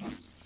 Olá, 0.00 0.10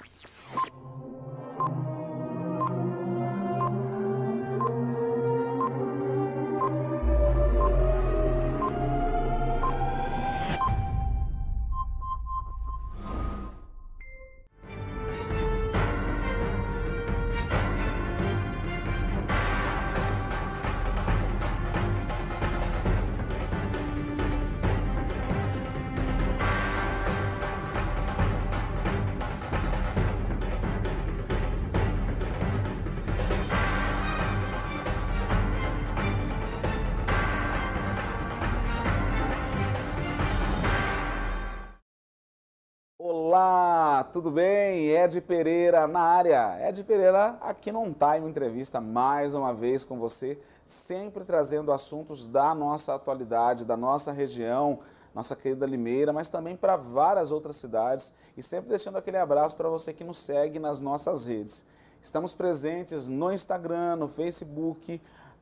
tudo 44.18 44.32
bem? 44.32 44.88
Ed 44.88 45.20
Pereira 45.20 45.86
na 45.86 46.00
área. 46.00 46.58
Ed 46.68 46.82
Pereira 46.82 47.38
aqui 47.40 47.70
no 47.70 47.78
On 47.78 47.92
Time 47.92 48.28
Entrevista 48.28 48.80
mais 48.80 49.32
uma 49.32 49.54
vez 49.54 49.84
com 49.84 49.96
você, 49.96 50.36
sempre 50.66 51.24
trazendo 51.24 51.70
assuntos 51.70 52.26
da 52.26 52.52
nossa 52.52 52.92
atualidade, 52.92 53.64
da 53.64 53.76
nossa 53.76 54.10
região, 54.10 54.80
nossa 55.14 55.36
querida 55.36 55.64
Limeira, 55.64 56.12
mas 56.12 56.28
também 56.28 56.56
para 56.56 56.76
várias 56.76 57.30
outras 57.30 57.54
cidades 57.54 58.12
e 58.36 58.42
sempre 58.42 58.68
deixando 58.68 58.98
aquele 58.98 59.18
abraço 59.18 59.54
para 59.54 59.68
você 59.68 59.92
que 59.92 60.02
nos 60.02 60.18
segue 60.18 60.58
nas 60.58 60.80
nossas 60.80 61.26
redes. 61.26 61.64
Estamos 62.02 62.34
presentes 62.34 63.06
no 63.06 63.32
Instagram, 63.32 63.94
no 63.94 64.08
Facebook, 64.08 65.00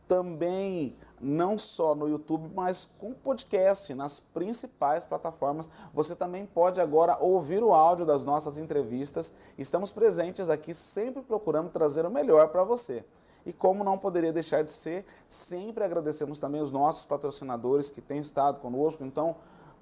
também 0.09 0.97
não 1.21 1.57
só 1.57 1.95
no 1.95 2.09
YouTube, 2.09 2.51
mas 2.55 2.91
com 2.99 3.13
podcast 3.13 3.95
nas 3.95 4.21
principais 4.21 5.05
plataformas. 5.05 5.71
Você 5.95 6.15
também 6.15 6.47
pode 6.47 6.81
agora 6.81 7.17
ouvir 7.19 7.63
o 7.63 7.73
áudio 7.73 8.05
das 8.05 8.23
nossas 8.23 8.59
entrevistas. 8.59 9.33
Estamos 9.57 9.93
presentes 9.93 10.51
aqui 10.51 10.75
sempre 10.75 11.23
procurando 11.23 11.71
trazer 11.71 12.05
o 12.05 12.11
melhor 12.11 12.49
para 12.49 12.65
você. 12.65 13.05
E 13.45 13.53
como 13.53 13.85
não 13.85 13.97
poderia 13.97 14.33
deixar 14.33 14.65
de 14.65 14.71
ser, 14.73 15.05
sempre 15.29 15.85
agradecemos 15.85 16.39
também 16.39 16.61
os 16.61 16.73
nossos 16.73 17.07
patrocinadores 17.07 17.91
que 17.91 18.01
têm 18.01 18.19
estado 18.19 18.61
conosco. 18.61 19.05
Então, 19.05 19.37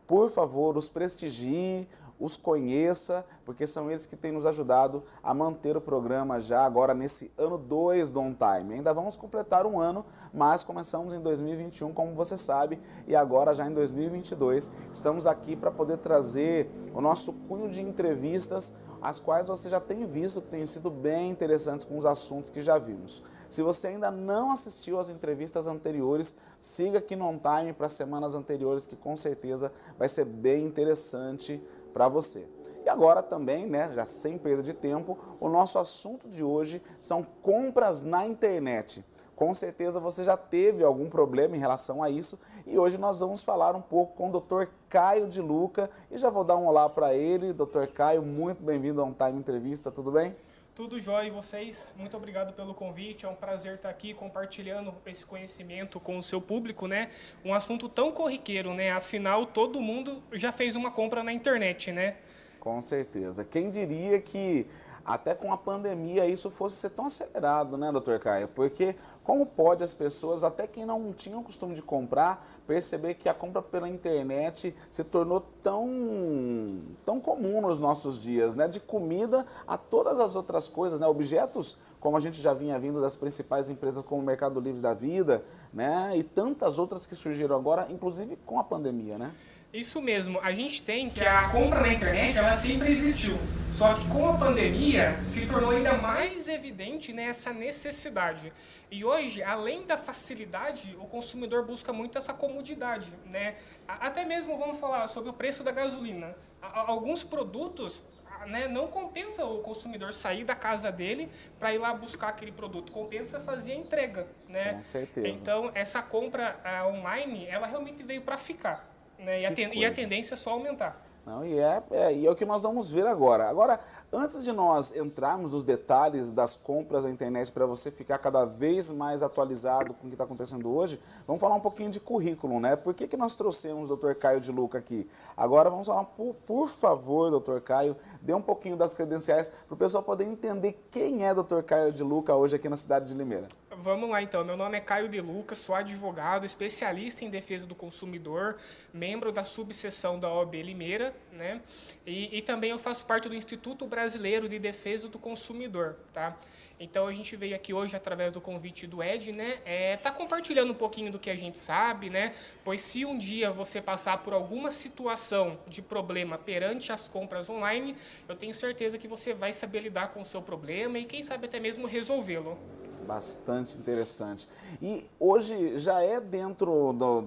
por 0.07 0.31
favor, 0.31 0.77
os 0.77 0.89
prestigie, 0.89 1.89
os 2.25 2.39
conheça, 2.39 3.23
porque 3.45 3.67
são 3.67 3.91
eles 3.91 4.07
que 4.07 4.17
têm 4.17 4.33
nos 4.33 4.47
ajudado 4.47 5.05
a 5.23 5.35
manter 5.35 5.77
o 5.77 5.81
programa 5.81 6.41
já 6.41 6.65
agora 6.65 6.95
nesse 6.95 7.31
ano 7.37 7.59
2 7.59 8.09
do 8.09 8.19
On 8.19 8.33
Time. 8.33 8.73
Ainda 8.73 8.95
vamos 8.95 9.15
completar 9.15 9.67
um 9.67 9.79
ano, 9.79 10.07
mas 10.33 10.65
começamos 10.65 11.13
em 11.13 11.21
2021, 11.21 11.93
como 11.93 12.15
você 12.15 12.39
sabe, 12.39 12.81
e 13.07 13.15
agora 13.15 13.55
já 13.55 13.67
em 13.67 13.75
2022 13.75 14.71
estamos 14.91 15.27
aqui 15.27 15.55
para 15.55 15.71
poder 15.71 15.99
trazer 15.99 16.71
o 16.95 17.01
nosso 17.03 17.31
cunho 17.47 17.69
de 17.69 17.83
entrevistas, 17.83 18.73
as 19.03 19.21
quais 19.21 19.47
você 19.47 19.69
já 19.69 19.79
tem 19.79 20.07
visto 20.07 20.41
que 20.41 20.49
têm 20.49 20.65
sido 20.65 20.91
bem 20.91 21.29
interessantes 21.29 21.85
com 21.85 21.99
os 21.99 22.07
assuntos 22.07 22.51
que 22.51 22.63
já 22.63 22.79
vimos. 22.79 23.23
Se 23.51 23.63
você 23.63 23.89
ainda 23.89 24.11
não 24.11 24.51
assistiu 24.51 24.99
às 24.99 25.11
entrevistas 25.11 25.67
anteriores, 25.67 26.35
siga 26.59 26.99
aqui 26.99 27.15
no 27.15 27.27
On 27.27 27.39
Time 27.39 27.75
para 27.75 27.89
semanas 27.89 28.35
anteriores, 28.35 28.87
que 28.87 28.97
com 28.97 29.15
certeza 29.15 29.71
vai 29.99 30.09
ser 30.09 30.25
bem 30.25 30.65
interessante 30.65 31.63
para 31.95 32.09
você. 32.09 32.47
E 32.85 32.89
agora 32.89 33.23
também, 33.23 33.67
né, 33.67 33.91
já 33.95 34.05
sem 34.05 34.37
perda 34.37 34.63
de 34.63 34.75
tempo, 34.75 35.17
o 35.41 35.49
nosso 35.49 35.79
assunto 35.79 36.29
de 36.29 36.45
hoje 36.45 36.83
são 37.01 37.27
compras 37.41 38.03
na 38.03 38.27
internet. 38.27 39.03
Com 39.35 39.55
certeza 39.55 39.99
você 39.99 40.23
já 40.23 40.37
teve 40.37 40.85
algum 40.85 41.09
problema 41.09 41.57
em 41.57 41.59
relação 41.59 42.03
a 42.03 42.11
isso 42.11 42.39
e 42.67 42.79
hoje 42.79 42.99
nós 42.99 43.21
vamos 43.21 43.43
falar 43.43 43.75
um 43.75 43.81
pouco 43.81 44.15
com 44.15 44.29
o 44.29 44.41
Dr. 44.41 44.67
Caio 44.89 45.29
de 45.29 45.41
Luca 45.41 45.91
e 46.11 46.19
já 46.19 46.29
vou 46.29 46.45
dar 46.45 46.57
um 46.57 46.67
olá 46.67 46.89
para 46.89 47.15
ele. 47.15 47.53
Dr. 47.53 47.87
Caio, 47.93 48.23
muito 48.23 48.63
bem-vindo 48.63 49.01
a 49.01 49.05
um 49.05 49.13
Time 49.13 49.39
Entrevista, 49.39 49.91
tudo 49.91 50.13
bem? 50.13 50.37
Tudo 50.75 50.99
jóia 50.99 51.29
e 51.29 51.31
vocês? 51.31 51.95
Muito 51.97 52.17
obrigado 52.17 52.53
pelo 52.53 52.75
convite. 52.75 53.25
É 53.25 53.29
um 53.29 53.35
prazer 53.37 53.77
estar 53.77 53.89
aqui 53.89 54.13
compartilhando 54.13 54.93
esse 55.07 55.25
conhecimento 55.25 56.01
com 56.01 56.19
o 56.19 56.23
seu 56.23 56.41
público, 56.41 56.89
né? 56.89 57.11
Um 57.45 57.55
assunto 57.55 57.89
tão 57.89 58.11
corriqueiro, 58.11 58.75
né? 58.75 58.91
Afinal, 58.91 59.47
todo 59.47 59.81
mundo 59.81 60.21
já 60.33 60.51
fez 60.51 60.75
uma 60.75 60.91
compra 60.91 61.23
na 61.23 61.33
internet, 61.33 61.93
né? 61.93 62.17
Com 62.59 62.83
certeza. 62.83 63.45
Quem 63.45 63.71
diria 63.71 64.21
que 64.21 64.67
até 65.05 65.35
com 65.35 65.53
a 65.53 65.57
pandemia 65.57 66.27
isso 66.27 66.51
fosse 66.51 66.77
ser 66.77 66.91
tão 66.91 67.07
acelerado, 67.07 67.77
né, 67.77 67.93
doutor 67.93 68.19
Caio? 68.19 68.49
Porque 68.49 68.97
como 69.23 69.45
pode 69.45 69.85
as 69.85 69.93
pessoas, 69.93 70.43
até 70.43 70.67
quem 70.67 70.87
não 70.87 71.13
tinham 71.13 71.41
o 71.41 71.45
costume 71.45 71.75
de 71.75 71.83
comprar, 71.83 72.47
perceber 72.67 73.15
que 73.15 73.29
a 73.29 73.35
compra 73.35 73.61
pela 73.61 73.89
internet 73.89 74.75
se 74.89 75.05
tornou 75.05 75.41
tão, 75.63 76.81
tão 77.05 77.21
comum 77.21 77.61
nos 77.61 77.79
nossos 77.79 78.21
dias, 78.21 78.55
né? 78.55 78.67
De 78.67 78.81
comida 78.81 79.47
a 79.67 79.77
todas 79.77 80.19
as 80.19 80.35
outras 80.35 80.69
coisas, 80.69 80.99
né? 80.99 81.07
Objetos, 81.07 81.77
como 82.01 82.17
a 82.17 82.21
gente 82.21 82.41
já 82.41 82.55
vinha 82.55 82.79
vindo 82.79 83.01
das 83.01 83.17
principais 83.17 83.69
empresas 83.69 84.03
como 84.05 84.23
o 84.23 84.25
Mercado 84.25 84.61
Livre 84.61 84.81
da 84.81 84.95
Vida, 84.95 85.45
né? 85.73 86.17
E 86.17 86.23
tantas 86.23 86.79
outras 86.79 87.07
que 87.07 87.15
surgiram 87.15 87.57
agora, 87.57 87.87
inclusive 87.91 88.37
com 88.45 88.59
a 88.59 88.65
pandemia, 88.65 89.19
né? 89.19 89.35
Isso 89.75 90.01
mesmo, 90.01 90.39
a 90.41 90.53
gente 90.53 90.81
tem 90.85 91.11
que 91.11 91.27
a 91.27 91.49
compra 91.49 91.81
na 91.81 91.93
internet 91.93 92.39
ela 92.39 92.55
sempre 92.55 92.93
existiu. 92.93 93.37
Só 93.73 93.95
que 93.95 94.07
com 94.07 94.29
a 94.29 94.39
pandemia 94.39 95.19
se 95.27 95.45
tornou 95.47 95.71
ainda 95.71 95.95
mais 95.95 96.49
evidente 96.49 97.13
né, 97.13 97.25
essa 97.25 97.53
necessidade. 97.53 98.53
E 98.89 99.05
hoje, 99.05 99.43
além 99.43 99.85
da 99.85 99.97
facilidade, 99.97 100.97
o 101.01 101.07
consumidor 101.07 101.67
busca 101.67 101.93
muito 101.93 102.17
essa 102.17 102.33
comodidade. 102.33 103.13
Né? 103.27 103.57
Até 103.89 104.25
mesmo 104.25 104.57
vamos 104.57 104.79
falar 104.79 105.09
sobre 105.09 105.31
o 105.31 105.33
preço 105.33 105.65
da 105.65 105.73
gasolina. 105.73 106.37
Alguns 106.63 107.25
produtos 107.25 108.05
né, 108.47 108.69
não 108.69 108.87
compensa 108.87 109.45
o 109.45 109.59
consumidor 109.59 110.13
sair 110.13 110.45
da 110.45 110.55
casa 110.55 110.93
dele 110.93 111.29
para 111.59 111.75
ir 111.75 111.79
lá 111.79 111.93
buscar 111.93 112.29
aquele 112.29 112.53
produto. 112.53 112.93
Compensa 112.93 113.41
fazer 113.41 113.73
a 113.73 113.75
entrega. 113.75 114.29
Né? 114.49 114.75
Com 114.75 114.83
certeza. 114.85 115.27
Então, 115.27 115.73
essa 115.75 116.01
compra 116.01 116.61
uh, 116.65 116.95
online, 116.95 117.45
ela 117.47 117.67
realmente 117.67 118.05
veio 118.05 118.23
para 118.23 118.39
ficar. 118.39 118.94
Né? 119.19 119.43
E, 119.43 119.47
a 119.47 119.53
ten, 119.53 119.71
e, 119.73 119.85
a 119.85 119.93
tendência 119.93 120.35
é 120.35 120.37
só 120.37 120.51
aumentar. 120.51 121.05
Não, 121.27 121.45
e, 121.45 121.59
é, 121.59 121.83
é, 121.91 122.15
e 122.15 122.27
é 122.27 122.31
o 122.31 122.37
que 122.37 122.45
nós 122.45 122.63
vamos 122.63 122.93
ver 122.93 123.07
agora. 123.07 123.49
Agora, 123.49 123.81
antes 124.13 124.45
de 124.45 124.53
nós 124.53 124.95
entrarmos 124.95 125.53
nos 125.53 125.65
detalhes 125.65 126.31
das 126.31 126.55
compras 126.55 127.05
na 127.05 127.11
internet 127.11 127.51
para 127.51 127.65
você 127.65 127.91
ficar 127.91 128.19
cada 128.19 128.45
vez 128.45 128.91
mais 128.91 129.23
atualizado 129.23 129.95
com 129.95 130.07
o 130.07 130.09
que 130.11 130.15
está 130.15 130.25
acontecendo 130.25 130.71
hoje, 130.71 131.01
vamos 131.27 131.41
falar 131.41 131.55
um 131.55 131.61
pouquinho 131.61 131.91
de 131.91 131.99
currículo, 131.99 132.61
né? 132.61 132.77
Por 132.77 132.93
que, 132.93 133.09
que 133.09 133.17
nós 133.17 133.37
trouxemos 133.37 133.91
o 133.91 133.97
Dr. 133.97 134.13
Caio 134.15 134.39
de 134.39 134.53
Luca 134.53 134.77
aqui? 134.77 135.09
Agora 135.35 135.71
vamos 135.71 135.87
falar, 135.87 136.05
por, 136.05 136.35
por 136.47 136.69
favor, 136.69 137.41
Dr. 137.41 137.61
Caio, 137.61 137.97
dê 138.21 138.35
um 138.35 138.43
pouquinho 138.43 138.77
das 138.77 138.93
credenciais 138.93 139.51
para 139.67 139.75
o 139.75 139.79
pessoal 139.79 140.03
poder 140.03 140.25
entender 140.25 140.79
quem 140.91 141.25
é 141.25 141.33
Dr. 141.33 141.63
Caio 141.63 141.91
de 141.91 142.03
Luca 142.03 142.35
hoje 142.35 142.57
aqui 142.57 142.69
na 142.69 142.77
cidade 142.77 143.09
de 143.09 143.15
Limeira. 143.15 143.49
Vamos 143.79 144.11
lá 144.11 144.23
então. 144.23 144.45
Meu 144.45 144.57
nome 144.57 144.77
é 144.77 144.81
Caio 144.81 145.09
de 145.09 145.21
Lucas, 145.21 145.59
sou 145.59 145.75
advogado, 145.75 146.47
especialista 146.47 147.25
em 147.25 147.31
defesa 147.31 147.67
do 147.67 147.75
consumidor, 147.75 148.57
membro 148.93 149.33
da 149.33 149.45
subseção 149.45 150.19
da 150.19 150.33
OAB 150.33 150.55
Limeira, 150.55 151.15
né? 151.33 151.61
E, 152.07 152.39
e, 152.39 152.43
também 152.43 152.71
eu 152.71 152.79
faço 152.79 153.05
parte 153.05 153.29
do 153.29 153.35
Instituto 153.35 153.87
Brasileiro 153.87 154.49
de 154.49 154.59
Defesa 154.59 155.09
do 155.09 155.19
Consumidor, 155.19 155.97
tá? 156.13 156.37
Então 156.79 157.07
a 157.07 157.13
gente 157.13 157.35
veio 157.37 157.55
aqui 157.55 157.73
hoje 157.73 157.97
através 157.97 158.33
do 158.33 158.41
convite 158.41 158.87
do 158.87 159.03
Ed, 159.03 159.33
né? 159.33 159.59
É, 159.65 159.97
tá 159.97 160.11
compartilhando 160.11 160.73
um 160.73 160.77
pouquinho 160.77 161.11
do 161.11 161.19
que 161.19 161.31
a 161.31 161.37
gente 161.37 161.59
sabe, 161.59 162.11
né? 162.11 162.33
Pois 162.65 162.81
se 162.81 163.05
um 163.05 163.17
dia 163.17 163.51
você 163.51 163.81
passar 163.81 164.19
por 164.19 164.33
alguma 164.33 164.71
situação 164.71 165.59
de 165.67 165.83
problema 165.83 166.39
perante 166.39 166.93
as 166.93 167.09
compras 167.09 167.49
online, 167.49 167.97
eu 168.29 168.37
tenho 168.37 168.55
certeza 168.55 168.99
que 168.99 169.09
você 169.09 169.33
vai 169.33 169.53
saber 169.53 169.81
lidar 169.81 170.09
com 170.09 170.21
o 170.21 170.25
seu 170.25 170.43
problema 170.43 170.99
e 170.99 171.05
quem 171.05 171.23
sabe 171.23 171.47
até 171.47 171.59
mesmo 171.59 171.87
resolvê-lo. 171.87 172.59
Bastante 173.07 173.77
interessante. 173.79 174.49
E 174.81 175.09
hoje 175.21 175.79
já 175.79 176.01
é 176.03 176.21
dentro 176.21 176.93
do, 176.93 177.25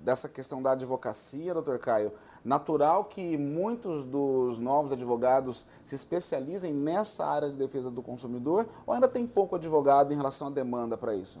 dessa 0.00 0.28
questão 0.28 0.62
da 0.62 0.72
advocacia, 0.72 1.54
doutor 1.54 1.78
Caio, 1.78 2.12
natural 2.44 3.04
que 3.04 3.36
muitos 3.36 4.04
dos 4.04 4.58
novos 4.58 4.92
advogados 4.92 5.66
se 5.84 5.94
especializem 5.94 6.72
nessa 6.72 7.24
área 7.24 7.50
de 7.50 7.56
defesa 7.56 7.90
do 7.90 8.02
consumidor 8.02 8.68
ou 8.86 8.94
ainda 8.94 9.08
tem 9.08 9.26
pouco 9.26 9.56
advogado 9.56 10.12
em 10.12 10.16
relação 10.16 10.48
à 10.48 10.50
demanda 10.50 10.96
para 10.96 11.14
isso? 11.14 11.40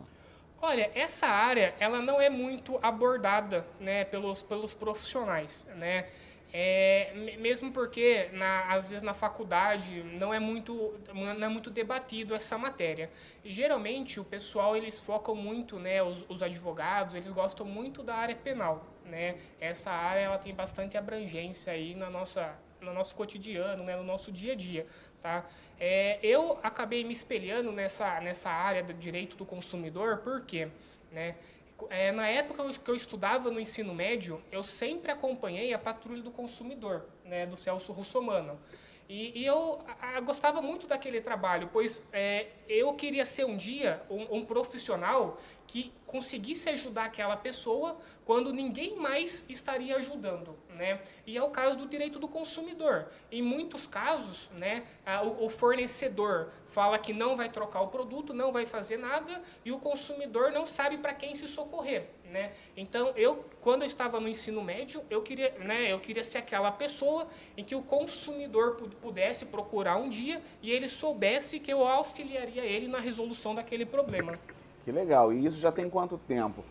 Olha, 0.62 0.90
essa 0.94 1.26
área 1.26 1.74
ela 1.80 2.02
não 2.02 2.20
é 2.20 2.28
muito 2.28 2.78
abordada 2.82 3.66
né, 3.80 4.04
pelos, 4.04 4.42
pelos 4.42 4.74
profissionais. 4.74 5.66
Né? 5.76 6.06
É, 6.52 7.12
mesmo 7.38 7.70
porque, 7.72 8.28
na, 8.32 8.74
às 8.74 8.88
vezes, 8.88 9.02
na 9.02 9.14
faculdade 9.14 10.02
não 10.18 10.34
é, 10.34 10.40
muito, 10.40 10.98
não 11.14 11.44
é 11.44 11.48
muito 11.48 11.70
debatido 11.70 12.34
essa 12.34 12.58
matéria. 12.58 13.10
Geralmente, 13.44 14.18
o 14.18 14.24
pessoal, 14.24 14.76
eles 14.76 15.00
focam 15.00 15.34
muito, 15.34 15.78
né, 15.78 16.02
os, 16.02 16.24
os 16.28 16.42
advogados, 16.42 17.14
eles 17.14 17.28
gostam 17.28 17.64
muito 17.64 18.02
da 18.02 18.16
área 18.16 18.34
penal. 18.34 18.84
Né? 19.04 19.36
Essa 19.60 19.90
área 19.90 20.20
ela 20.20 20.38
tem 20.38 20.54
bastante 20.54 20.96
abrangência 20.96 21.72
aí 21.72 21.94
na 21.94 22.10
nossa, 22.10 22.56
no 22.80 22.92
nosso 22.92 23.14
cotidiano, 23.14 23.84
né, 23.84 23.96
no 23.96 24.04
nosso 24.04 24.32
dia 24.32 24.52
a 24.52 24.56
dia. 24.56 24.86
Tá? 25.20 25.44
É, 25.78 26.18
eu 26.22 26.58
acabei 26.62 27.04
me 27.04 27.12
espelhando 27.12 27.70
nessa, 27.70 28.20
nessa 28.20 28.50
área 28.50 28.82
do 28.82 28.94
direito 28.94 29.36
do 29.36 29.44
consumidor, 29.44 30.18
por 30.18 30.44
quê? 30.44 30.68
Né? 31.12 31.36
É, 31.88 32.12
na 32.12 32.26
época 32.28 32.68
que 32.68 32.90
eu 32.90 32.94
estudava 32.94 33.50
no 33.50 33.60
ensino 33.60 33.94
médio, 33.94 34.42
eu 34.50 34.62
sempre 34.62 35.10
acompanhei 35.10 35.72
a 35.72 35.78
Patrulha 35.78 36.22
do 36.22 36.30
Consumidor, 36.30 37.06
né, 37.24 37.46
do 37.46 37.56
Celso 37.56 37.92
Russomano. 37.92 38.58
E, 39.10 39.40
e 39.40 39.44
eu 39.44 39.80
a, 40.00 40.18
a, 40.18 40.20
gostava 40.20 40.62
muito 40.62 40.86
daquele 40.86 41.20
trabalho, 41.20 41.68
pois 41.72 42.06
é, 42.12 42.46
eu 42.68 42.94
queria 42.94 43.24
ser 43.24 43.44
um 43.44 43.56
dia 43.56 44.00
um, 44.08 44.36
um, 44.36 44.44
profissional 44.44 45.36
que 45.66 45.92
conseguisse 46.06 46.68
ajudar 46.68 47.06
aquela 47.06 47.36
pessoa 47.36 47.98
quando 48.24 48.52
ninguém 48.52 48.94
mais 48.94 49.44
estaria 49.48 49.96
ajudando, 49.96 50.56
né? 50.68 51.00
E 51.26 51.36
é 51.36 51.42
o 51.42 51.50
caso 51.50 51.76
do 51.76 51.88
direito 51.88 52.20
do 52.20 52.28
consumidor. 52.28 53.08
Em 53.32 53.42
muitos 53.42 53.84
casos, 53.84 54.48
né, 54.50 54.84
o, 55.24 55.46
o 55.46 55.50
fornecedor 55.50 56.52
fala 56.68 56.96
que 56.96 57.12
não 57.12 57.36
vai 57.36 57.48
trocar 57.48 57.80
o 57.80 57.88
produto, 57.88 58.32
não 58.32 58.52
vai 58.52 58.64
fazer 58.64 58.96
nada 58.96 59.42
e 59.64 59.72
o 59.72 59.78
consumidor 59.80 60.52
não 60.52 60.64
sabe 60.64 60.98
para 60.98 61.12
quem 61.12 61.34
se 61.34 61.48
socorrer. 61.48 62.10
Né? 62.30 62.52
Então, 62.76 63.12
eu, 63.16 63.44
quando 63.60 63.82
eu 63.82 63.86
estava 63.88 64.20
no 64.20 64.28
ensino 64.28 64.62
médio, 64.62 65.02
eu 65.10 65.20
queria, 65.20 65.52
né, 65.58 65.92
eu 65.92 65.98
queria 65.98 66.22
ser 66.22 66.38
aquela 66.38 66.70
pessoa 66.70 67.26
em 67.56 67.64
que 67.64 67.74
o 67.74 67.82
consumidor 67.82 68.76
pudesse 69.02 69.46
procurar 69.46 69.96
um 69.96 70.08
dia 70.08 70.40
e 70.62 70.70
ele 70.70 70.88
soubesse 70.88 71.58
que 71.58 71.72
eu 71.72 71.84
auxiliaria 71.84 72.62
ele 72.62 72.86
na 72.86 73.00
resolução 73.00 73.52
daquele 73.52 73.84
problema. 73.84 74.38
Que 74.84 74.92
legal. 74.92 75.32
E 75.32 75.44
isso 75.44 75.58
já 75.58 75.72
tem 75.72 75.90
quanto 75.90 76.18
tempo? 76.18 76.64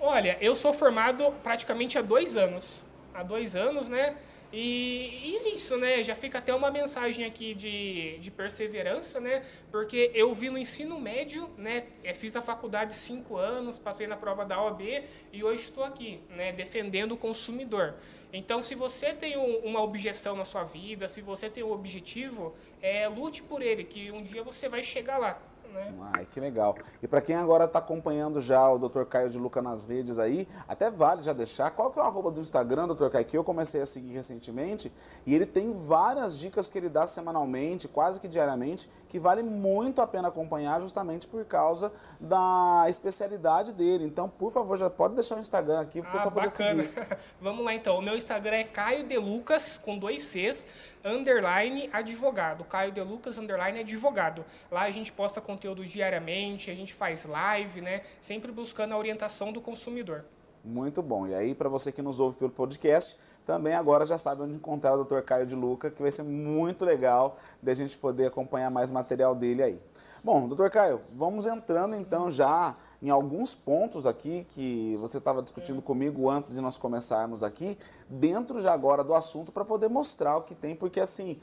Olha, 0.00 0.36
eu 0.40 0.56
sou 0.56 0.72
formado 0.72 1.32
praticamente 1.44 1.96
há 1.96 2.02
dois 2.02 2.36
anos. 2.36 2.80
Há 3.14 3.22
dois 3.22 3.54
anos, 3.54 3.88
né? 3.88 4.16
E, 4.56 5.32
e, 5.32 5.36
é 5.36 5.48
isso, 5.52 5.76
né? 5.76 6.00
Já 6.00 6.14
fica 6.14 6.38
até 6.38 6.54
uma 6.54 6.70
mensagem 6.70 7.24
aqui 7.24 7.54
de, 7.54 8.18
de 8.18 8.30
perseverança, 8.30 9.18
né? 9.18 9.42
Porque 9.68 10.12
eu 10.14 10.32
vi 10.32 10.48
no 10.48 10.56
ensino 10.56 11.00
médio, 11.00 11.50
né? 11.58 11.88
É, 12.04 12.14
fiz 12.14 12.36
a 12.36 12.40
faculdade 12.40 12.94
cinco 12.94 13.36
anos, 13.36 13.80
passei 13.80 14.06
na 14.06 14.16
prova 14.16 14.44
da 14.44 14.62
OAB 14.62 15.02
e 15.32 15.42
hoje 15.42 15.62
estou 15.62 15.82
aqui, 15.82 16.20
né? 16.30 16.52
Defendendo 16.52 17.12
o 17.12 17.16
consumidor. 17.16 17.94
Então, 18.32 18.62
se 18.62 18.76
você 18.76 19.12
tem 19.12 19.36
um, 19.36 19.56
uma 19.58 19.82
objeção 19.82 20.36
na 20.36 20.44
sua 20.44 20.62
vida, 20.62 21.08
se 21.08 21.20
você 21.20 21.50
tem 21.50 21.64
um 21.64 21.72
objetivo, 21.72 22.54
é, 22.80 23.08
lute 23.08 23.42
por 23.42 23.60
ele, 23.60 23.82
que 23.82 24.12
um 24.12 24.22
dia 24.22 24.44
você 24.44 24.68
vai 24.68 24.84
chegar 24.84 25.18
lá 25.18 25.36
né? 25.74 25.92
Ai, 26.14 26.26
que 26.30 26.40
legal. 26.40 26.76
E 27.02 27.08
para 27.08 27.20
quem 27.20 27.36
agora 27.36 27.64
está 27.64 27.80
acompanhando 27.80 28.40
já 28.40 28.70
o 28.70 28.78
Dr. 28.78 29.04
Caio 29.04 29.28
de 29.28 29.38
Luca 29.38 29.60
nas 29.60 29.84
redes 29.84 30.18
aí, 30.18 30.48
até 30.66 30.90
vale 30.90 31.22
já 31.22 31.32
deixar, 31.32 31.70
qual 31.72 31.90
que 31.90 31.98
é 31.98 32.02
o 32.02 32.04
arroba 32.04 32.30
do 32.30 32.40
Instagram, 32.40 32.88
Dr. 32.88 33.08
Caio, 33.08 33.24
que 33.24 33.36
eu 33.36 33.44
comecei 33.44 33.82
a 33.82 33.86
seguir 33.86 34.12
recentemente, 34.12 34.92
e 35.26 35.34
ele 35.34 35.46
tem 35.46 35.72
várias 35.72 36.38
dicas 36.38 36.68
que 36.68 36.78
ele 36.78 36.88
dá 36.88 37.06
semanalmente, 37.06 37.88
quase 37.88 38.20
que 38.20 38.28
diariamente, 38.28 38.88
que 39.08 39.18
vale 39.18 39.42
muito 39.42 40.00
a 40.00 40.06
pena 40.06 40.28
acompanhar 40.28 40.80
justamente 40.80 41.26
por 41.26 41.44
causa 41.44 41.92
da 42.18 42.84
especialidade 42.88 43.72
dele. 43.72 44.04
Então, 44.04 44.28
por 44.28 44.52
favor, 44.52 44.76
já 44.76 44.88
pode 44.88 45.14
deixar 45.14 45.36
o 45.36 45.40
Instagram 45.40 45.80
aqui 45.80 46.00
para 46.00 46.08
o 46.08 46.10
ah, 46.10 46.12
pessoal 46.14 46.32
poder 46.32 46.50
seguir. 46.50 46.90
Vamos 47.40 47.64
lá 47.64 47.74
então. 47.74 47.98
O 47.98 48.02
meu 48.02 48.16
Instagram 48.16 48.56
é 48.56 48.64
Caio 48.64 49.06
de 49.06 49.16
Lucas, 49.16 49.78
com 49.78 49.98
dois 49.98 50.24
Cs, 50.24 50.66
underline 51.04 51.90
advogado. 51.92 52.64
Caio 52.64 52.90
de 52.90 53.00
Lucas, 53.02 53.36
underline 53.36 53.80
advogado. 53.80 54.44
Lá 54.70 54.82
a 54.82 54.90
gente 54.90 55.12
posta 55.12 55.40
conteúdo 55.40 55.84
diariamente, 55.84 56.70
a 56.70 56.74
gente 56.74 56.94
faz 56.94 57.26
live, 57.26 57.80
né? 57.80 58.02
Sempre 58.20 58.50
buscando 58.50 58.94
a 58.94 58.98
orientação 58.98 59.52
do 59.52 59.60
consumidor. 59.60 60.24
Muito 60.64 61.02
bom. 61.02 61.26
E 61.26 61.34
aí, 61.34 61.54
para 61.54 61.68
você 61.68 61.92
que 61.92 62.00
nos 62.00 62.18
ouve 62.18 62.38
pelo 62.38 62.50
podcast, 62.50 63.18
também 63.46 63.74
agora 63.74 64.06
já 64.06 64.16
sabe 64.16 64.42
onde 64.42 64.54
encontrar 64.54 64.94
o 64.94 65.04
Dr. 65.04 65.20
Caio 65.20 65.46
de 65.46 65.54
Luca, 65.54 65.90
que 65.90 66.00
vai 66.00 66.10
ser 66.10 66.22
muito 66.22 66.84
legal 66.84 67.36
de 67.62 67.70
a 67.70 67.74
gente 67.74 67.98
poder 67.98 68.26
acompanhar 68.26 68.70
mais 68.70 68.90
material 68.90 69.34
dele 69.34 69.62
aí. 69.62 69.80
Bom, 70.22 70.48
doutor 70.48 70.70
Caio, 70.70 71.02
vamos 71.12 71.44
entrando 71.44 71.94
então 71.94 72.30
já 72.30 72.74
em 73.04 73.10
alguns 73.10 73.54
pontos 73.54 74.06
aqui 74.06 74.46
que 74.48 74.96
você 74.96 75.18
estava 75.18 75.42
discutindo 75.42 75.82
comigo 75.82 76.30
antes 76.30 76.54
de 76.54 76.60
nós 76.62 76.78
começarmos 76.78 77.42
aqui, 77.42 77.76
dentro 78.08 78.58
já 78.62 78.72
agora 78.72 79.04
do 79.04 79.12
assunto, 79.12 79.52
para 79.52 79.62
poder 79.62 79.90
mostrar 79.90 80.38
o 80.38 80.42
que 80.42 80.54
tem, 80.54 80.74
porque 80.74 80.98
assim, 80.98 81.38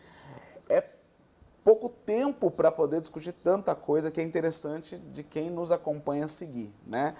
pouco 1.71 1.87
tempo 1.87 2.51
para 2.51 2.69
poder 2.69 2.99
discutir 2.99 3.31
tanta 3.31 3.73
coisa 3.73 4.11
que 4.11 4.19
é 4.19 4.23
interessante 4.23 4.97
de 4.97 5.23
quem 5.23 5.49
nos 5.49 5.71
acompanha 5.71 6.27
seguir, 6.27 6.69
né? 6.85 7.15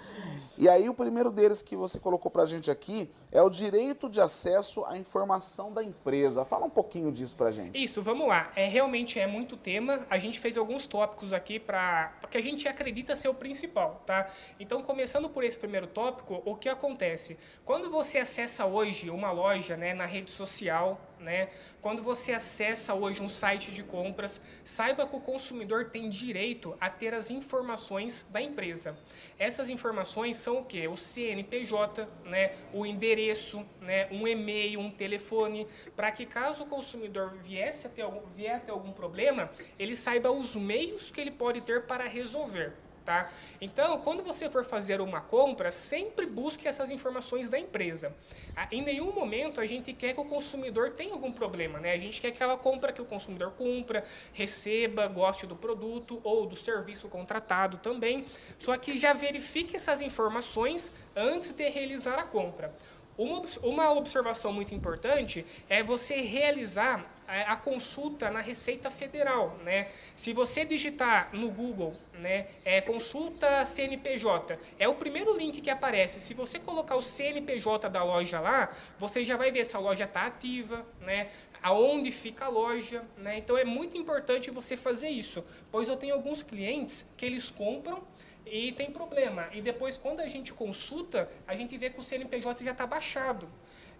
E 0.58 0.68
aí 0.68 0.90
o 0.90 0.94
primeiro 0.94 1.30
deles 1.30 1.62
que 1.62 1.74
você 1.74 1.98
colocou 1.98 2.30
para 2.30 2.42
a 2.42 2.46
gente 2.46 2.70
aqui 2.70 3.10
é 3.30 3.40
o 3.40 3.48
direito 3.48 4.10
de 4.10 4.20
acesso 4.20 4.84
à 4.84 4.98
informação 4.98 5.72
da 5.72 5.82
empresa. 5.82 6.44
Fala 6.44 6.66
um 6.66 6.70
pouquinho 6.70 7.10
disso 7.10 7.34
para 7.34 7.46
a 7.46 7.50
gente. 7.50 7.82
Isso, 7.82 8.02
vamos 8.02 8.28
lá. 8.28 8.52
É 8.54 8.66
realmente 8.66 9.18
é 9.18 9.26
muito 9.26 9.56
tema. 9.56 10.06
A 10.10 10.18
gente 10.18 10.38
fez 10.38 10.58
alguns 10.58 10.86
tópicos 10.86 11.32
aqui 11.32 11.58
para 11.58 12.12
que 12.30 12.36
a 12.36 12.42
gente 12.42 12.68
acredita 12.68 13.16
ser 13.16 13.28
o 13.28 13.34
principal, 13.34 14.02
tá? 14.04 14.30
Então 14.60 14.82
começando 14.82 15.30
por 15.30 15.44
esse 15.44 15.56
primeiro 15.56 15.86
tópico, 15.86 16.42
o 16.44 16.54
que 16.56 16.68
acontece 16.68 17.38
quando 17.64 17.90
você 17.90 18.18
acessa 18.18 18.66
hoje 18.66 19.08
uma 19.08 19.32
loja, 19.32 19.78
né, 19.78 19.94
na 19.94 20.04
rede 20.04 20.30
social 20.30 21.00
né? 21.22 21.48
Quando 21.80 22.02
você 22.02 22.32
acessa 22.32 22.92
hoje 22.94 23.22
um 23.22 23.28
site 23.28 23.70
de 23.70 23.82
compras, 23.82 24.40
saiba 24.64 25.06
que 25.06 25.16
o 25.16 25.20
consumidor 25.20 25.86
tem 25.86 26.08
direito 26.08 26.76
a 26.80 26.90
ter 26.90 27.14
as 27.14 27.30
informações 27.30 28.26
da 28.30 28.40
empresa. 28.40 28.96
Essas 29.38 29.70
informações 29.70 30.36
são 30.36 30.58
o 30.58 30.64
que? 30.64 30.86
O 30.86 30.96
CNPJ, 30.96 32.06
né? 32.24 32.54
o 32.72 32.84
endereço, 32.84 33.64
né? 33.80 34.08
um 34.10 34.26
e-mail, 34.26 34.80
um 34.80 34.90
telefone, 34.90 35.66
para 35.96 36.10
que 36.10 36.26
caso 36.26 36.64
o 36.64 36.66
consumidor 36.66 37.34
viesse 37.36 37.86
a 37.86 37.90
ter, 37.90 38.04
vier 38.34 38.56
a 38.56 38.60
ter 38.60 38.72
algum 38.72 38.92
problema, 38.92 39.50
ele 39.78 39.96
saiba 39.96 40.30
os 40.30 40.56
meios 40.56 41.10
que 41.10 41.20
ele 41.20 41.30
pode 41.30 41.60
ter 41.60 41.86
para 41.86 42.04
resolver. 42.08 42.74
Tá? 43.04 43.30
Então, 43.60 43.98
quando 43.98 44.22
você 44.22 44.48
for 44.48 44.64
fazer 44.64 45.00
uma 45.00 45.20
compra, 45.20 45.72
sempre 45.72 46.24
busque 46.24 46.68
essas 46.68 46.88
informações 46.88 47.48
da 47.48 47.58
empresa. 47.58 48.14
Ah, 48.54 48.68
em 48.70 48.80
nenhum 48.80 49.12
momento 49.12 49.60
a 49.60 49.66
gente 49.66 49.92
quer 49.92 50.14
que 50.14 50.20
o 50.20 50.24
consumidor 50.24 50.90
tenha 50.90 51.12
algum 51.12 51.32
problema. 51.32 51.80
Né? 51.80 51.92
A 51.92 51.98
gente 51.98 52.20
quer 52.20 52.30
que 52.30 52.40
ela 52.40 52.56
compra, 52.56 52.92
que 52.92 53.02
o 53.02 53.04
consumidor 53.04 53.52
cumpra, 53.58 54.04
receba, 54.32 55.08
goste 55.08 55.46
do 55.46 55.56
produto 55.56 56.20
ou 56.22 56.46
do 56.46 56.54
serviço 56.54 57.08
contratado 57.08 57.78
também. 57.78 58.24
Só 58.56 58.76
que 58.76 58.96
já 58.96 59.12
verifique 59.12 59.74
essas 59.74 60.00
informações 60.00 60.92
antes 61.16 61.52
de 61.52 61.68
realizar 61.68 62.18
a 62.20 62.24
compra. 62.24 62.72
Uma, 63.16 63.42
uma 63.62 63.92
observação 63.92 64.52
muito 64.52 64.74
importante 64.74 65.44
é 65.68 65.82
você 65.82 66.16
realizar 66.20 67.04
a, 67.32 67.54
a, 67.54 67.56
consulta 67.56 68.30
na 68.30 68.40
Receita 68.40 68.90
Federal. 68.90 69.56
Né? 69.64 69.88
Se 70.14 70.34
você 70.34 70.64
digitar 70.64 71.30
no 71.32 71.50
Google 71.50 71.96
né, 72.12 72.48
é, 72.64 72.80
consulta 72.82 73.64
CNPJ, 73.64 74.58
é 74.78 74.86
o 74.86 74.94
primeiro 74.94 75.34
link 75.34 75.60
que 75.62 75.70
aparece. 75.70 76.20
Se 76.20 76.34
você 76.34 76.58
colocar 76.58 76.94
o 76.94 77.00
CNPJ 77.00 77.88
da 77.88 78.04
loja 78.04 78.38
lá, 78.38 78.70
você 78.98 79.24
já 79.24 79.36
vai 79.36 79.50
ver 79.50 79.64
se 79.64 79.74
a 79.74 79.80
loja 79.80 80.04
está 80.04 80.26
ativa, 80.26 80.86
né, 81.00 81.30
aonde 81.62 82.10
fica 82.10 82.44
a 82.44 82.48
loja. 82.48 83.02
Né? 83.16 83.38
Então 83.38 83.56
é 83.56 83.64
muito 83.64 83.96
importante 83.96 84.50
você 84.50 84.76
fazer 84.76 85.08
isso, 85.08 85.42
pois 85.70 85.88
eu 85.88 85.96
tenho 85.96 86.14
alguns 86.14 86.42
clientes 86.42 87.06
que 87.16 87.24
eles 87.24 87.50
compram 87.50 88.02
e 88.44 88.72
tem 88.72 88.90
problema. 88.90 89.48
E 89.52 89.62
depois, 89.62 89.96
quando 89.96 90.20
a 90.20 90.28
gente 90.28 90.52
consulta, 90.52 91.30
a 91.46 91.54
gente 91.54 91.78
vê 91.78 91.88
que 91.88 91.98
o 91.98 92.02
CNPJ 92.02 92.64
já 92.64 92.72
está 92.72 92.86
baixado. 92.86 93.48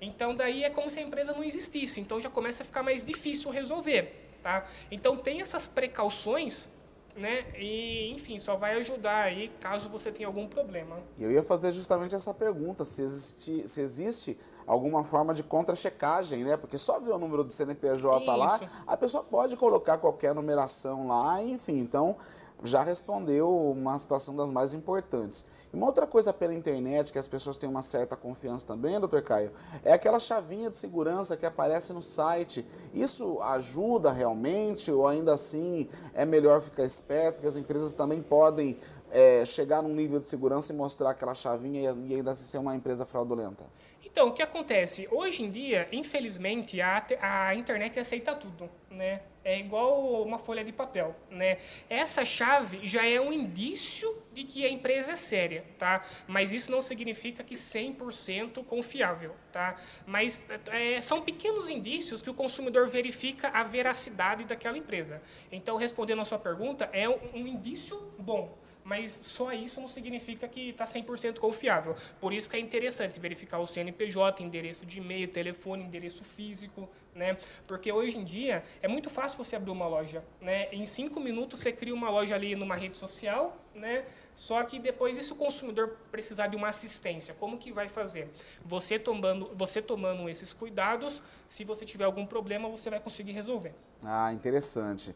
Então, 0.02 0.34
daí 0.34 0.64
é 0.64 0.70
como 0.70 0.90
se 0.90 0.98
a 0.98 1.02
empresa 1.02 1.32
não 1.32 1.44
existisse. 1.44 2.00
Então, 2.00 2.20
já 2.20 2.28
começa 2.28 2.62
a 2.62 2.66
ficar 2.66 2.82
mais 2.82 3.02
difícil 3.02 3.50
resolver. 3.50 4.30
Tá? 4.42 4.66
Então, 4.90 5.16
tem 5.16 5.40
essas 5.40 5.66
precauções 5.66 6.68
né? 7.16 7.44
E, 7.58 8.10
enfim, 8.12 8.38
só 8.38 8.56
vai 8.56 8.74
ajudar 8.76 9.24
aí 9.24 9.50
caso 9.60 9.88
você 9.88 10.10
tenha 10.10 10.26
algum 10.26 10.46
problema. 10.46 10.98
Eu 11.18 11.30
ia 11.30 11.42
fazer 11.42 11.72
justamente 11.72 12.14
essa 12.14 12.32
pergunta, 12.32 12.84
se 12.84 13.02
existe, 13.02 13.68
se 13.68 13.80
existe 13.80 14.38
alguma 14.66 15.04
forma 15.04 15.34
de 15.34 15.42
contra-checagem, 15.42 16.44
né? 16.44 16.56
Porque 16.56 16.78
só 16.78 16.98
ver 16.98 17.12
o 17.12 17.18
número 17.18 17.44
do 17.44 17.52
CNPJ 17.52 18.20
Isso. 18.20 18.36
lá, 18.36 18.60
a 18.86 18.96
pessoa 18.96 19.22
pode 19.22 19.56
colocar 19.56 19.98
qualquer 19.98 20.34
numeração 20.34 21.06
lá, 21.08 21.42
enfim. 21.42 21.78
Então, 21.78 22.16
já 22.64 22.82
respondeu 22.82 23.48
uma 23.70 23.98
situação 23.98 24.34
das 24.34 24.48
mais 24.48 24.74
importantes. 24.74 25.44
E 25.72 25.76
uma 25.76 25.86
outra 25.86 26.06
coisa 26.06 26.32
pela 26.32 26.54
internet 26.54 27.12
que 27.12 27.18
as 27.18 27.26
pessoas 27.26 27.56
têm 27.56 27.68
uma 27.68 27.82
certa 27.82 28.16
confiança 28.16 28.66
também, 28.66 28.98
doutor 29.00 29.22
Caio, 29.22 29.52
é 29.84 29.92
aquela 29.92 30.20
chavinha 30.20 30.70
de 30.70 30.76
segurança 30.76 31.36
que 31.36 31.46
aparece 31.46 31.92
no 31.92 32.02
site. 32.02 32.66
Isso 32.92 33.40
ajuda 33.40 34.12
realmente 34.12 34.90
ou 34.92 35.06
ainda 35.06 35.34
assim 35.34 35.88
é 36.14 36.24
melhor 36.24 36.60
ficar 36.60 36.84
esperto, 36.84 37.34
porque 37.34 37.48
as 37.48 37.56
empresas 37.56 37.94
também 37.94 38.20
podem 38.20 38.78
é, 39.10 39.44
chegar 39.44 39.82
num 39.82 39.94
nível 39.94 40.20
de 40.20 40.28
segurança 40.28 40.72
e 40.72 40.76
mostrar 40.76 41.10
aquela 41.10 41.34
chavinha 41.34 41.94
e 42.06 42.14
ainda 42.14 42.32
assim 42.32 42.44
ser 42.44 42.58
uma 42.58 42.74
empresa 42.74 43.04
fraudulenta? 43.04 43.64
Então, 44.04 44.28
o 44.28 44.32
que 44.32 44.42
acontece? 44.42 45.08
Hoje 45.10 45.42
em 45.42 45.50
dia, 45.50 45.88
infelizmente, 45.90 46.80
a, 46.80 47.02
a 47.20 47.54
internet 47.54 47.98
aceita 47.98 48.34
tudo, 48.34 48.68
né? 48.90 49.22
É 49.44 49.58
igual 49.58 50.22
uma 50.22 50.38
folha 50.38 50.64
de 50.64 50.70
papel, 50.70 51.16
né? 51.28 51.58
Essa 51.90 52.24
chave 52.24 52.86
já 52.86 53.04
é 53.04 53.20
um 53.20 53.32
indício 53.32 54.16
de 54.32 54.44
que 54.44 54.64
a 54.64 54.70
empresa 54.70 55.12
é 55.12 55.16
séria, 55.16 55.64
tá? 55.78 56.04
Mas 56.28 56.52
isso 56.52 56.70
não 56.70 56.80
significa 56.80 57.42
que 57.42 57.54
100% 57.56 58.64
confiável, 58.64 59.34
tá? 59.50 59.76
Mas 60.06 60.46
é, 60.70 61.02
são 61.02 61.22
pequenos 61.22 61.68
indícios 61.68 62.22
que 62.22 62.30
o 62.30 62.34
consumidor 62.34 62.88
verifica 62.88 63.48
a 63.48 63.64
veracidade 63.64 64.44
daquela 64.44 64.78
empresa. 64.78 65.20
Então, 65.50 65.76
respondendo 65.76 66.20
a 66.20 66.24
sua 66.24 66.38
pergunta, 66.38 66.88
é 66.92 67.08
um, 67.08 67.18
um 67.34 67.46
indício 67.46 68.12
bom, 68.18 68.56
mas 68.84 69.12
só 69.22 69.52
isso 69.52 69.80
não 69.80 69.88
significa 69.88 70.48
que 70.48 70.70
está 70.70 70.84
100% 70.84 71.38
confiável. 71.38 71.96
Por 72.20 72.32
isso 72.32 72.48
que 72.48 72.56
é 72.56 72.60
interessante 72.60 73.18
verificar 73.20 73.58
o 73.58 73.66
CNPJ, 73.66 74.42
endereço 74.42 74.84
de 74.86 74.98
e-mail, 74.98 75.28
telefone, 75.28 75.84
endereço 75.84 76.24
físico, 76.24 76.88
né? 77.14 77.36
Porque 77.66 77.92
hoje 77.92 78.18
em 78.18 78.24
dia 78.24 78.62
é 78.80 78.88
muito 78.88 79.10
fácil 79.10 79.36
você 79.42 79.56
abrir 79.56 79.70
uma 79.70 79.86
loja, 79.86 80.24
né? 80.40 80.68
Em 80.72 80.86
cinco 80.86 81.20
minutos 81.20 81.60
você 81.60 81.72
cria 81.72 81.94
uma 81.94 82.10
loja 82.10 82.34
ali 82.34 82.54
numa 82.54 82.74
rede 82.74 82.96
social, 82.96 83.56
né? 83.74 84.04
Só 84.34 84.62
que 84.64 84.78
depois, 84.78 85.16
e 85.18 85.22
se 85.22 85.32
o 85.32 85.36
consumidor 85.36 85.96
precisar 86.10 86.46
de 86.46 86.56
uma 86.56 86.68
assistência, 86.68 87.34
como 87.34 87.58
que 87.58 87.70
vai 87.72 87.88
fazer? 87.88 88.30
Você 88.64 88.98
tomando, 88.98 89.50
você 89.54 89.82
tomando 89.82 90.28
esses 90.28 90.54
cuidados, 90.54 91.22
se 91.48 91.64
você 91.64 91.84
tiver 91.84 92.04
algum 92.04 92.26
problema, 92.26 92.68
você 92.68 92.88
vai 92.88 93.00
conseguir 93.00 93.32
resolver. 93.32 93.74
Ah, 94.04 94.32
interessante. 94.32 95.14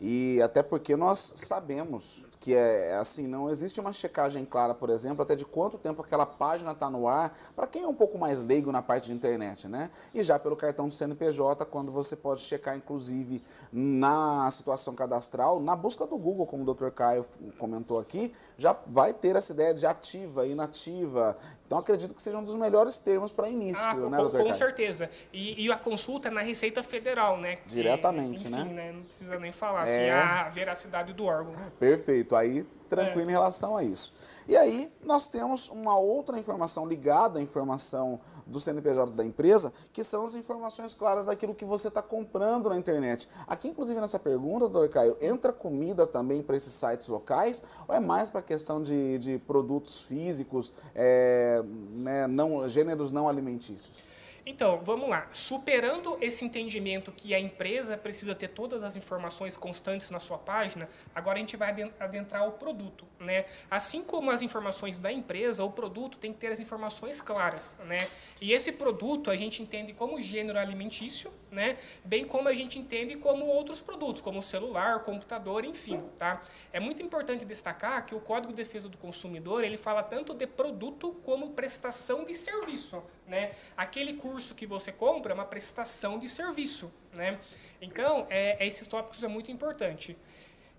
E 0.00 0.40
até 0.42 0.62
porque 0.62 0.94
nós 0.94 1.32
sabemos 1.34 2.24
que 2.40 2.54
é 2.54 2.94
assim, 2.94 3.26
não 3.26 3.50
existe 3.50 3.80
uma 3.80 3.92
checagem 3.92 4.44
clara, 4.44 4.74
por 4.74 4.90
exemplo, 4.90 5.22
até 5.22 5.34
de 5.34 5.44
quanto 5.44 5.76
tempo 5.76 6.02
aquela 6.02 6.24
página 6.26 6.72
está 6.72 6.88
no 6.88 7.08
ar, 7.08 7.36
para 7.56 7.66
quem 7.66 7.82
é 7.82 7.86
um 7.86 7.94
pouco 7.94 8.16
mais 8.18 8.42
leigo 8.42 8.70
na 8.70 8.80
parte 8.80 9.06
de 9.06 9.12
internet, 9.12 9.66
né? 9.66 9.90
E 10.14 10.22
já 10.22 10.38
pelo 10.38 10.56
cartão 10.56 10.88
do 10.88 10.94
CNPJ, 10.94 11.64
quando 11.66 11.90
você 11.90 12.14
pode 12.14 12.40
checar, 12.40 12.76
inclusive, 12.76 13.42
na 13.72 14.50
situação 14.50 14.94
cadastral, 14.94 15.60
na 15.60 15.74
busca 15.74 16.06
do 16.06 16.16
Google, 16.16 16.46
como 16.46 16.62
o 16.68 16.74
Dr. 16.74 16.90
Caio 16.90 17.24
comentou 17.58 17.98
aqui, 17.98 18.32
já 18.56 18.76
vai 18.86 19.12
ter 19.12 19.36
essa 19.36 19.52
ideia 19.52 19.74
de 19.74 19.86
ativa, 19.86 20.46
inativa. 20.46 21.36
Então 21.66 21.78
acredito 21.78 22.14
que 22.14 22.22
seja 22.22 22.38
um 22.38 22.44
dos 22.44 22.54
melhores 22.54 22.98
termos 22.98 23.30
para 23.30 23.48
início, 23.48 23.84
ah, 23.84 23.94
né, 23.94 24.16
com, 24.16 24.24
Dr. 24.24 24.38
Com 24.38 24.44
Caio? 24.44 24.54
certeza. 24.54 25.10
E, 25.32 25.66
e, 25.66 25.70
a 25.70 25.76
consulta 25.76 26.28
é 26.28 26.30
na 26.30 26.40
Receita 26.40 26.82
Federal, 26.82 27.36
né? 27.38 27.58
Diretamente, 27.66 28.42
enfim, 28.46 28.48
né? 28.48 28.64
né? 28.64 28.92
Não 28.92 29.02
precisa 29.02 29.38
nem 29.38 29.52
falar, 29.52 29.86
É. 29.86 30.10
assim, 30.10 30.28
a 30.30 30.48
veracidade 30.48 31.12
do 31.12 31.24
órgão. 31.26 31.54
Perfeito, 31.78 32.27
aí 32.36 32.66
tranquilo 32.88 33.28
É. 33.28 33.32
em 33.32 33.34
relação 33.34 33.76
a 33.76 33.84
isso. 33.84 34.14
E 34.48 34.56
aí 34.56 34.90
nós 35.04 35.28
temos 35.28 35.68
uma 35.68 35.98
outra 35.98 36.38
informação 36.38 36.86
ligada 36.86 37.38
à 37.38 37.42
informação 37.42 38.18
do 38.46 38.58
CNPJ 38.58 39.12
da 39.12 39.22
empresa, 39.22 39.70
que 39.92 40.02
são 40.02 40.24
as 40.24 40.34
informações 40.34 40.94
claras 40.94 41.26
daquilo 41.26 41.54
que 41.54 41.66
você 41.66 41.88
está 41.88 42.00
comprando 42.00 42.70
na 42.70 42.78
internet. 42.78 43.28
Aqui, 43.46 43.68
inclusive, 43.68 44.00
nessa 44.00 44.18
pergunta, 44.18 44.60
doutor 44.60 44.88
Caio, 44.88 45.18
entra 45.20 45.52
comida 45.52 46.06
também 46.06 46.42
para 46.42 46.56
esses 46.56 46.72
sites 46.72 47.08
locais 47.08 47.62
ou 47.86 47.94
é 47.94 48.00
mais 48.00 48.30
para 48.30 48.40
a 48.40 48.42
questão 48.42 48.80
de, 48.80 49.18
de 49.18 49.38
produtos 49.38 50.00
físicos, 50.00 50.72
é, 50.94 51.62
né, 51.90 52.26
não, 52.26 52.66
gêneros 52.66 53.10
não 53.10 53.28
alimentícios? 53.28 54.08
Então, 54.48 54.80
vamos 54.82 55.10
lá. 55.10 55.28
Superando 55.30 56.16
esse 56.22 56.42
entendimento 56.42 57.12
que 57.12 57.34
a 57.34 57.38
empresa 57.38 57.98
precisa 57.98 58.34
ter 58.34 58.48
todas 58.48 58.82
as 58.82 58.96
informações 58.96 59.58
constantes 59.58 60.10
na 60.10 60.18
sua 60.18 60.38
página, 60.38 60.88
agora 61.14 61.36
a 61.36 61.40
gente 61.40 61.54
vai 61.54 61.68
aden- 61.68 61.92
adentrar 62.00 62.48
o 62.48 62.52
produto, 62.52 63.04
né? 63.20 63.44
Assim 63.70 64.02
como 64.02 64.30
as 64.30 64.40
informações 64.40 64.98
da 64.98 65.12
empresa, 65.12 65.62
o 65.62 65.70
produto 65.70 66.16
tem 66.16 66.32
que 66.32 66.38
ter 66.38 66.46
as 66.46 66.58
informações 66.58 67.20
claras, 67.20 67.76
né? 67.84 67.98
E 68.40 68.54
esse 68.54 68.72
produto 68.72 69.30
a 69.30 69.36
gente 69.36 69.62
entende 69.62 69.92
como 69.92 70.18
gênero 70.22 70.58
alimentício, 70.58 71.30
né? 71.50 71.78
Bem 72.04 72.24
como 72.24 72.48
a 72.48 72.54
gente 72.54 72.78
entende 72.78 73.16
como 73.16 73.46
outros 73.46 73.80
produtos, 73.80 74.20
como 74.20 74.40
celular, 74.42 75.02
computador, 75.02 75.64
enfim, 75.64 76.02
tá? 76.18 76.42
É 76.72 76.78
muito 76.80 77.02
importante 77.02 77.44
destacar 77.44 78.04
que 78.04 78.14
o 78.14 78.20
Código 78.20 78.52
de 78.52 78.56
Defesa 78.56 78.88
do 78.88 78.98
Consumidor, 78.98 79.64
ele 79.64 79.76
fala 79.76 80.02
tanto 80.02 80.34
de 80.34 80.46
produto 80.46 81.12
como 81.24 81.50
prestação 81.50 82.24
de 82.24 82.34
serviço, 82.34 83.02
né? 83.26 83.52
Aquele 83.76 84.14
curso 84.14 84.54
que 84.54 84.66
você 84.66 84.92
compra 84.92 85.32
é 85.32 85.34
uma 85.34 85.44
prestação 85.44 86.18
de 86.18 86.28
serviço, 86.28 86.92
né? 87.12 87.38
Então, 87.80 88.26
é, 88.28 88.66
esses 88.66 88.86
tópicos 88.86 89.22
é 89.22 89.28
muito 89.28 89.50
importante. 89.50 90.16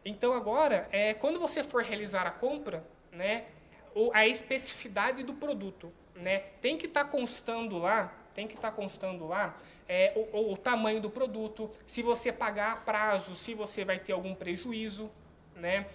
Então, 0.05 0.33
agora, 0.33 0.87
é, 0.91 1.13
quando 1.13 1.39
você 1.39 1.63
for 1.63 1.83
realizar 1.83 2.25
a 2.25 2.31
compra, 2.31 2.85
né, 3.11 3.45
o- 3.93 4.11
a 4.13 4.27
especificidade 4.27 5.23
do 5.23 5.33
produto, 5.33 5.91
né, 6.15 6.39
tem 6.61 6.77
que 6.77 6.85
estar 6.85 7.05
constando 7.05 7.77
lá, 7.77 8.13
tem 8.33 8.47
que 8.47 8.55
estar 8.55 8.71
constando 8.71 9.27
lá 9.27 9.57
é, 9.89 10.13
o, 10.15 10.51
o- 10.53 10.57
tamanho 10.57 11.01
do 11.01 11.09
produto, 11.09 11.69
se 11.85 12.01
você 12.03 12.31
pagar 12.31 12.73
a 12.73 12.75
prazo, 12.77 13.35
se 13.35 13.53
você 13.55 13.83
vai 13.83 13.97
ter 13.99 14.13
algum 14.13 14.35
prejuízo, 14.35 15.11
né? 15.55 15.87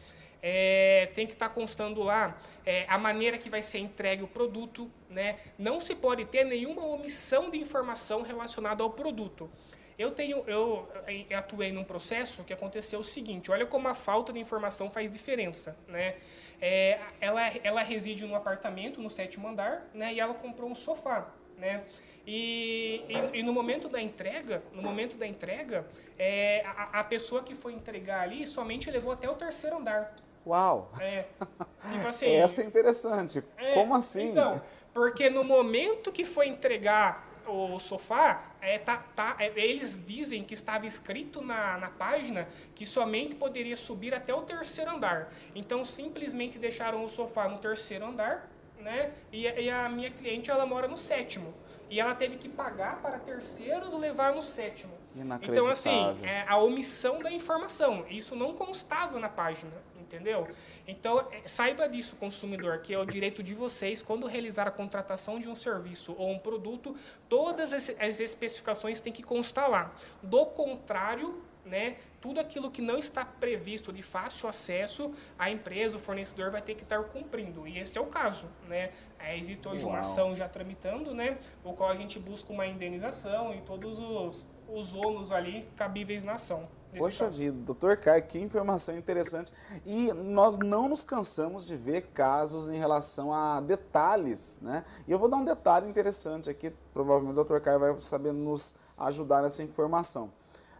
É, 0.47 1.09
tem 1.15 1.27
que 1.27 1.33
estar 1.33 1.49
constando 1.49 2.03
lá 2.03 2.37
é, 2.67 2.85
a 2.87 2.99
maneira 2.99 3.39
que 3.39 3.49
vai 3.49 3.63
ser 3.63 3.79
entregue 3.79 4.23
o 4.23 4.27
produto, 4.29 4.91
né? 5.09 5.39
Não 5.57 5.81
se 5.81 5.95
pode 5.95 6.27
ter 6.27 6.45
nenhuma 6.45 6.85
omissão 6.85 7.49
de 7.51 7.57
informação 7.57 8.21
relacionada 8.21 8.83
ao 8.83 8.91
produto. 8.91 9.49
Eu 9.97 10.11
tenho, 10.11 10.43
eu 10.49 10.89
atuei 11.35 11.71
num 11.73 11.85
processo 11.85 12.43
que 12.43 12.53
aconteceu 12.53 12.99
o 12.99 13.03
seguinte. 13.03 13.51
Olha 13.53 13.65
como 13.65 13.87
a 13.89 13.95
falta 13.95 14.33
de 14.33 14.41
informação 14.41 14.91
faz 14.91 15.11
diferença, 15.11 15.77
né? 15.87 16.17
É, 16.61 16.99
ela, 17.21 17.41
ela 17.63 17.83
reside 17.83 18.27
no 18.27 18.35
apartamento 18.35 19.01
no 19.01 19.09
sétimo 19.09 19.47
andar, 19.49 19.89
né? 19.95 20.13
E 20.13 20.19
ela 20.21 20.35
comprou 20.35 20.69
um 20.69 20.75
sofá, 20.75 21.29
né? 21.57 21.85
E, 22.27 23.03
e, 23.09 23.39
e 23.41 23.43
no 23.43 23.53
momento 23.53 23.89
da 23.89 24.01
entrega, 24.01 24.63
no 24.73 24.83
momento 24.83 25.17
da 25.17 25.27
entrega, 25.27 25.87
é, 26.19 26.63
a, 26.65 27.01
a 27.01 27.05
pessoa 27.05 27.43
que 27.43 27.55
foi 27.55 27.73
entregar 27.75 28.23
ali 28.23 28.47
somente 28.47 28.91
levou 28.91 29.13
até 29.13 29.29
o 29.29 29.35
terceiro 29.35 29.77
andar. 29.77 30.15
Uau! 30.47 30.91
É, 31.01 31.27
tipo 31.93 32.07
assim, 32.09 32.27
Essa 32.27 32.63
é 32.63 32.65
interessante. 32.65 33.43
é, 33.59 33.75
Como 33.75 33.95
assim? 33.95 34.31
Então, 34.31 34.63
porque 34.93 35.29
no 35.29 35.45
momento 35.45 36.11
que 36.13 36.25
foi 36.25 36.49
entregar 36.49 37.27
o 37.47 37.79
sofá, 37.79 38.43
é, 38.61 38.79
tá, 38.79 39.05
tá, 39.15 39.37
é, 39.39 39.53
eles 39.57 40.01
dizem 40.07 40.43
que 40.43 40.55
estava 40.55 40.87
escrito 40.87 41.43
na, 41.43 41.77
na 41.77 41.91
página 41.91 42.49
que 42.75 42.87
somente 42.87 43.35
poderia 43.35 43.77
subir 43.77 44.15
até 44.15 44.33
o 44.35 44.41
terceiro 44.43 44.91
andar. 44.91 45.31
Então, 45.55 45.85
simplesmente 45.85 46.59
deixaram 46.59 47.05
o 47.05 47.09
sofá 47.09 47.47
no 47.49 47.59
terceiro 47.59 48.07
andar, 48.07 48.49
né? 48.79 49.13
E, 49.31 49.47
a- 49.47 49.61
e 49.61 49.69
a 49.71 49.89
minha 49.91 50.11
cliente, 50.11 50.51
ela 50.51 50.65
mora 50.65 50.89
no 50.89 50.97
sétimo. 50.97 51.53
E 51.91 52.01
ela 52.01 52.15
teve 52.15 52.37
que 52.37 52.49
pagar 52.49 53.01
para 53.01 53.19
terceiros 53.19 53.93
levar 53.95 54.35
no 54.35 54.43
sétimo. 54.43 54.93
Então, 55.53 55.67
assim, 55.69 55.91
é 56.23 56.45
a 56.49 56.57
omissão 56.57 57.21
da 57.21 57.31
informação. 57.31 58.05
Isso 58.09 58.35
não 58.35 58.55
constava 58.55 59.19
na 59.21 59.29
página, 59.29 59.73
entendeu? 60.01 60.49
Então, 60.89 61.27
é, 61.31 61.47
saiba 61.47 61.89
disso, 61.89 62.17
consumidor, 62.17 62.79
que 62.79 62.93
é 62.93 62.99
o 62.99 63.05
direito 63.05 63.43
de 63.43 63.55
vocês, 63.55 64.03
quando 64.03 64.27
realizar 64.27 64.67
a 64.67 64.71
contratação 64.71 65.39
de 65.39 65.49
um 65.49 65.55
serviço 65.55 66.15
ou 66.19 66.31
um 66.31 66.39
produto, 66.39 66.97
todas 67.29 67.73
as, 67.73 67.91
as 68.01 68.21
especificações 68.21 68.99
têm 68.99 69.13
que 69.13 69.23
constar 69.23 69.71
lá. 69.71 69.93
Do 70.23 70.47
contrário, 70.47 71.43
né, 71.65 71.97
tudo 72.21 72.41
aquilo 72.41 72.71
que 72.71 72.81
não 72.81 72.97
está 72.97 73.25
previsto 73.25 73.93
de 73.93 74.03
fácil 74.03 74.49
acesso, 74.49 75.13
a 75.39 75.51
empresa, 75.51 75.97
o 75.97 76.01
fornecedor 76.01 76.51
vai 76.51 76.63
ter 76.63 76.75
que 76.75 76.83
estar 76.83 77.03
cumprindo. 77.05 77.67
E 77.67 77.79
esse 77.79 77.99
é 77.99 78.01
o 78.01 78.07
caso, 78.07 78.49
né? 78.69 78.91
É, 79.19 79.39
existe 79.39 79.67
hoje 79.67 79.85
uma 79.85 79.95
Uau. 79.95 80.01
ação 80.01 80.37
já 80.37 80.49
tramitando, 80.49 81.15
né, 81.15 81.39
o 81.63 81.73
qual 81.73 81.91
a 81.91 81.95
gente 81.95 82.19
busca 82.19 82.53
uma 82.53 82.67
indenização 82.67 83.55
e 83.55 83.61
todos 83.63 83.99
os, 83.99 84.49
os 84.69 84.95
ônus 84.95 85.33
ali 85.33 85.69
cabíveis 85.77 86.23
na 86.23 86.35
ação. 86.35 86.69
Poxa 86.99 87.25
caso. 87.25 87.39
vida, 87.39 87.57
doutor 87.59 87.97
Caio, 87.97 88.23
que 88.23 88.39
informação 88.39 88.97
interessante. 88.97 89.53
E 89.85 90.13
nós 90.13 90.59
não 90.59 90.89
nos 90.89 91.03
cansamos 91.03 91.67
de 91.67 91.77
ver 91.77 92.03
casos 92.15 92.69
em 92.69 92.79
relação 92.79 93.33
a 93.33 93.61
detalhes, 93.61 94.59
né? 94.63 94.85
E 95.07 95.13
eu 95.13 95.19
vou 95.19 95.29
dar 95.29 95.39
um 95.39 95.45
detalhe 95.45 95.89
interessante 95.89 96.49
aqui, 96.49 96.73
provavelmente 96.93 97.33
o 97.33 97.35
doutor 97.35 97.61
Caio 97.61 97.81
vai 97.81 97.99
saber 97.99 98.33
nos 98.33 98.77
ajudar 98.97 99.43
nessa 99.43 99.63
informação. 99.63 100.31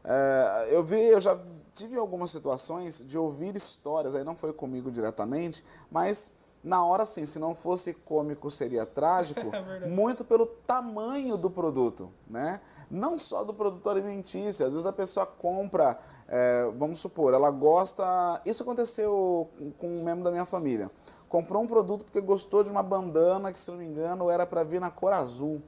É, 0.05 0.69
eu 0.71 0.85
vi, 0.85 1.01
eu 1.01 1.21
já 1.21 1.39
tive 1.73 1.97
algumas 1.97 2.31
situações 2.31 3.03
de 3.07 3.19
ouvir 3.19 3.57
histórias, 3.57 4.15
aí 4.15 4.23
não 4.23 4.37
foi 4.37 4.53
comigo 4.53 4.91
diretamente, 4.91 5.65
mas 5.91 6.33
na 6.63 6.85
hora 6.85 7.05
sim, 7.05 7.27
se 7.27 7.39
não 7.39 7.55
fosse 7.55 7.93
cômico 7.93 8.51
seria 8.51 8.87
trágico, 8.87 9.51
É 9.55 9.89
muito 9.89 10.25
pelo 10.25 10.47
tamanho 10.47 11.37
do 11.37 11.51
produto, 11.51 12.11
né? 12.29 12.61
Não 12.91 13.19
só 13.19 13.43
do 13.45 13.53
produto 13.53 13.89
alimentício, 13.91 14.65
às 14.65 14.73
vezes 14.73 14.87
a 14.87 14.93
pessoa 14.93 15.27
compra, 15.27 15.99
é, 16.29 16.71
vamos 16.77 17.01
supor, 17.01 17.35
ela 17.35 17.51
gosta. 17.51 18.41
Isso 18.45 18.63
aconteceu 18.63 19.49
com 19.79 19.89
um 19.89 20.05
membro 20.05 20.23
da 20.23 20.31
minha 20.31 20.45
família. 20.45 20.91
Comprou 21.29 21.63
um 21.63 21.67
produto 21.67 22.05
porque 22.05 22.21
gostou 22.21 22.63
de 22.63 22.71
uma 22.71 22.83
bandana 22.83 23.53
que, 23.53 23.59
se 23.59 23.71
não 23.71 23.79
me 23.79 23.85
engano, 23.85 24.31
era 24.31 24.47
para 24.47 24.63
vir 24.63 24.81
na 24.81 24.91
cor 24.91 25.13
azul. 25.13 25.61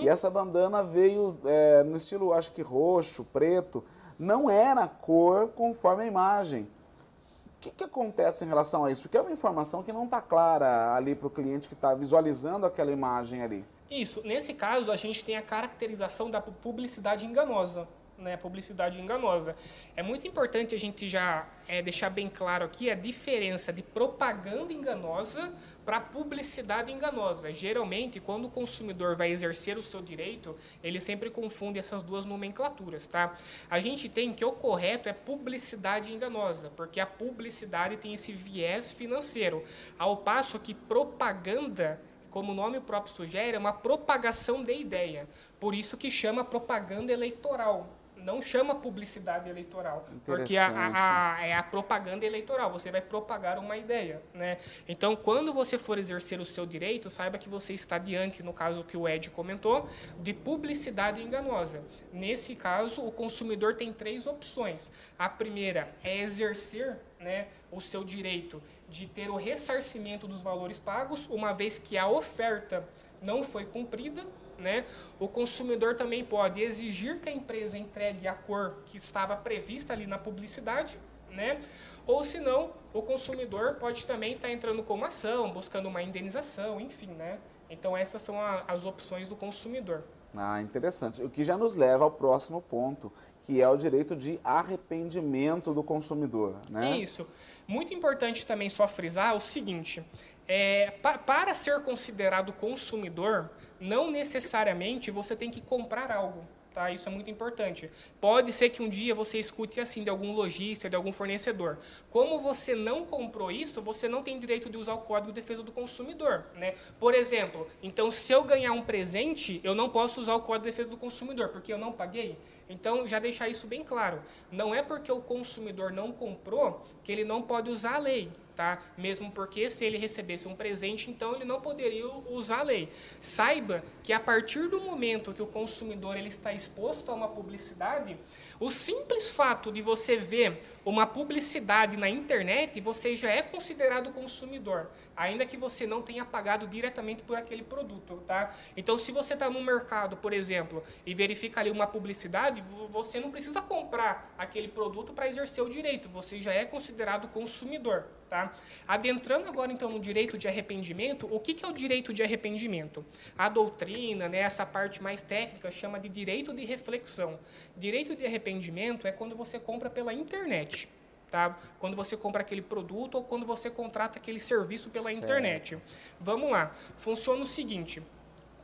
E 0.00 0.08
essa 0.08 0.28
bandana 0.30 0.82
veio 0.82 1.38
é, 1.44 1.82
no 1.82 1.96
estilo, 1.96 2.32
acho 2.32 2.52
que 2.52 2.62
roxo, 2.62 3.24
preto. 3.24 3.84
Não 4.18 4.48
era 4.50 4.84
a 4.84 4.88
cor 4.88 5.48
conforme 5.48 6.04
a 6.04 6.06
imagem. 6.06 6.62
O 6.62 7.60
que, 7.62 7.70
que 7.70 7.84
acontece 7.84 8.44
em 8.44 8.48
relação 8.48 8.84
a 8.84 8.90
isso? 8.90 9.02
Porque 9.02 9.16
é 9.16 9.20
uma 9.20 9.30
informação 9.32 9.82
que 9.82 9.92
não 9.92 10.04
está 10.04 10.20
clara 10.20 10.94
ali 10.94 11.14
para 11.14 11.26
o 11.26 11.30
cliente 11.30 11.68
que 11.68 11.74
está 11.74 11.94
visualizando 11.94 12.66
aquela 12.66 12.90
imagem 12.90 13.42
ali. 13.42 13.64
Isso. 13.90 14.22
Nesse 14.24 14.52
caso, 14.54 14.90
a 14.90 14.96
gente 14.96 15.24
tem 15.24 15.36
a 15.36 15.42
caracterização 15.42 16.30
da 16.30 16.40
pu- 16.40 16.52
publicidade 16.52 17.26
enganosa. 17.26 17.86
né, 18.18 18.36
publicidade 18.36 19.00
enganosa. 19.00 19.56
É 19.96 20.02
muito 20.02 20.28
importante 20.28 20.74
a 20.76 20.78
gente 20.78 21.08
já 21.08 21.44
é, 21.66 21.82
deixar 21.82 22.08
bem 22.08 22.28
claro 22.28 22.64
aqui 22.64 22.88
a 22.88 22.94
diferença 22.94 23.72
de 23.72 23.82
propaganda 23.82 24.72
enganosa 24.72 25.52
para 25.84 26.00
publicidade 26.00 26.92
enganosa. 26.92 27.50
Geralmente, 27.52 28.20
quando 28.20 28.46
o 28.46 28.50
consumidor 28.50 29.16
vai 29.16 29.30
exercer 29.30 29.76
o 29.76 29.82
seu 29.82 30.00
direito, 30.00 30.56
ele 30.82 31.00
sempre 31.00 31.30
confunde 31.30 31.78
essas 31.78 32.02
duas 32.02 32.24
nomenclaturas, 32.24 33.06
tá? 33.06 33.36
A 33.70 33.80
gente 33.80 34.08
tem 34.08 34.32
que 34.32 34.44
o 34.44 34.52
correto 34.52 35.08
é 35.08 35.12
publicidade 35.12 36.12
enganosa, 36.12 36.70
porque 36.76 37.00
a 37.00 37.06
publicidade 37.06 37.96
tem 37.96 38.14
esse 38.14 38.32
viés 38.32 38.90
financeiro, 38.92 39.64
ao 39.98 40.18
passo 40.18 40.58
que 40.58 40.74
propaganda 40.74 42.00
como 42.30 42.52
o 42.52 42.54
nome 42.54 42.80
próprio 42.80 43.12
sugere, 43.12 43.56
é 43.56 43.58
uma 43.58 43.74
propagação 43.74 44.64
de 44.64 44.72
ideia. 44.72 45.28
Por 45.60 45.74
isso 45.74 45.98
que 45.98 46.10
chama 46.10 46.42
propaganda 46.42 47.12
eleitoral 47.12 47.98
não 48.22 48.40
chama 48.40 48.74
publicidade 48.74 49.48
eleitoral, 49.48 50.08
porque 50.24 50.56
a, 50.56 51.36
a, 51.36 51.46
é 51.46 51.52
a 51.52 51.62
propaganda 51.62 52.24
eleitoral, 52.24 52.72
você 52.72 52.90
vai 52.90 53.00
propagar 53.00 53.58
uma 53.58 53.76
ideia. 53.76 54.22
Né? 54.32 54.58
Então, 54.88 55.14
quando 55.16 55.52
você 55.52 55.78
for 55.78 55.98
exercer 55.98 56.40
o 56.40 56.44
seu 56.44 56.64
direito, 56.64 57.10
saiba 57.10 57.38
que 57.38 57.48
você 57.48 57.72
está 57.72 57.98
diante, 57.98 58.42
no 58.42 58.52
caso 58.52 58.84
que 58.84 58.96
o 58.96 59.08
Ed 59.08 59.30
comentou, 59.30 59.88
de 60.20 60.32
publicidade 60.32 61.22
enganosa. 61.22 61.82
Nesse 62.12 62.54
caso, 62.54 63.04
o 63.04 63.10
consumidor 63.10 63.74
tem 63.74 63.92
três 63.92 64.26
opções. 64.26 64.90
A 65.18 65.28
primeira 65.28 65.94
é 66.02 66.18
exercer 66.18 66.98
né, 67.18 67.48
o 67.70 67.80
seu 67.80 68.04
direito 68.04 68.62
de 68.88 69.06
ter 69.06 69.30
o 69.30 69.36
ressarcimento 69.36 70.28
dos 70.28 70.42
valores 70.42 70.78
pagos, 70.78 71.26
uma 71.28 71.52
vez 71.52 71.78
que 71.78 71.96
a 71.96 72.06
oferta 72.06 72.86
não 73.22 73.42
foi 73.42 73.64
cumprida, 73.64 74.26
né? 74.58 74.84
O 75.18 75.28
consumidor 75.28 75.94
também 75.94 76.24
pode 76.24 76.60
exigir 76.60 77.20
que 77.20 77.28
a 77.28 77.32
empresa 77.32 77.76
entregue 77.78 78.26
a 78.26 78.34
cor 78.34 78.76
que 78.86 78.96
estava 78.96 79.36
prevista 79.36 79.92
ali 79.92 80.06
na 80.06 80.18
publicidade, 80.18 80.98
né? 81.30 81.60
Ou 82.06 82.24
se 82.24 82.40
não, 82.40 82.70
o 82.92 83.02
consumidor 83.02 83.74
pode 83.74 84.06
também 84.06 84.34
estar 84.34 84.48
tá 84.48 84.54
entrando 84.54 84.82
com 84.82 84.94
uma 84.94 85.08
ação, 85.08 85.50
buscando 85.52 85.88
uma 85.88 86.02
indenização, 86.02 86.80
enfim, 86.80 87.08
né? 87.08 87.38
Então 87.70 87.96
essas 87.96 88.20
são 88.20 88.40
a, 88.40 88.64
as 88.68 88.84
opções 88.84 89.28
do 89.28 89.36
consumidor. 89.36 90.02
Ah, 90.36 90.60
interessante. 90.62 91.22
O 91.22 91.28
que 91.28 91.44
já 91.44 91.56
nos 91.56 91.74
leva 91.74 92.04
ao 92.04 92.10
próximo 92.10 92.60
ponto, 92.62 93.12
que 93.44 93.60
é 93.60 93.68
o 93.68 93.76
direito 93.76 94.16
de 94.16 94.40
arrependimento 94.42 95.74
do 95.74 95.82
consumidor, 95.82 96.56
né? 96.70 96.96
Isso. 96.98 97.26
Muito 97.66 97.92
importante 97.94 98.46
também 98.46 98.68
só 98.70 98.88
frisar 98.88 99.34
o 99.34 99.40
seguinte: 99.40 100.02
é, 100.48 100.90
pa, 101.02 101.18
para 101.18 101.54
ser 101.54 101.80
considerado 101.82 102.52
consumidor, 102.52 103.50
não 103.82 104.10
necessariamente 104.10 105.10
você 105.10 105.34
tem 105.34 105.50
que 105.50 105.60
comprar 105.60 106.10
algo. 106.10 106.44
Tá? 106.72 106.90
Isso 106.90 107.06
é 107.06 107.12
muito 107.12 107.30
importante. 107.30 107.90
Pode 108.18 108.50
ser 108.50 108.70
que 108.70 108.82
um 108.82 108.88
dia 108.88 109.14
você 109.14 109.38
escute 109.38 109.78
assim 109.78 110.02
de 110.02 110.08
algum 110.08 110.32
lojista, 110.32 110.88
de 110.88 110.96
algum 110.96 111.12
fornecedor. 111.12 111.78
Como 112.08 112.40
você 112.40 112.74
não 112.74 113.04
comprou 113.04 113.50
isso, 113.50 113.82
você 113.82 114.08
não 114.08 114.22
tem 114.22 114.38
direito 114.38 114.70
de 114.70 114.78
usar 114.78 114.94
o 114.94 115.02
Código 115.02 115.32
de 115.32 115.40
Defesa 115.40 115.62
do 115.62 115.70
Consumidor. 115.70 116.46
Né? 116.54 116.74
Por 116.98 117.14
exemplo, 117.14 117.68
então 117.82 118.10
se 118.10 118.32
eu 118.32 118.42
ganhar 118.42 118.72
um 118.72 118.82
presente, 118.82 119.60
eu 119.62 119.74
não 119.74 119.90
posso 119.90 120.18
usar 120.18 120.34
o 120.34 120.40
Código 120.40 120.64
de 120.64 120.70
Defesa 120.70 120.88
do 120.88 120.96
Consumidor, 120.96 121.48
porque 121.48 121.70
eu 121.70 121.78
não 121.78 121.92
paguei. 121.92 122.38
Então, 122.72 123.06
já 123.06 123.18
deixar 123.18 123.48
isso 123.48 123.66
bem 123.66 123.84
claro. 123.84 124.22
Não 124.50 124.74
é 124.74 124.82
porque 124.82 125.12
o 125.12 125.20
consumidor 125.20 125.92
não 125.92 126.10
comprou 126.12 126.84
que 127.04 127.12
ele 127.12 127.24
não 127.24 127.42
pode 127.42 127.70
usar 127.70 127.96
a 127.96 127.98
lei 127.98 128.30
tá? 128.54 128.80
Mesmo 128.96 129.30
porque 129.30 129.70
se 129.70 129.84
ele 129.84 129.98
recebesse 129.98 130.46
um 130.46 130.54
presente, 130.54 131.10
então 131.10 131.34
ele 131.34 131.44
não 131.44 131.60
poderia 131.60 132.06
usar 132.06 132.60
a 132.60 132.62
lei. 132.62 132.88
Saiba 133.20 133.82
que 134.02 134.12
a 134.12 134.20
partir 134.20 134.68
do 134.68 134.80
momento 134.80 135.32
que 135.32 135.42
o 135.42 135.46
consumidor 135.46 136.16
ele 136.16 136.28
está 136.28 136.52
exposto 136.52 137.10
a 137.10 137.14
uma 137.14 137.28
publicidade, 137.28 138.16
o 138.60 138.70
simples 138.70 139.30
fato 139.30 139.72
de 139.72 139.82
você 139.82 140.16
ver 140.16 140.62
uma 140.84 141.06
publicidade 141.06 141.96
na 141.96 142.08
internet, 142.08 142.80
você 142.80 143.14
já 143.14 143.30
é 143.30 143.42
considerado 143.42 144.12
consumidor, 144.12 144.90
ainda 145.16 145.46
que 145.46 145.56
você 145.56 145.86
não 145.86 146.02
tenha 146.02 146.24
pagado 146.24 146.66
diretamente 146.66 147.22
por 147.22 147.36
aquele 147.36 147.62
produto, 147.62 148.22
tá? 148.26 148.54
Então, 148.76 148.98
se 148.98 149.12
você 149.12 149.34
está 149.34 149.48
no 149.48 149.62
mercado, 149.62 150.16
por 150.16 150.32
exemplo, 150.32 150.82
e 151.06 151.14
verifica 151.14 151.60
ali 151.60 151.70
uma 151.70 151.86
publicidade, 151.86 152.62
você 152.90 153.20
não 153.20 153.30
precisa 153.30 153.60
comprar 153.60 154.34
aquele 154.36 154.68
produto 154.68 155.12
para 155.12 155.28
exercer 155.28 155.62
o 155.62 155.68
direito, 155.68 156.08
você 156.08 156.40
já 156.40 156.52
é 156.52 156.64
considerado 156.64 157.28
consumidor. 157.28 158.06
Tá? 158.32 158.50
Adentrando 158.88 159.46
agora 159.46 159.70
então 159.70 159.90
no 159.90 160.00
direito 160.00 160.38
de 160.38 160.48
arrependimento, 160.48 161.28
o 161.30 161.38
que, 161.38 161.52
que 161.52 161.66
é 161.66 161.68
o 161.68 161.72
direito 161.72 162.14
de 162.14 162.22
arrependimento? 162.22 163.04
A 163.36 163.46
doutrina, 163.46 164.26
né, 164.26 164.38
essa 164.38 164.64
parte 164.64 165.02
mais 165.02 165.20
técnica, 165.20 165.70
chama 165.70 166.00
de 166.00 166.08
direito 166.08 166.54
de 166.54 166.64
reflexão. 166.64 167.38
Direito 167.76 168.16
de 168.16 168.24
arrependimento 168.24 169.06
é 169.06 169.12
quando 169.12 169.36
você 169.36 169.60
compra 169.60 169.90
pela 169.90 170.14
internet. 170.14 170.88
Tá? 171.30 171.58
Quando 171.78 171.94
você 171.94 172.16
compra 172.16 172.40
aquele 172.40 172.62
produto 172.62 173.16
ou 173.16 173.22
quando 173.22 173.44
você 173.44 173.68
contrata 173.68 174.18
aquele 174.18 174.40
serviço 174.40 174.88
pela 174.88 175.10
certo. 175.10 175.22
internet. 175.22 175.78
Vamos 176.18 176.50
lá. 176.50 176.74
Funciona 176.96 177.42
o 177.42 177.46
seguinte: 177.46 178.02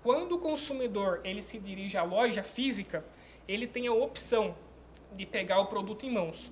quando 0.03 0.37
o 0.37 0.39
consumidor 0.39 1.21
ele 1.25 1.43
se 1.43 1.59
dirige 1.59 1.99
à 1.99 2.03
loja 2.03 2.43
física, 2.43 3.05
ele 3.47 3.67
tem 3.67 3.87
a 3.87 3.93
opção 3.93 4.57
de 5.13 5.27
pegar 5.27 5.61
o 5.61 5.67
produto 5.67 6.07
em 6.07 6.11
mãos, 6.11 6.51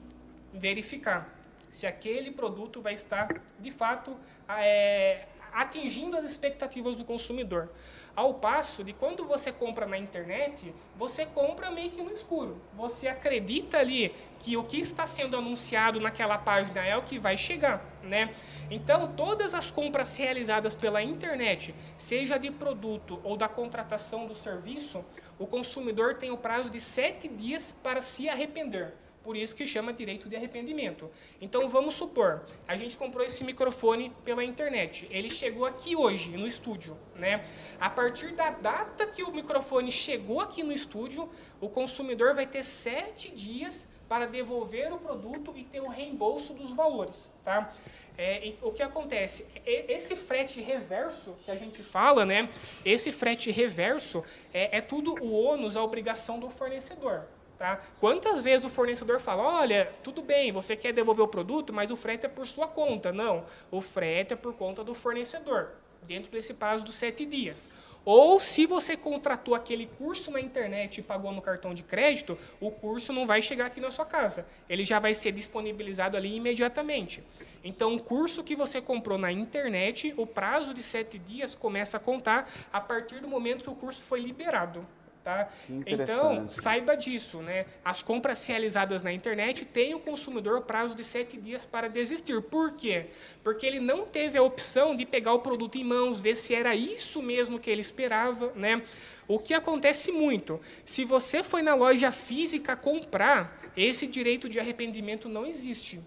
verificar 0.53 1.36
se 1.77 1.87
aquele 1.87 2.31
produto 2.31 2.81
vai 2.81 2.95
estar, 2.95 3.29
de 3.59 3.71
fato, 3.71 4.17
é, 4.49 5.27
atingindo 5.53 6.17
as 6.17 6.25
expectativas 6.25 6.97
do 6.97 7.05
consumidor. 7.05 7.69
Ao 8.15 8.33
passo 8.33 8.83
de 8.83 8.95
quando 8.95 9.27
você 9.27 9.53
compra 9.53 9.85
na 9.85 9.99
internet, 9.99 10.75
você 10.97 11.27
compra 11.27 11.71
meio 11.71 11.91
que 11.91 12.03
no 12.03 12.11
escuro. 12.11 12.57
Você 12.73 13.07
acredita 13.09 13.77
ali 13.77 14.15
que 14.39 14.57
o 14.57 14.65
que 14.65 14.79
está 14.81 15.05
sendo 15.05 15.37
anunciado 15.37 16.01
naquela 16.01 16.39
página 16.39 16.83
é 16.83 16.97
o 16.97 17.03
que 17.03 17.19
vai 17.19 17.37
chegar, 17.37 17.85
né? 18.03 18.35
Então, 18.71 19.13
todas 19.13 19.53
as 19.53 19.71
compras 19.71 20.17
realizadas 20.17 20.75
pela 20.75 21.03
internet, 21.03 21.75
seja 21.99 22.39
de 22.39 22.51
produto 22.51 23.21
ou 23.23 23.37
da 23.37 23.51
contratação 23.51 24.27
do 24.27 24.35
serviço, 24.35 25.05
o 25.39 25.47
consumidor 25.47 26.15
tem 26.15 26.31
o 26.31 26.39
prazo 26.39 26.71
de 26.71 26.81
sete 26.81 27.29
dias 27.29 27.77
para 27.83 28.01
se 28.01 28.31
arrepender. 28.31 28.95
Por 29.27 29.37
isso 29.37 29.57
que 29.57 29.67
chama 29.67 29.93
direito 29.93 30.29
de 30.29 30.37
arrependimento. 30.37 31.11
Então 31.41 31.69
vamos 31.69 31.97
supor, 31.97 32.45
a 32.69 32.77
gente 32.77 32.97
comprou 32.97 33.27
esse 33.27 33.43
microfone 33.43 34.13
pela 34.25 34.45
internet. 34.45 35.09
Ele 35.11 35.29
chegou 35.29 35.67
aqui 35.67 35.97
hoje 35.97 36.37
no 36.37 36.47
estúdio, 36.47 36.97
né? 37.17 37.45
A 37.81 37.91
partir 37.91 38.31
da 38.35 38.51
data 38.51 39.05
que 39.05 39.25
o 39.25 39.33
microfone 39.33 39.91
chegou 39.91 40.41
aqui 40.41 40.63
no 40.63 40.73
estúdio, 40.73 41.29
o 41.61 41.69
consumidor 41.69 42.37
vai 42.37 42.47
ter 42.47 42.63
sete 42.63 43.33
dias 43.33 43.89
para 44.09 44.27
devolver 44.27 44.93
o 44.93 44.99
produto 44.99 45.53
e 45.57 45.65
ter 45.65 45.81
o 45.81 45.89
reembolso 45.89 46.55
dos 46.55 46.73
valores, 46.73 47.29
tá? 47.45 47.73
É, 48.17 48.55
o 48.63 48.71
que 48.71 48.81
acontece? 48.81 49.45
Esse 49.67 50.15
frete 50.15 50.61
reverso 50.61 51.35
que 51.45 51.51
a 51.51 51.57
gente 51.57 51.83
fala, 51.83 52.25
né? 52.25 52.49
Esse 52.85 53.11
frete 53.11 53.51
reverso 53.51 54.23
é, 54.55 54.79
é 54.79 54.81
tudo 54.81 55.21
o 55.21 55.33
ônus, 55.33 55.77
a 55.77 55.83
obrigação 55.83 56.39
do 56.39 56.49
fornecedor. 56.49 57.27
Tá? 57.59 57.81
Quantas 58.01 58.43
vezes 58.43 58.67
o 58.67 58.69
fornecedor 58.69 59.19
fala, 59.19 59.43
olha, 59.43 59.91
tudo 60.03 60.21
bem, 60.21 60.53
você 60.53 60.77
quer 60.77 60.93
devolver 60.93 61.25
o 61.25 61.29
produto, 61.29 61.73
mas 61.73 61.91
o 61.91 61.97
frete 61.97 62.27
é 62.27 62.29
por 62.29 62.47
sua 62.47 62.67
conta. 62.67 63.13
Não, 63.13 63.45
o 63.71 63.81
frete 63.81 64.35
é 64.35 64.37
por 64.37 64.53
conta 64.55 64.85
do 64.85 64.95
fornecedor, 64.95 65.71
dentro 66.03 66.31
desse 66.31 66.53
prazo 66.53 66.85
dos 66.85 66.95
sete 66.95 67.25
dias. 67.25 67.71
Ou 68.05 68.39
se 68.39 68.67
você 68.67 68.97
contratou 68.97 69.53
aquele 69.53 69.87
curso 69.87 70.31
na 70.31 70.41
internet 70.41 70.99
e 70.99 71.03
pagou 71.03 71.33
no 71.33 71.43
cartão 71.43 71.75
de 71.75 71.83
crédito, 71.83 72.39
o 72.61 72.71
curso 72.71 73.13
não 73.13 73.27
vai 73.27 73.43
chegar 73.43 73.67
aqui 73.67 73.81
na 73.81 73.91
sua 73.91 74.05
casa. 74.05 74.47
Ele 74.69 74.85
já 74.85 75.01
vai 75.01 75.13
ser 75.13 75.33
disponibilizado 75.33 76.17
ali 76.17 76.37
imediatamente. 76.37 77.25
Então, 77.65 77.97
o 77.97 78.01
curso 78.01 78.45
que 78.45 78.55
você 78.55 78.81
comprou 78.81 79.19
na 79.19 79.33
internet, 79.33 80.15
o 80.17 80.25
prazo 80.25 80.73
de 80.73 80.85
sete 80.85 81.19
dias 81.19 81.57
começa 81.57 81.97
a 81.97 82.01
contar 82.01 82.49
a 82.73 82.81
partir 82.81 83.19
do 83.19 83.27
momento 83.27 83.65
que 83.65 83.71
o 83.71 83.75
curso 83.75 84.05
foi 84.05 84.21
liberado. 84.21 84.87
Tá? 85.27 85.49
Então, 85.85 86.49
saiba 86.49 86.97
disso. 86.97 87.39
Né? 87.39 87.67
As 87.85 88.01
compras 88.01 88.47
realizadas 88.47 89.03
na 89.03 89.13
internet 89.13 89.65
têm 89.65 89.93
o 89.93 89.99
consumidor 89.99 90.61
prazo 90.61 90.95
de 90.95 91.03
sete 91.03 91.37
dias 91.37 91.67
para 91.67 91.89
desistir. 91.89 92.41
Por 92.43 92.75
quê? 92.75 93.07
Porque 93.43 93.67
ele 93.67 93.81
não 93.81 94.07
teve 94.07 94.39
a 94.39 94.43
opção 94.43 94.95
de 94.95 95.05
pegar 95.05 95.33
o 95.33 95.41
produto 95.41 95.79
em 95.79 95.83
mãos, 95.83 96.21
ver 96.21 96.37
se 96.37 96.55
era 96.55 96.77
isso 96.77 97.21
mesmo 97.21 97.59
que 97.59 97.69
ele 97.69 97.81
esperava. 97.81 98.53
Né? 98.55 98.81
O 99.27 99.41
que 99.41 99.53
acontece 99.53 100.13
muito, 100.13 100.61
se 100.85 101.05
você 101.05 101.43
foi 101.43 101.61
na 101.61 101.75
loja 101.75 102.13
física 102.13 102.77
comprar, 102.77 103.61
esse 103.77 104.07
direito 104.07 104.49
de 104.49 104.61
arrependimento 104.61 105.29
não 105.29 105.45
existe. 105.45 106.01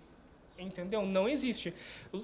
Entendeu? 0.59 1.05
Não 1.05 1.27
existe. 1.27 1.73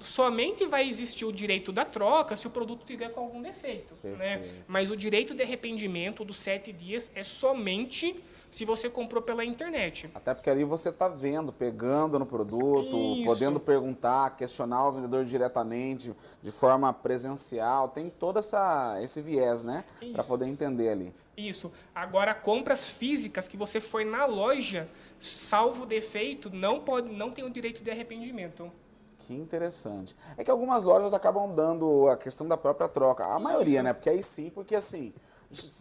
Somente 0.02 0.66
vai 0.66 0.88
existir 0.88 1.26
o 1.26 1.32
direito 1.32 1.72
da 1.72 1.86
troca 1.86 2.36
se 2.36 2.46
o 2.48 2.50
produto 2.50 2.86
tiver 2.86 3.10
com 3.10 3.22
algum 3.22 3.42
defeito. 3.42 3.96
Né? 4.04 4.44
Mas 4.68 4.92
o 4.92 4.98
direito 4.98 5.34
de 5.34 5.42
arrependimento 5.42 6.26
dos 6.26 6.36
sete 6.36 6.72
dias 6.72 7.12
é 7.16 7.24
somente 7.24 8.22
se 8.56 8.64
você 8.64 8.90
comprou 8.90 9.22
pela 9.22 9.44
internet. 9.44 10.10
Até 10.16 10.34
porque 10.34 10.50
ali 10.50 10.64
você 10.64 10.88
está 10.88 11.10
vendo, 11.10 11.52
pegando 11.52 12.18
no 12.18 12.26
produto, 12.26 13.18
Isso. 13.18 13.26
podendo 13.26 13.60
perguntar, 13.60 14.34
questionar 14.38 14.88
o 14.88 14.94
vendedor 14.94 15.26
diretamente, 15.26 16.14
de 16.42 16.52
forma 16.52 16.94
presencial. 16.94 17.90
Tem 17.90 18.10
todo 18.10 18.40
essa, 18.40 18.98
esse 19.02 19.22
viés, 19.22 19.66
né? 19.66 19.84
Para 20.14 20.24
poder 20.24 20.48
entender 20.48 20.88
ali. 20.88 21.14
Isso. 21.38 21.72
Agora, 21.94 22.34
compras 22.34 22.88
físicas 22.88 23.48
que 23.48 23.58
você 23.58 23.82
foi 23.82 24.06
na 24.06 24.26
loja, 24.26 24.90
salvo 25.20 25.86
defeito, 25.86 26.50
não 26.50 26.80
pode, 26.80 27.12
não 27.12 27.32
tem 27.32 27.44
o 27.44 27.50
direito 27.50 27.84
de 27.84 27.92
arrependimento. 27.92 28.72
Que 29.20 29.34
interessante. 29.34 30.16
É 30.38 30.44
que 30.44 30.52
algumas 30.52 30.84
lojas 30.84 31.14
acabam 31.14 31.54
dando 31.54 32.08
a 32.08 32.16
questão 32.16 32.48
da 32.48 32.56
própria 32.56 32.88
troca. 32.88 33.26
A 33.26 33.40
maioria, 33.40 33.80
Isso. 33.80 33.84
né? 33.84 33.94
Porque 33.94 34.10
aí 34.10 34.24
sim, 34.24 34.50
porque 34.50 34.76
assim, 34.76 35.14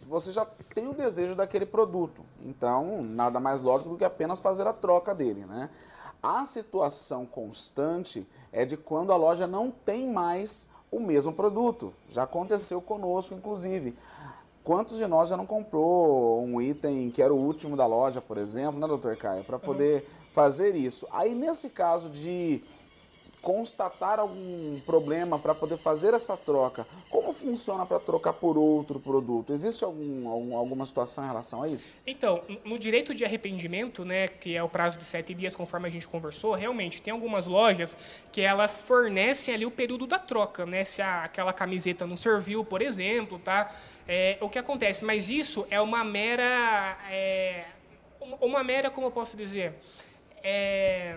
você 0.07 0.31
já 0.31 0.45
tem 0.73 0.87
o 0.87 0.93
desejo 0.93 1.35
daquele 1.35 1.65
produto. 1.65 2.25
Então, 2.43 3.01
nada 3.01 3.39
mais 3.39 3.61
lógico 3.61 3.91
do 3.91 3.97
que 3.97 4.05
apenas 4.05 4.39
fazer 4.39 4.67
a 4.67 4.73
troca 4.73 5.13
dele, 5.13 5.45
né? 5.45 5.69
A 6.21 6.43
situação 6.45 7.25
constante 7.25 8.27
é 8.51 8.65
de 8.65 8.75
quando 8.75 9.13
a 9.13 9.15
loja 9.15 9.45
não 9.45 9.69
tem 9.69 10.07
mais 10.11 10.67
o 10.91 10.99
mesmo 10.99 11.31
produto. 11.31 11.93
Já 12.09 12.23
aconteceu 12.23 12.81
conosco, 12.81 13.35
inclusive. 13.35 13.95
Quantos 14.65 14.97
de 14.97 15.05
nós 15.05 15.29
já 15.29 15.37
não 15.37 15.45
comprou 15.45 16.43
um 16.43 16.59
item 16.59 17.11
que 17.11 17.21
era 17.21 17.31
o 17.31 17.37
último 17.37 17.77
da 17.77 17.85
loja, 17.85 18.19
por 18.19 18.35
exemplo, 18.35 18.79
né, 18.79 18.87
doutor 18.87 19.15
Caio? 19.15 19.43
Para 19.43 19.59
poder 19.59 20.01
uhum. 20.01 20.25
fazer 20.33 20.75
isso. 20.75 21.07
Aí, 21.11 21.35
nesse 21.35 21.69
caso 21.69 22.09
de 22.09 22.63
constatar 23.45 24.19
algum 24.19 24.79
problema 24.87 25.37
para 25.37 25.53
poder 25.53 25.77
fazer 25.77 26.15
essa 26.15 26.35
troca, 26.35 26.87
como 27.11 27.31
funciona 27.31 27.85
para 27.85 27.99
trocar 27.99 28.33
por 28.33 28.57
outro 28.57 28.99
produto? 28.99 29.53
Existe 29.53 29.83
algum, 29.83 30.27
algum, 30.27 30.57
alguma 30.57 30.83
situação 30.83 31.23
em 31.23 31.27
relação 31.27 31.61
a 31.61 31.67
isso? 31.67 31.95
Então, 32.07 32.41
no 32.63 32.79
direito 32.79 33.13
de 33.13 33.23
arrependimento, 33.23 34.03
né, 34.03 34.27
que 34.27 34.55
é 34.55 34.63
o 34.63 34.67
prazo 34.67 34.97
de 34.97 35.03
sete 35.03 35.31
dias, 35.35 35.55
conforme 35.55 35.87
a 35.87 35.91
gente 35.91 36.07
conversou, 36.07 36.55
realmente 36.55 36.99
tem 37.03 37.13
algumas 37.13 37.45
lojas 37.45 37.95
que 38.31 38.41
elas 38.41 38.77
fornecem 38.77 39.53
ali 39.53 39.63
o 39.63 39.69
período 39.69 40.07
da 40.07 40.17
troca, 40.17 40.65
né? 40.65 40.83
Se 40.83 41.03
a, 41.03 41.25
aquela 41.25 41.53
camiseta 41.53 42.07
não 42.07 42.15
serviu, 42.15 42.65
por 42.65 42.81
exemplo, 42.81 43.37
tá? 43.37 43.71
É, 44.07 44.39
o 44.41 44.49
que 44.49 44.57
acontece? 44.57 45.05
Mas 45.05 45.29
isso 45.29 45.67
é 45.69 45.79
uma 45.79 46.03
mera, 46.03 46.97
é, 47.11 47.65
uma 48.41 48.63
mera, 48.63 48.89
como 48.89 49.05
eu 49.05 49.11
posso 49.11 49.37
dizer, 49.37 49.75
é, 50.41 51.15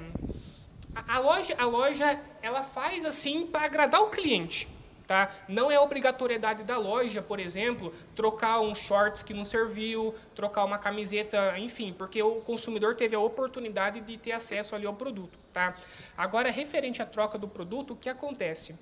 a, 1.06 1.18
loja, 1.18 1.54
a 1.58 1.66
loja 1.66 2.20
ela 2.42 2.62
faz 2.62 3.04
assim 3.04 3.46
para 3.46 3.66
agradar 3.66 4.02
o 4.02 4.11
cliente. 4.11 4.68
Tá? 5.06 5.34
Não 5.48 5.70
é 5.70 5.80
obrigatoriedade 5.80 6.64
da 6.64 6.76
loja, 6.76 7.22
por 7.22 7.40
exemplo, 7.40 7.94
trocar 8.14 8.61
um 8.61 8.74
shorts 8.74 9.22
que 9.22 9.32
não 9.32 9.42
serviu, 9.42 10.14
trocar 10.34 10.64
uma 10.64 10.76
camiseta, 10.76 11.58
enfim, 11.58 11.94
porque 11.96 12.22
o 12.22 12.42
consumidor 12.42 12.94
teve 12.94 13.16
a 13.16 13.18
oportunidade 13.18 14.02
de 14.02 14.18
ter 14.18 14.32
acesso 14.32 14.76
ali 14.76 14.87
ao 14.87 14.92
produto. 14.92 15.38
Tá? 15.50 15.74
Agora, 16.14 16.50
referente 16.50 17.00
à 17.00 17.06
troca 17.06 17.38
do 17.38 17.48
produto, 17.48 17.94
o 17.94 17.96
que 17.96 18.11
acontece? 18.11 18.74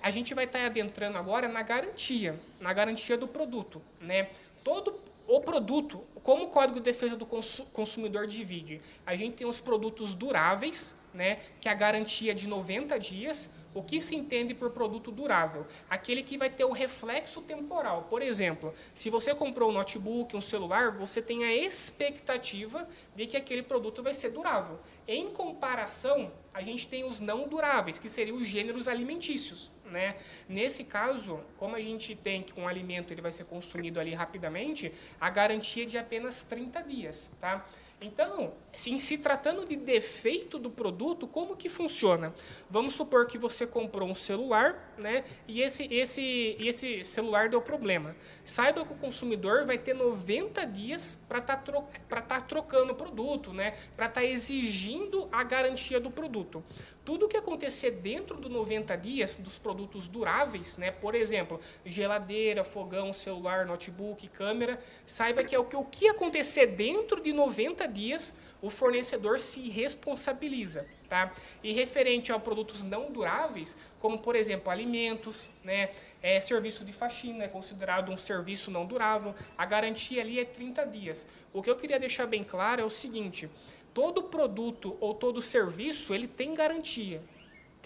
A 0.00 0.12
gente 0.12 0.34
vai 0.34 0.44
estar 0.44 0.64
adentrando 0.64 1.18
agora 1.18 1.48
na 1.48 1.62
garantia, 1.62 2.38
na 2.60 2.72
garantia 2.72 3.18
do 3.18 3.26
produto. 3.26 3.82
Né? 4.00 4.28
Todo 4.62 4.94
o 5.26 5.40
produto, 5.40 6.04
como 6.22 6.44
o 6.44 6.48
Código 6.48 6.78
de 6.78 6.84
Defesa 6.84 7.16
do 7.16 7.26
Consumidor 7.26 8.28
divide, 8.28 8.80
a 9.04 9.16
gente 9.16 9.38
tem 9.38 9.46
os 9.46 9.58
produtos 9.58 10.14
duráveis, 10.14 10.94
né, 11.16 11.38
que 11.60 11.68
é 11.68 11.72
a 11.72 11.74
garantia 11.74 12.34
de 12.34 12.46
90 12.46 12.98
dias, 13.00 13.50
o 13.74 13.82
que 13.82 14.00
se 14.00 14.16
entende 14.16 14.54
por 14.54 14.70
produto 14.70 15.10
durável? 15.10 15.66
Aquele 15.88 16.22
que 16.22 16.38
vai 16.38 16.48
ter 16.48 16.64
o 16.64 16.72
reflexo 16.72 17.42
temporal. 17.42 18.06
Por 18.08 18.22
exemplo, 18.22 18.72
se 18.94 19.10
você 19.10 19.34
comprou 19.34 19.68
um 19.68 19.72
notebook, 19.72 20.34
um 20.34 20.40
celular, 20.40 20.92
você 20.92 21.20
tem 21.20 21.44
a 21.44 21.54
expectativa 21.54 22.88
de 23.14 23.26
que 23.26 23.36
aquele 23.36 23.62
produto 23.62 24.02
vai 24.02 24.14
ser 24.14 24.30
durável. 24.30 24.78
Em 25.06 25.30
comparação, 25.30 26.32
a 26.54 26.62
gente 26.62 26.88
tem 26.88 27.04
os 27.04 27.20
não 27.20 27.46
duráveis, 27.46 27.98
que 27.98 28.08
seriam 28.08 28.38
os 28.38 28.46
gêneros 28.46 28.88
alimentícios. 28.88 29.70
Né? 29.84 30.16
Nesse 30.48 30.82
caso, 30.82 31.40
como 31.58 31.76
a 31.76 31.80
gente 31.80 32.14
tem 32.14 32.42
que 32.42 32.58
um 32.58 32.66
alimento 32.66 33.12
ele 33.12 33.20
vai 33.20 33.30
ser 33.30 33.44
consumido 33.44 34.00
ali 34.00 34.14
rapidamente, 34.14 34.92
a 35.20 35.28
garantia 35.28 35.84
é 35.84 35.86
de 35.86 35.98
apenas 35.98 36.42
30 36.42 36.82
dias. 36.82 37.30
Tá? 37.38 37.64
Então, 38.00 38.52
em 38.86 38.98
se 38.98 39.16
tratando 39.16 39.64
de 39.64 39.76
defeito 39.76 40.58
do 40.58 40.70
produto, 40.70 41.26
como 41.26 41.56
que 41.56 41.68
funciona? 41.68 42.34
Vamos 42.68 42.94
supor 42.94 43.26
que 43.26 43.38
você 43.38 43.66
comprou 43.66 44.08
um 44.08 44.14
celular, 44.14 44.94
né? 44.98 45.24
E 45.48 45.62
esse, 45.62 45.92
esse, 45.92 46.56
esse 46.60 47.04
celular 47.04 47.48
deu 47.48 47.62
problema. 47.62 48.14
Saiba 48.44 48.84
que 48.84 48.92
o 48.92 48.96
consumidor 48.96 49.64
vai 49.64 49.78
ter 49.78 49.94
90 49.94 50.64
dias 50.66 51.18
para 51.28 51.38
estar 51.38 51.56
tá 51.56 51.62
tro 51.62 51.84
tá 52.08 52.40
trocando 52.40 52.92
o 52.92 52.94
produto, 52.94 53.52
né? 53.52 53.76
Para 53.96 54.06
estar 54.06 54.20
tá 54.20 54.26
exigindo 54.26 55.28
a 55.32 55.42
garantia 55.42 55.98
do 55.98 56.10
produto. 56.10 56.62
Tudo 57.04 57.28
que 57.28 57.36
acontecer 57.36 57.92
dentro 57.92 58.36
dos 58.36 58.50
90 58.50 58.96
dias 58.96 59.36
dos 59.36 59.58
produtos 59.58 60.08
duráveis, 60.08 60.76
né? 60.76 60.90
Por 60.90 61.14
exemplo, 61.14 61.60
geladeira, 61.84 62.64
fogão, 62.64 63.12
celular, 63.12 63.64
notebook, 63.64 64.26
câmera, 64.28 64.80
saiba 65.06 65.44
que 65.44 65.54
é 65.54 65.58
o 65.58 65.64
que, 65.64 65.76
o 65.76 65.84
que 65.84 66.08
acontecer 66.08 66.66
dentro 66.66 67.20
de 67.20 67.32
90 67.32 67.86
dias 67.86 68.34
o 68.66 68.70
fornecedor 68.70 69.38
se 69.38 69.68
responsabiliza. 69.68 70.86
Tá? 71.08 71.32
E 71.62 71.72
referente 71.72 72.32
a 72.32 72.38
produtos 72.38 72.82
não 72.82 73.12
duráveis, 73.12 73.78
como 74.00 74.18
por 74.18 74.34
exemplo 74.34 74.72
alimentos, 74.72 75.48
né, 75.62 75.90
é, 76.20 76.40
serviço 76.40 76.84
de 76.84 76.92
faxina 76.92 77.44
é 77.44 77.48
considerado 77.48 78.10
um 78.10 78.16
serviço 78.16 78.72
não 78.72 78.84
durável, 78.84 79.32
a 79.56 79.64
garantia 79.64 80.20
ali 80.20 80.40
é 80.40 80.44
30 80.44 80.84
dias. 80.86 81.24
O 81.52 81.62
que 81.62 81.70
eu 81.70 81.76
queria 81.76 82.00
deixar 82.00 82.26
bem 82.26 82.42
claro 82.42 82.82
é 82.82 82.84
o 82.84 82.90
seguinte: 82.90 83.48
todo 83.94 84.24
produto 84.24 84.96
ou 85.00 85.14
todo 85.14 85.40
serviço 85.40 86.12
ele 86.12 86.26
tem 86.26 86.54
garantia 86.54 87.22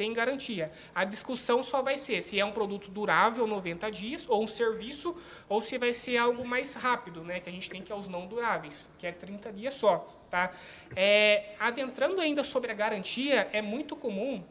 tem 0.01 0.14
garantia. 0.14 0.73
A 0.95 1.05
discussão 1.05 1.62
só 1.62 1.83
vai 1.83 1.99
ser 1.99 2.23
se 2.23 2.40
é 2.40 2.43
um 2.43 2.53
produto 2.53 2.90
durável 2.90 3.47
90 3.47 3.90
dias, 3.90 4.27
ou 4.27 4.43
um 4.43 4.47
serviço, 4.47 5.14
ou 5.47 5.61
se 5.61 5.77
vai 5.77 5.93
ser 5.93 6.16
algo 6.16 6.43
mais 6.43 6.73
rápido, 6.73 7.23
né? 7.23 7.38
Que 7.38 7.51
a 7.51 7.53
gente 7.53 7.69
tem 7.69 7.83
que 7.83 7.93
é 7.93 7.95
os 7.95 8.09
não 8.09 8.27
duráveis, 8.27 8.88
que 8.99 9.07
é 9.07 9.12
30 9.12 9.53
dias 9.53 9.75
só. 9.75 10.09
Tá? 10.31 10.53
É, 10.95 11.55
adentrando 11.59 12.21
ainda 12.21 12.45
sobre 12.45 12.71
a 12.71 12.75
garantia, 12.75 13.49
é 13.53 13.61
muito 13.61 13.97
comum 13.97 14.43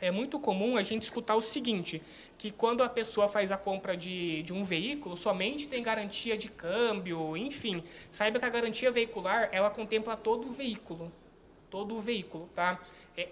é 0.00 0.10
muito 0.10 0.38
comum 0.38 0.76
a 0.76 0.82
gente 0.82 1.02
escutar 1.02 1.34
o 1.34 1.40
seguinte, 1.40 2.02
que 2.36 2.50
quando 2.50 2.82
a 2.82 2.88
pessoa 2.88 3.26
faz 3.28 3.50
a 3.50 3.56
compra 3.56 3.96
de, 3.96 4.42
de 4.42 4.52
um 4.52 4.62
veículo, 4.62 5.16
somente 5.16 5.66
tem 5.66 5.82
garantia 5.82 6.36
de 6.36 6.48
câmbio, 6.48 7.36
enfim. 7.36 7.82
Saiba 8.10 8.38
que 8.38 8.44
a 8.44 8.50
garantia 8.50 8.90
veicular, 8.90 9.48
ela 9.50 9.70
contempla 9.70 10.16
todo 10.16 10.48
o 10.48 10.52
veículo. 10.52 11.10
Todo 11.70 11.96
o 11.96 12.00
veículo, 12.00 12.48
tá? 12.54 12.80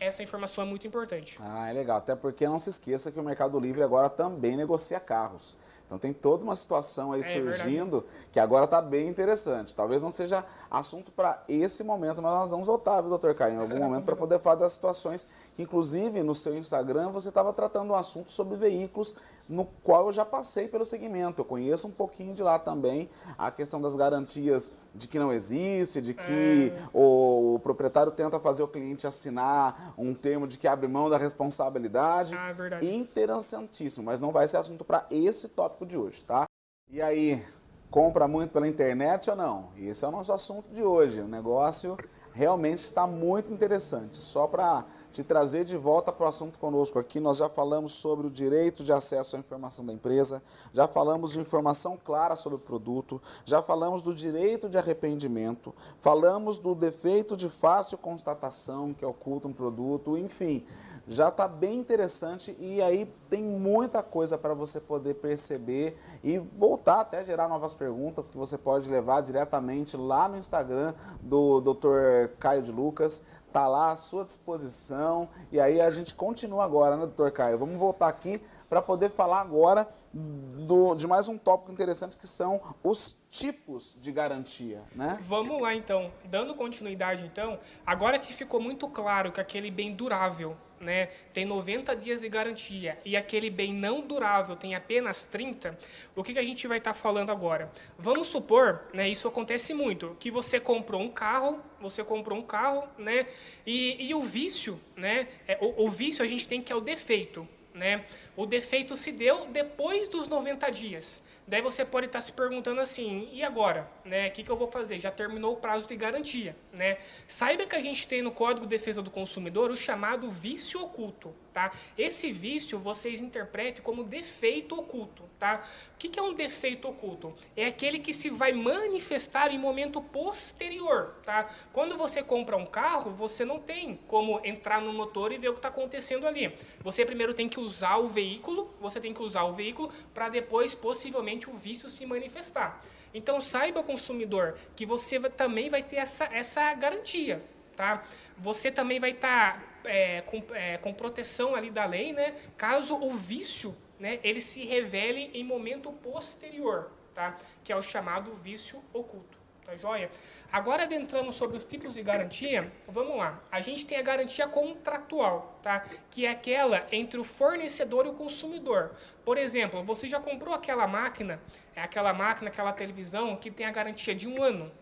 essa 0.01 0.23
informação 0.23 0.65
é 0.65 0.67
muito 0.67 0.87
importante. 0.87 1.37
Ah, 1.41 1.69
é 1.69 1.73
legal. 1.73 1.99
Até 1.99 2.15
porque 2.15 2.47
não 2.47 2.59
se 2.59 2.71
esqueça 2.71 3.11
que 3.11 3.19
o 3.19 3.23
Mercado 3.23 3.59
Livre 3.59 3.83
agora 3.83 4.09
também 4.09 4.57
negocia 4.57 4.99
carros. 4.99 5.57
Então 5.93 5.99
tem 5.99 6.13
toda 6.15 6.43
uma 6.43 6.57
situação 6.57 7.13
aí 7.13 7.21
é, 7.21 7.23
surgindo 7.23 8.01
verdade. 8.01 8.27
que 8.33 8.41
agora 8.41 8.65
está 8.65 8.81
bem 8.81 9.09
interessante. 9.09 9.77
Talvez 9.77 10.03
não 10.03 10.11
seja 10.11 10.43
assunto 10.71 11.13
para 11.13 11.43
esse 11.47 11.85
momento, 11.85 12.23
mas 12.23 12.33
nós 12.33 12.51
vamos 12.51 12.67
voltar, 12.67 13.03
viu, 13.03 13.11
doutor 13.11 13.35
Caio, 13.35 13.57
em 13.57 13.59
algum 13.59 13.79
momento 13.79 14.05
para 14.05 14.17
poder 14.17 14.41
falar 14.41 14.57
das 14.57 14.73
situações 14.73 15.27
que, 15.55 15.63
inclusive, 15.63 16.23
no 16.23 16.35
seu 16.35 16.57
Instagram 16.57 17.11
você 17.11 17.29
estava 17.29 17.53
tratando 17.53 17.91
um 17.91 17.95
assunto 17.95 18.33
sobre 18.33 18.57
veículos 18.57 19.15
no 19.53 19.67
qual 19.85 20.07
eu 20.07 20.13
já 20.13 20.25
passei 20.25 20.67
pelo 20.67 20.87
segmento. 20.87 21.43
Eu 21.43 21.45
conheço 21.45 21.87
um 21.87 21.91
pouquinho 21.91 22.35
de 22.35 22.43
lá 22.43 22.59
também 22.59 23.09
a 23.37 23.51
questão 23.51 23.81
das 23.81 23.95
garantias 23.95 24.73
de 24.95 25.07
que 25.07 25.19
não 25.19 25.33
existe, 25.33 26.01
de 26.01 26.15
que 26.15 26.73
é. 26.75 26.89
o, 26.93 27.55
o, 27.55 27.59
proprietário 27.59 28.11
tenta 28.11 28.41
fazer 28.41 28.63
o 28.63 28.69
cliente 28.69 29.07
assinar 29.07 29.95
um 29.97 30.15
termo 30.15 30.47
de 30.47 30.57
que 30.59 30.67
abre 30.67 30.89
mão 30.89 31.11
da 31.11 31.19
responsabilidade. 31.19 32.35
Ah, 32.37 32.49
é 32.49 32.53
verdade. 32.53 32.91
Interessantíssimo, 32.95 34.07
mas 34.07 34.21
não 34.21 34.33
vai 34.33 34.49
ser 34.49 34.57
assunto 34.57 34.85
para 34.85 35.07
esse 35.11 35.49
tópico 35.49 35.85
de 35.85 35.97
hoje, 35.97 36.25
tá? 36.25 36.45
E 36.91 37.01
aí, 37.01 37.45
compra 37.91 38.27
muito 38.27 38.53
pela 38.53 38.67
internet 38.67 39.29
ou 39.29 39.37
não? 39.37 39.69
Esse 39.77 40.05
é 40.05 40.09
o 40.09 40.11
nosso 40.11 40.33
assunto 40.33 40.73
de 40.73 40.83
hoje. 40.83 41.21
O 41.21 41.29
negócio 41.29 41.97
realmente 42.33 42.79
está 42.79 43.07
muito 43.07 43.53
interessante. 43.53 44.17
Só 44.19 44.47
para 44.47 44.85
te 45.13 45.23
trazer 45.23 45.65
de 45.65 45.77
volta 45.77 46.11
para 46.11 46.25
o 46.25 46.29
assunto 46.29 46.59
conosco 46.59 46.99
aqui, 46.99 47.21
nós 47.21 47.37
já 47.37 47.49
falamos 47.49 47.93
sobre 47.93 48.27
o 48.27 48.31
direito 48.31 48.83
de 48.83 48.93
acesso 48.93 49.37
à 49.37 49.39
informação 49.39 49.85
da 49.85 49.93
empresa, 49.93 50.43
já 50.73 50.89
falamos 50.89 51.33
de 51.33 51.41
informação 51.41 51.99
clara 52.03 52.35
sobre 52.35 52.57
o 52.57 52.59
produto, 52.59 53.21
já 53.45 53.63
falamos 53.63 54.01
do 54.01 54.15
direito 54.15 54.71
de 54.71 54.79
arrependimento, 54.79 55.75
falamos 55.99 56.59
do 56.59 56.75
defeito 56.75 57.37
de 57.37 57.51
fácil 57.51 57.99
constatação 57.99 58.95
que 58.95 59.05
oculta 59.05 59.47
um 59.47 59.53
produto, 59.53 60.17
enfim 60.17 60.65
já 61.07 61.29
está 61.29 61.49
bem 61.49 61.79
interessante 61.79 62.57
e 62.59 62.81
aí 62.81 63.13
tem 63.29 63.43
muita 63.43 64.03
coisa 64.03 64.39
para 64.39 64.55
você 64.55 64.81
poder 64.81 65.15
perceber 65.15 65.99
e 66.23 66.39
voltar 66.39 67.01
até 67.01 67.25
gerar 67.25 67.49
novas 67.49 67.75
perguntas 67.75 68.29
que 68.29 68.37
você 68.37 68.57
pode 68.57 68.89
levar 68.89 69.21
diretamente 69.23 69.97
lá 69.97 70.29
no 70.29 70.37
Instagram 70.37 70.95
do 71.21 71.61
Dr. 71.61 72.37
Caio 72.39 72.63
de 72.63 72.71
Lucas. 72.71 73.23
Tá 73.53 73.69
lá 73.69 73.93
à 73.93 73.97
sua 73.97 74.25
disposição. 74.25 75.29
E 75.51 75.61
aí 75.61 75.81
a 75.81 75.91
gente 75.91 76.15
continua 76.15 76.65
agora, 76.65 76.97
né, 76.97 77.03
doutor 77.03 77.31
Caio? 77.33 77.59
Vamos 77.59 77.77
voltar 77.77 78.09
aqui 78.09 78.41
para 78.69 78.81
poder 78.81 79.11
falar 79.11 79.41
agora 79.41 79.87
do, 80.15 80.95
de 80.95 81.07
mais 81.07 81.29
um 81.29 81.37
tópico 81.37 81.73
interessante 81.73 82.17
que 82.17 82.27
são 82.27 82.61
os 82.83 83.19
tipos 83.31 83.97
de 84.01 84.13
garantia, 84.13 84.83
né? 84.95 85.19
Vamos 85.23 85.61
lá 85.61 85.75
então, 85.75 86.13
dando 86.25 86.55
continuidade 86.55 87.25
então, 87.25 87.59
agora 87.85 88.19
que 88.19 88.33
ficou 88.33 88.61
muito 88.61 88.89
claro 88.89 89.33
que 89.33 89.41
aquele 89.41 89.71
bem 89.71 89.95
durável 89.95 90.57
né, 90.83 91.09
tem 91.33 91.45
90 91.45 91.95
dias 91.95 92.21
de 92.21 92.29
garantia 92.29 92.99
e 93.05 93.17
aquele 93.17 93.49
bem 93.49 93.73
não 93.73 94.01
durável 94.01 94.57
tem 94.57 94.75
apenas 94.75 95.25
30, 95.25 95.79
o 96.15 96.23
que, 96.23 96.33
que 96.33 96.39
a 96.39 96.43
gente 96.43 96.67
vai 96.67 96.79
estar 96.79 96.93
tá 96.93 96.99
falando 96.99 97.31
agora? 97.31 97.71
Vamos 97.97 98.27
supor, 98.27 98.83
né, 98.93 99.09
isso 99.09 99.29
acontece 99.29 99.73
muito, 99.73 100.17
que 100.19 100.31
você 100.31 100.59
comprou 100.59 101.01
um 101.01 101.09
carro, 101.09 101.63
você 101.81 102.03
comprou 102.03 102.39
um 102.39 102.43
carro, 102.43 102.87
né, 102.99 103.27
e, 103.65 104.09
e 104.09 104.15
o 104.15 104.21
vício, 104.21 104.79
né, 104.97 105.29
é, 105.47 105.57
o, 105.61 105.85
o 105.85 105.89
vício 105.89 106.23
a 106.23 106.27
gente 106.27 106.47
tem 106.47 106.61
que 106.61 106.73
é 106.73 106.77
o 106.77 106.81
defeito, 106.81 107.49
né, 107.73 108.05
o 108.37 108.45
defeito 108.45 108.97
se 108.97 109.13
deu 109.13 109.47
depois 109.47 110.09
dos 110.09 110.29
90 110.29 110.71
dias. 110.71 111.23
Daí 111.47 111.61
você 111.61 111.85
pode 111.85 112.07
estar 112.07 112.21
se 112.21 112.33
perguntando 112.33 112.81
assim, 112.81 113.29
e 113.33 113.43
agora? 113.43 113.91
Né? 114.05 114.29
O 114.29 114.31
que, 114.31 114.45
que 114.45 114.51
eu 114.51 114.57
vou 114.57 114.69
fazer? 114.69 114.99
Já 114.99 115.11
terminou 115.11 115.55
o 115.55 115.57
prazo 115.57 115.89
de 115.89 115.97
garantia. 115.97 116.57
Né? 116.73 116.99
Saiba 117.27 117.67
que 117.67 117.75
a 117.75 117.81
gente 117.81 118.07
tem 118.07 118.23
no 118.23 118.31
Código 118.31 118.67
de 118.67 118.71
Defesa 118.71 119.03
do 119.03 119.11
Consumidor 119.11 119.71
o 119.71 119.77
chamado 119.77 120.31
vício 120.31 120.81
oculto. 120.83 121.35
Tá? 121.53 121.73
Esse 121.99 122.33
vício 122.33 122.79
vocês 122.79 123.21
interpretem 123.21 123.83
como 123.83 124.05
defeito 124.05 124.79
oculto. 124.79 125.29
Tá? 125.43 125.61
O 125.95 125.99
que, 125.99 126.09
que 126.09 126.21
é 126.21 126.23
um 126.23 126.35
defeito 126.35 126.87
oculto? 126.87 127.35
É 127.57 127.67
aquele 127.67 127.99
que 127.99 128.13
se 128.15 128.31
vai 128.31 128.53
manifestar 128.53 129.53
em 129.53 129.59
momento 129.59 130.01
posterior. 130.01 131.17
Tá? 131.25 131.51
Quando 131.73 131.99
você 131.99 132.23
compra 132.23 132.57
um 132.57 132.65
carro, 132.65 133.11
você 133.11 133.45
não 133.45 133.59
tem 133.59 133.99
como 134.07 134.41
entrar 134.45 134.81
no 134.81 134.93
motor 134.93 135.33
e 135.33 135.39
ver 135.39 135.49
o 135.49 135.55
que 135.55 135.59
está 135.59 135.67
acontecendo 135.67 136.29
ali. 136.29 136.57
Você 136.79 137.05
primeiro 137.05 137.35
tem 137.35 137.49
que 137.49 137.59
usar 137.59 137.97
o 137.97 138.09
veículo, 138.09 138.73
você 138.81 139.01
tem 139.01 139.13
que 139.13 139.21
usar 139.21 139.43
o 139.43 139.53
veículo 139.53 139.91
para 140.15 140.29
depois, 140.29 140.77
possivelmente, 140.77 141.51
o 141.51 141.55
vício 141.55 141.91
se 141.91 142.07
manifestar. 142.07 142.81
Então 143.13 143.41
saiba, 143.41 143.83
consumidor, 143.83 144.57
que 144.77 144.87
você 144.87 145.19
também 145.29 145.69
vai 145.69 145.83
ter 145.83 145.97
essa, 145.97 146.27
essa 146.27 146.73
garantia. 146.75 147.43
Tá? 147.75 148.05
Você 148.39 148.71
também 148.71 149.01
vai 149.01 149.11
estar 149.11 149.59
tá 149.59 149.91
é, 149.91 150.21
com, 150.21 150.41
é, 150.55 150.77
com 150.77 150.95
proteção 150.95 151.57
ali 151.57 151.69
da 151.69 151.85
lei, 151.85 152.13
né? 152.13 152.37
Caso 152.57 152.95
o 152.95 153.11
vício, 153.11 153.77
né, 154.03 154.19
ele 154.25 154.41
se 154.41 154.65
revele 154.65 155.31
em 155.33 155.45
momento 155.45 155.93
posterior, 155.93 156.91
tá? 157.15 157.37
Que 157.63 157.73
é 157.73 157.77
o 157.77 157.81
chamado 157.81 158.35
vício 158.35 158.83
oculto, 158.93 159.39
tá 159.65 159.77
joia? 159.77 160.11
Agora 160.51 160.83
adentrando 160.83 161.33
sobre 161.33 161.57
os 161.57 161.65
tipos 161.65 161.95
de 161.95 162.03
garantia, 162.03 162.73
vamos 162.89 163.17
lá. 163.17 163.41
A 163.49 163.61
gente 163.61 163.87
tem 163.87 163.97
a 163.97 164.03
garantia 164.03 164.49
contratual, 164.49 165.57
tá? 165.63 165.85
Que 166.11 166.27
é 166.27 166.31
aquela 166.31 166.85
entre 166.91 167.21
o 167.21 167.23
fornecedor 167.23 168.05
e 168.05 168.09
o 168.09 168.15
consumidor. 168.15 168.91
Por 169.25 169.39
exemplo, 169.39 169.85
você 169.85 170.09
já 170.09 170.19
comprou 170.19 170.53
aquela 170.53 170.89
máquina, 170.89 171.41
é 171.77 171.81
aquela 171.81 172.13
máquina, 172.13 172.51
aquela 172.51 172.73
televisão 172.73 173.37
que 173.37 173.53
tem 173.53 173.67
a 173.67 173.71
garantia 173.71 174.17
de 174.17 174.27
um 174.27 174.43
ano, 174.43 174.73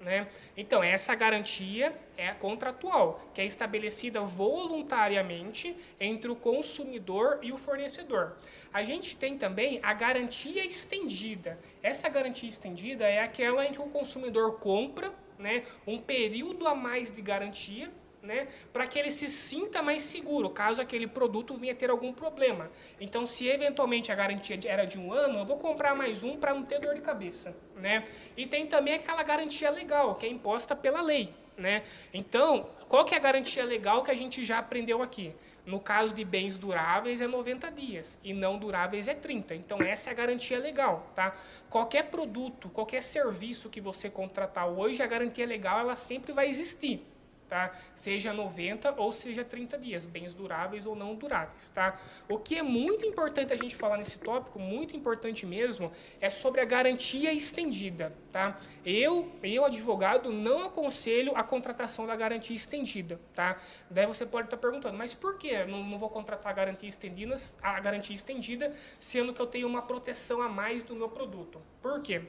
né? 0.00 0.28
Então, 0.56 0.82
essa 0.82 1.14
garantia 1.14 1.94
é 2.16 2.32
contratual, 2.32 3.30
que 3.34 3.40
é 3.40 3.44
estabelecida 3.44 4.20
voluntariamente 4.22 5.76
entre 6.00 6.30
o 6.30 6.36
consumidor 6.36 7.38
e 7.42 7.52
o 7.52 7.58
fornecedor. 7.58 8.36
A 8.72 8.82
gente 8.82 9.16
tem 9.16 9.36
também 9.36 9.78
a 9.82 9.92
garantia 9.92 10.64
estendida. 10.64 11.58
Essa 11.82 12.08
garantia 12.08 12.48
estendida 12.48 13.06
é 13.06 13.20
aquela 13.20 13.66
em 13.66 13.72
que 13.72 13.80
o 13.80 13.88
consumidor 13.90 14.58
compra 14.58 15.12
né, 15.38 15.64
um 15.86 15.98
período 15.98 16.66
a 16.66 16.74
mais 16.74 17.10
de 17.10 17.20
garantia 17.20 17.90
né, 18.22 18.48
para 18.72 18.86
que 18.86 18.98
ele 18.98 19.10
se 19.10 19.28
sinta 19.28 19.82
mais 19.82 20.04
seguro, 20.04 20.50
caso 20.50 20.80
aquele 20.80 21.06
produto 21.06 21.54
venha 21.54 21.74
ter 21.74 21.90
algum 21.90 22.12
problema. 22.12 22.70
Então, 23.00 23.24
se 23.26 23.48
eventualmente 23.48 24.12
a 24.12 24.14
garantia 24.14 24.58
era 24.66 24.84
de 24.84 24.98
um 24.98 25.12
ano, 25.12 25.38
eu 25.38 25.44
vou 25.44 25.56
comprar 25.56 25.94
mais 25.94 26.22
um 26.22 26.36
para 26.36 26.54
não 26.54 26.62
ter 26.62 26.80
dor 26.80 26.94
de 26.94 27.00
cabeça. 27.00 27.54
Né? 27.76 28.04
E 28.36 28.46
tem 28.46 28.66
também 28.66 28.94
aquela 28.94 29.22
garantia 29.22 29.70
legal, 29.70 30.14
que 30.14 30.26
é 30.26 30.28
imposta 30.28 30.76
pela 30.76 31.00
lei. 31.00 31.32
Né? 31.56 31.82
Então, 32.12 32.68
qual 32.88 33.04
que 33.04 33.14
é 33.14 33.18
a 33.18 33.20
garantia 33.20 33.64
legal 33.64 34.02
que 34.02 34.10
a 34.10 34.16
gente 34.16 34.42
já 34.44 34.58
aprendeu 34.58 35.02
aqui? 35.02 35.34
No 35.66 35.78
caso 35.78 36.14
de 36.14 36.24
bens 36.24 36.56
duráveis 36.56 37.20
é 37.20 37.26
90 37.26 37.70
dias 37.70 38.18
e 38.24 38.32
não 38.32 38.58
duráveis 38.58 39.06
é 39.06 39.14
30. 39.14 39.54
Então 39.54 39.78
essa 39.82 40.08
é 40.08 40.12
a 40.12 40.16
garantia 40.16 40.58
legal, 40.58 41.06
tá? 41.14 41.36
Qualquer 41.68 42.04
produto, 42.04 42.70
qualquer 42.70 43.02
serviço 43.02 43.68
que 43.68 43.80
você 43.80 44.08
contratar 44.08 44.66
hoje, 44.66 45.02
a 45.02 45.06
garantia 45.06 45.46
legal 45.46 45.78
ela 45.78 45.94
sempre 45.94 46.32
vai 46.32 46.48
existir 46.48 47.06
tá? 47.50 47.72
Seja 47.96 48.32
90 48.32 48.94
ou 48.96 49.10
seja 49.10 49.44
30 49.44 49.76
dias, 49.76 50.06
bens 50.06 50.32
duráveis 50.32 50.86
ou 50.86 50.94
não 50.94 51.16
duráveis, 51.16 51.68
tá? 51.68 51.98
O 52.28 52.38
que 52.38 52.56
é 52.56 52.62
muito 52.62 53.04
importante 53.04 53.52
a 53.52 53.56
gente 53.56 53.74
falar 53.74 53.98
nesse 53.98 54.18
tópico, 54.18 54.60
muito 54.60 54.96
importante 54.96 55.44
mesmo, 55.44 55.90
é 56.20 56.30
sobre 56.30 56.60
a 56.60 56.64
garantia 56.64 57.32
estendida, 57.32 58.14
tá? 58.30 58.56
Eu, 58.86 59.32
eu 59.42 59.64
advogado, 59.64 60.32
não 60.32 60.64
aconselho 60.64 61.36
a 61.36 61.42
contratação 61.42 62.06
da 62.06 62.14
garantia 62.14 62.54
estendida, 62.54 63.20
tá? 63.34 63.60
Daí 63.90 64.06
você 64.06 64.24
pode 64.24 64.46
estar 64.46 64.56
perguntando, 64.56 64.96
mas 64.96 65.12
por 65.12 65.36
que 65.36 65.64
não, 65.64 65.82
não 65.82 65.98
vou 65.98 66.08
contratar 66.08 66.52
a 66.52 66.54
garantia 66.54 66.88
estendida, 66.88 67.34
a 67.60 67.80
garantia 67.80 68.14
estendida, 68.14 68.72
sendo 69.00 69.34
que 69.34 69.42
eu 69.42 69.46
tenho 69.46 69.66
uma 69.66 69.82
proteção 69.82 70.40
a 70.40 70.48
mais 70.48 70.84
do 70.84 70.94
meu 70.94 71.08
produto? 71.08 71.60
Por 71.82 72.00
quê? 72.00 72.22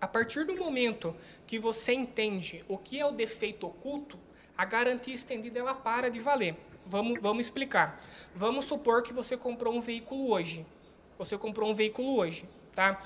A 0.00 0.06
partir 0.06 0.44
do 0.44 0.56
momento 0.56 1.14
que 1.46 1.58
você 1.58 1.92
entende 1.92 2.64
o 2.68 2.78
que 2.78 3.00
é 3.00 3.04
o 3.04 3.10
defeito 3.10 3.66
oculto, 3.66 4.18
a 4.58 4.64
garantia 4.64 5.14
estendida 5.14 5.60
ela 5.60 5.72
para 5.72 6.10
de 6.10 6.18
valer. 6.18 6.56
Vamos, 6.84 7.20
vamos 7.20 7.46
explicar. 7.46 8.02
Vamos 8.34 8.64
supor 8.64 9.04
que 9.04 9.12
você 9.12 9.36
comprou 9.36 9.72
um 9.72 9.80
veículo 9.80 10.32
hoje. 10.32 10.66
Você 11.16 11.38
comprou 11.38 11.70
um 11.70 11.74
veículo 11.74 12.16
hoje, 12.16 12.44
tá? 12.74 13.00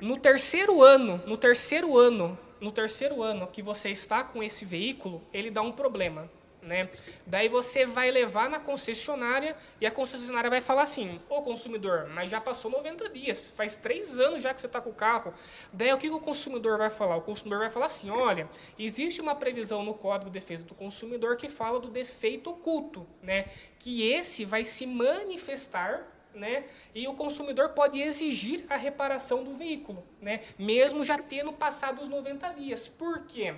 No 0.00 0.16
terceiro 0.16 0.82
ano, 0.82 1.22
no 1.26 1.36
terceiro 1.36 1.98
ano, 1.98 2.38
no 2.60 2.72
terceiro 2.72 3.22
ano 3.22 3.46
que 3.46 3.60
você 3.60 3.90
está 3.90 4.24
com 4.24 4.42
esse 4.42 4.64
veículo, 4.64 5.22
ele 5.32 5.50
dá 5.50 5.60
um 5.60 5.72
problema. 5.72 6.30
Né? 6.66 6.90
Daí 7.24 7.48
você 7.48 7.86
vai 7.86 8.10
levar 8.10 8.50
na 8.50 8.58
concessionária 8.58 9.56
e 9.80 9.86
a 9.86 9.90
concessionária 9.90 10.50
vai 10.50 10.60
falar 10.60 10.82
assim: 10.82 11.20
Ô 11.28 11.40
consumidor, 11.40 12.08
mas 12.08 12.28
já 12.28 12.40
passou 12.40 12.68
90 12.70 13.08
dias, 13.08 13.52
faz 13.52 13.76
três 13.76 14.18
anos 14.18 14.42
já 14.42 14.52
que 14.52 14.60
você 14.60 14.66
está 14.66 14.80
com 14.80 14.90
o 14.90 14.94
carro. 14.94 15.32
Daí 15.72 15.92
o 15.92 15.98
que 15.98 16.10
o 16.10 16.18
consumidor 16.18 16.76
vai 16.76 16.90
falar? 16.90 17.16
O 17.16 17.22
consumidor 17.22 17.60
vai 17.60 17.70
falar 17.70 17.86
assim: 17.86 18.10
olha, 18.10 18.48
existe 18.76 19.20
uma 19.20 19.36
previsão 19.36 19.84
no 19.84 19.94
Código 19.94 20.28
de 20.28 20.40
Defesa 20.40 20.64
do 20.64 20.74
Consumidor 20.74 21.36
que 21.36 21.48
fala 21.48 21.78
do 21.78 21.88
defeito 21.88 22.50
oculto, 22.50 23.06
né? 23.22 23.46
que 23.78 24.10
esse 24.10 24.44
vai 24.44 24.64
se 24.64 24.84
manifestar 24.84 26.12
né? 26.34 26.64
E 26.94 27.08
o 27.08 27.14
consumidor 27.14 27.70
pode 27.70 27.98
exigir 27.98 28.66
a 28.68 28.76
reparação 28.76 29.42
do 29.42 29.54
veículo, 29.54 30.06
né? 30.20 30.40
Mesmo 30.58 31.02
já 31.02 31.16
tendo 31.16 31.50
passado 31.50 32.02
os 32.02 32.10
90 32.10 32.50
dias. 32.50 32.86
Por 32.86 33.24
quê? 33.26 33.54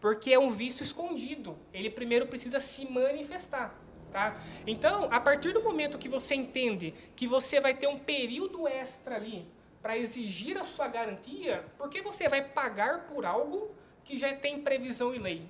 Porque 0.00 0.32
é 0.32 0.38
um 0.38 0.50
vício 0.50 0.82
escondido. 0.82 1.56
Ele 1.72 1.90
primeiro 1.90 2.26
precisa 2.26 2.60
se 2.60 2.84
manifestar. 2.84 3.74
Tá? 4.12 4.36
Então, 4.66 5.08
a 5.10 5.20
partir 5.20 5.52
do 5.52 5.62
momento 5.62 5.98
que 5.98 6.08
você 6.08 6.34
entende 6.34 6.94
que 7.14 7.26
você 7.26 7.60
vai 7.60 7.74
ter 7.74 7.86
um 7.86 7.98
período 7.98 8.66
extra 8.66 9.16
ali 9.16 9.46
para 9.82 9.98
exigir 9.98 10.56
a 10.56 10.64
sua 10.64 10.88
garantia, 10.88 11.64
porque 11.76 12.00
você 12.00 12.28
vai 12.28 12.42
pagar 12.42 13.06
por 13.06 13.26
algo 13.26 13.74
que 14.04 14.16
já 14.16 14.34
tem 14.34 14.62
previsão 14.62 15.14
em 15.14 15.18
lei. 15.18 15.42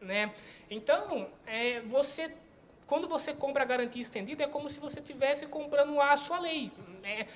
Né? 0.00 0.32
Então, 0.70 1.28
é, 1.46 1.80
você 1.82 2.32
quando 2.88 3.06
você 3.06 3.34
compra 3.34 3.64
a 3.64 3.66
garantia 3.66 4.00
estendida, 4.00 4.44
é 4.44 4.48
como 4.48 4.70
se 4.70 4.80
você 4.80 4.98
estivesse 4.98 5.46
comprando 5.46 6.00
a 6.00 6.16
sua 6.16 6.40
lei. 6.40 6.72
É, 7.04 7.26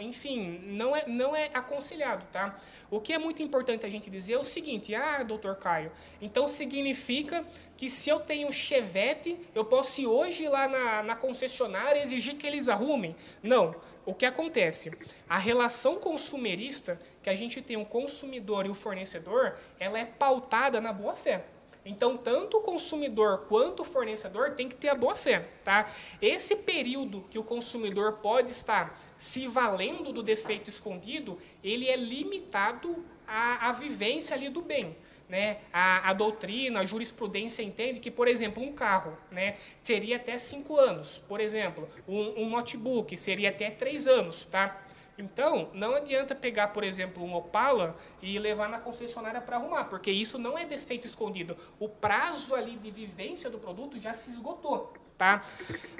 enfim, 0.00 0.60
não 0.64 0.94
é, 0.94 1.06
não 1.06 1.34
é 1.34 1.50
aconselhado, 1.54 2.26
tá? 2.32 2.58
O 2.90 3.00
que 3.00 3.12
é 3.12 3.18
muito 3.18 3.42
importante 3.42 3.86
a 3.86 3.88
gente 3.88 4.10
dizer 4.10 4.34
é 4.34 4.38
o 4.38 4.44
seguinte, 4.44 4.94
ah, 4.94 5.22
doutor 5.22 5.56
Caio, 5.56 5.92
então 6.20 6.46
significa 6.46 7.44
que 7.76 7.88
se 7.88 8.10
eu 8.10 8.20
tenho 8.20 8.48
um 8.48 8.52
Chevette, 8.52 9.38
eu 9.54 9.64
posso 9.64 10.00
ir 10.00 10.06
hoje 10.06 10.48
lá 10.48 10.68
na, 10.68 11.02
na 11.02 11.16
concessionária 11.16 12.00
exigir 12.00 12.36
que 12.36 12.46
eles 12.46 12.68
arrumem? 12.68 13.16
Não. 13.42 13.74
O 14.04 14.12
que 14.12 14.26
acontece? 14.26 14.90
A 15.28 15.38
relação 15.38 15.96
consumerista, 15.96 17.00
que 17.22 17.30
a 17.30 17.36
gente 17.36 17.62
tem 17.62 17.76
o 17.76 17.80
um 17.80 17.84
consumidor 17.84 18.66
e 18.66 18.68
o 18.68 18.74
fornecedor, 18.74 19.56
ela 19.78 19.98
é 19.98 20.04
pautada 20.04 20.80
na 20.80 20.92
boa-fé. 20.92 21.44
Então, 21.84 22.16
tanto 22.16 22.58
o 22.58 22.60
consumidor 22.60 23.46
quanto 23.48 23.80
o 23.80 23.84
fornecedor 23.84 24.52
tem 24.52 24.68
que 24.68 24.76
ter 24.76 24.88
a 24.88 24.94
boa 24.94 25.16
fé, 25.16 25.48
tá? 25.64 25.90
Esse 26.20 26.54
período 26.54 27.24
que 27.28 27.38
o 27.38 27.42
consumidor 27.42 28.18
pode 28.18 28.50
estar 28.50 29.00
se 29.18 29.48
valendo 29.48 30.12
do 30.12 30.22
defeito 30.22 30.70
escondido, 30.70 31.38
ele 31.62 31.88
é 31.88 31.96
limitado 31.96 33.04
à, 33.26 33.68
à 33.68 33.72
vivência 33.72 34.36
ali 34.36 34.48
do 34.48 34.62
bem. 34.62 34.96
Né? 35.28 35.58
A, 35.72 36.10
a, 36.10 36.12
doutrina, 36.12 36.80
a 36.80 36.84
jurisprudência 36.84 37.62
entende 37.62 37.98
que, 37.98 38.10
por 38.10 38.28
exemplo, 38.28 38.62
um 38.62 38.72
carro 38.72 39.16
né, 39.30 39.56
seria 39.82 40.16
até 40.16 40.36
cinco 40.36 40.78
anos. 40.78 41.22
Por 41.26 41.40
exemplo, 41.40 41.88
um, 42.06 42.42
um 42.42 42.50
notebook 42.50 43.16
seria 43.16 43.48
até 43.48 43.70
três 43.70 44.06
anos. 44.06 44.44
Tá? 44.44 44.78
Então, 45.18 45.68
não 45.74 45.94
adianta 45.94 46.34
pegar, 46.34 46.68
por 46.68 46.82
exemplo, 46.82 47.22
um 47.22 47.34
Opala 47.34 47.96
e 48.22 48.38
levar 48.38 48.68
na 48.68 48.78
concessionária 48.78 49.40
para 49.40 49.56
arrumar, 49.56 49.84
porque 49.84 50.10
isso 50.10 50.38
não 50.38 50.56
é 50.56 50.64
defeito 50.64 51.06
escondido. 51.06 51.56
O 51.78 51.88
prazo 51.88 52.54
ali 52.54 52.76
de 52.76 52.90
vivência 52.90 53.50
do 53.50 53.58
produto 53.58 53.98
já 53.98 54.12
se 54.12 54.30
esgotou, 54.30 54.92
tá? 55.18 55.42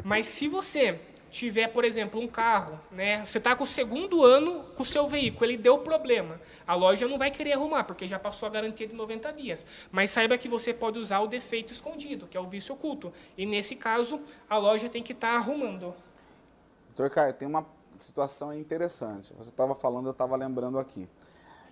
Mas 0.03 0.27
se 0.27 0.48
você 0.48 0.98
tiver, 1.33 1.68
por 1.68 1.85
exemplo, 1.85 2.20
um 2.20 2.29
carro, 2.29 2.79
né? 2.90 3.25
Você 3.25 3.38
está 3.38 3.57
com 3.57 3.64
o 3.64 3.66
segundo 3.66 4.22
ano 4.22 4.64
com 4.77 4.83
o 4.83 4.87
seu 4.87 5.09
veículo, 5.09 5.46
ele 5.46 5.57
deu 5.57 5.79
problema. 5.79 6.38
A 6.66 6.75
loja 6.75 7.09
não 7.09 7.16
vai 7.16 7.31
querer 7.31 7.55
arrumar, 7.55 7.85
porque 7.85 8.07
já 8.07 8.18
passou 8.18 8.46
a 8.46 8.51
garantia 8.51 8.87
de 8.87 8.94
90 8.94 9.33
dias. 9.33 9.66
Mas 9.90 10.11
saiba 10.11 10.37
que 10.37 10.48
você 10.48 10.75
pode 10.75 10.98
usar 10.98 11.20
o 11.20 11.27
defeito 11.27 11.72
escondido, 11.72 12.27
que 12.27 12.37
é 12.37 12.40
o 12.40 12.46
vício 12.46 12.75
oculto. 12.75 13.12
E 13.37 13.46
nesse 13.46 13.75
caso, 13.75 14.20
a 14.48 14.59
loja 14.59 14.90
tem 14.90 15.03
que 15.03 15.12
estar 15.12 15.31
tá 15.31 15.37
arrumando. 15.37 15.94
Doutor 16.94 17.09
Caio, 17.09 17.33
tem 17.33 17.48
uma 17.48 17.66
situação 18.03 18.53
interessante. 18.53 19.33
Você 19.38 19.51
estava 19.51 19.75
falando, 19.75 20.07
eu 20.07 20.12
estava 20.12 20.37
lembrando 20.37 20.79
aqui. 20.79 21.09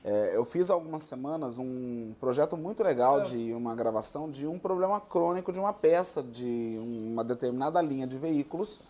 É, 0.03 0.33
eu 0.35 0.45
fiz 0.47 0.71
há 0.71 0.75
algumas 0.75 1.03
semanas 1.03 1.59
um 1.59 2.15
projeto 2.19 2.57
muito 2.57 2.83
legal 2.83 3.21
de 3.21 3.53
uma 3.53 3.75
gravação 3.75 4.31
de 4.31 4.47
um 4.47 4.59
problema 4.59 4.99
crônico 4.99 5.53
de 5.53 5.61
uma 5.61 5.75
peça 5.75 6.23
de 6.23 6.79
uma 6.81 7.23
determinada 7.23 7.83
linha 7.83 8.07
de 8.07 8.17
veículos 8.17 8.81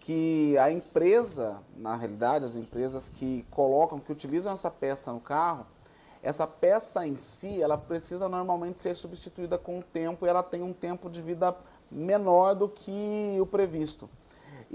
que 0.00 0.56
a 0.58 0.70
empresa, 0.70 1.62
na 1.76 1.96
realidade, 1.96 2.44
as 2.44 2.56
empresas 2.56 3.08
que 3.08 3.44
colocam, 3.50 3.98
que 3.98 4.12
utilizam 4.12 4.52
essa 4.52 4.70
peça 4.70 5.10
no 5.10 5.20
carro, 5.20 5.66
essa 6.22 6.46
peça 6.46 7.06
em 7.06 7.16
si, 7.16 7.62
ela 7.62 7.78
precisa 7.78 8.28
normalmente 8.28 8.82
ser 8.82 8.94
substituída 8.94 9.56
com 9.56 9.78
o 9.78 9.82
tempo 9.82 10.26
e 10.26 10.28
ela 10.28 10.42
tem 10.42 10.62
um 10.62 10.74
tempo 10.74 11.08
de 11.08 11.22
vida 11.22 11.54
menor 11.90 12.54
do 12.54 12.68
que 12.68 13.36
o 13.40 13.46
previsto. 13.46 14.08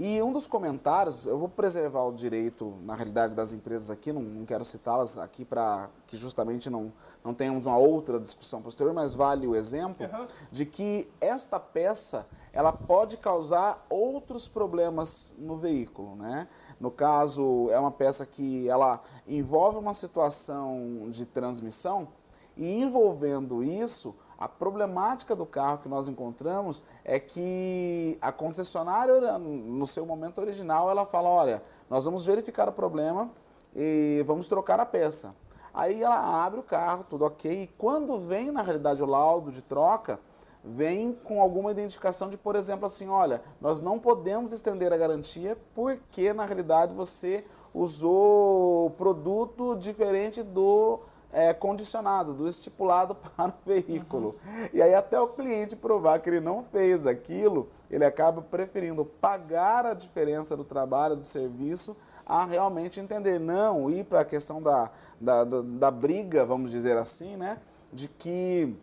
E 0.02 0.22
um 0.22 0.32
dos 0.32 0.46
comentários, 0.46 1.26
eu 1.26 1.38
vou 1.38 1.46
preservar 1.46 2.04
o 2.04 2.12
direito, 2.14 2.72
na 2.84 2.94
realidade, 2.94 3.36
das 3.36 3.52
empresas 3.52 3.90
aqui, 3.90 4.10
não, 4.10 4.22
não 4.22 4.46
quero 4.46 4.64
citá-las 4.64 5.18
aqui 5.18 5.44
para 5.44 5.90
que 6.06 6.16
justamente 6.16 6.70
não, 6.70 6.90
não 7.22 7.34
tenhamos 7.34 7.66
uma 7.66 7.76
outra 7.76 8.18
discussão 8.18 8.62
posterior, 8.62 8.94
mas 8.94 9.12
vale 9.12 9.46
o 9.46 9.54
exemplo 9.54 10.06
uhum. 10.06 10.26
de 10.50 10.64
que 10.64 11.06
esta 11.20 11.60
peça 11.60 12.26
ela 12.50 12.72
pode 12.72 13.18
causar 13.18 13.84
outros 13.90 14.48
problemas 14.48 15.36
no 15.38 15.58
veículo, 15.58 16.16
né? 16.16 16.48
No 16.80 16.90
caso, 16.90 17.68
é 17.70 17.78
uma 17.78 17.90
peça 17.90 18.24
que 18.24 18.66
ela 18.70 19.02
envolve 19.28 19.78
uma 19.78 19.92
situação 19.92 21.10
de 21.10 21.26
transmissão 21.26 22.08
e 22.56 22.82
envolvendo 22.82 23.62
isso, 23.62 24.14
a 24.40 24.48
problemática 24.48 25.36
do 25.36 25.44
carro 25.44 25.78
que 25.78 25.88
nós 25.88 26.08
encontramos 26.08 26.82
é 27.04 27.20
que 27.20 28.16
a 28.22 28.32
concessionária, 28.32 29.38
no 29.38 29.86
seu 29.86 30.06
momento 30.06 30.40
original, 30.40 30.90
ela 30.90 31.04
fala, 31.04 31.28
olha, 31.28 31.62
nós 31.90 32.06
vamos 32.06 32.24
verificar 32.24 32.66
o 32.66 32.72
problema 32.72 33.30
e 33.76 34.24
vamos 34.26 34.48
trocar 34.48 34.80
a 34.80 34.86
peça. 34.86 35.36
Aí 35.74 36.02
ela 36.02 36.44
abre 36.44 36.58
o 36.58 36.62
carro, 36.62 37.04
tudo 37.04 37.26
ok, 37.26 37.64
e 37.64 37.66
quando 37.66 38.18
vem, 38.18 38.50
na 38.50 38.62
realidade, 38.62 39.02
o 39.02 39.06
laudo 39.06 39.52
de 39.52 39.60
troca, 39.60 40.18
vem 40.64 41.12
com 41.12 41.42
alguma 41.42 41.70
identificação 41.70 42.30
de, 42.30 42.38
por 42.38 42.56
exemplo, 42.56 42.86
assim, 42.86 43.08
olha, 43.08 43.42
nós 43.60 43.82
não 43.82 43.98
podemos 43.98 44.52
estender 44.52 44.90
a 44.90 44.96
garantia 44.96 45.56
porque, 45.74 46.32
na 46.32 46.46
realidade, 46.46 46.94
você 46.94 47.44
usou 47.74 48.90
produto 48.90 49.76
diferente 49.76 50.42
do 50.42 51.00
é, 51.32 51.52
condicionado, 51.54 52.32
do 52.32 52.48
estipulado 52.48 53.14
para 53.36 53.48
o 53.48 53.52
veículo. 53.64 54.36
Uhum. 54.44 54.68
E 54.72 54.82
aí 54.82 54.94
até 54.94 55.20
o 55.20 55.28
cliente 55.28 55.76
provar 55.76 56.18
que 56.18 56.28
ele 56.28 56.40
não 56.40 56.64
fez 56.64 57.06
aquilo, 57.06 57.68
ele 57.90 58.04
acaba 58.04 58.42
preferindo 58.42 59.04
pagar 59.04 59.86
a 59.86 59.94
diferença 59.94 60.56
do 60.56 60.64
trabalho, 60.64 61.16
do 61.16 61.24
serviço, 61.24 61.96
a 62.26 62.44
realmente 62.44 63.00
entender. 63.00 63.38
Não 63.40 63.90
ir 63.90 64.04
para 64.04 64.20
a 64.20 64.24
questão 64.24 64.62
da, 64.62 64.90
da, 65.20 65.44
da, 65.44 65.60
da, 65.62 65.90
briga, 65.90 66.44
vamos 66.44 66.70
dizer 66.70 66.96
assim, 66.96 67.36
né? 67.36 67.58
De 67.92 68.06
que 68.08 68.76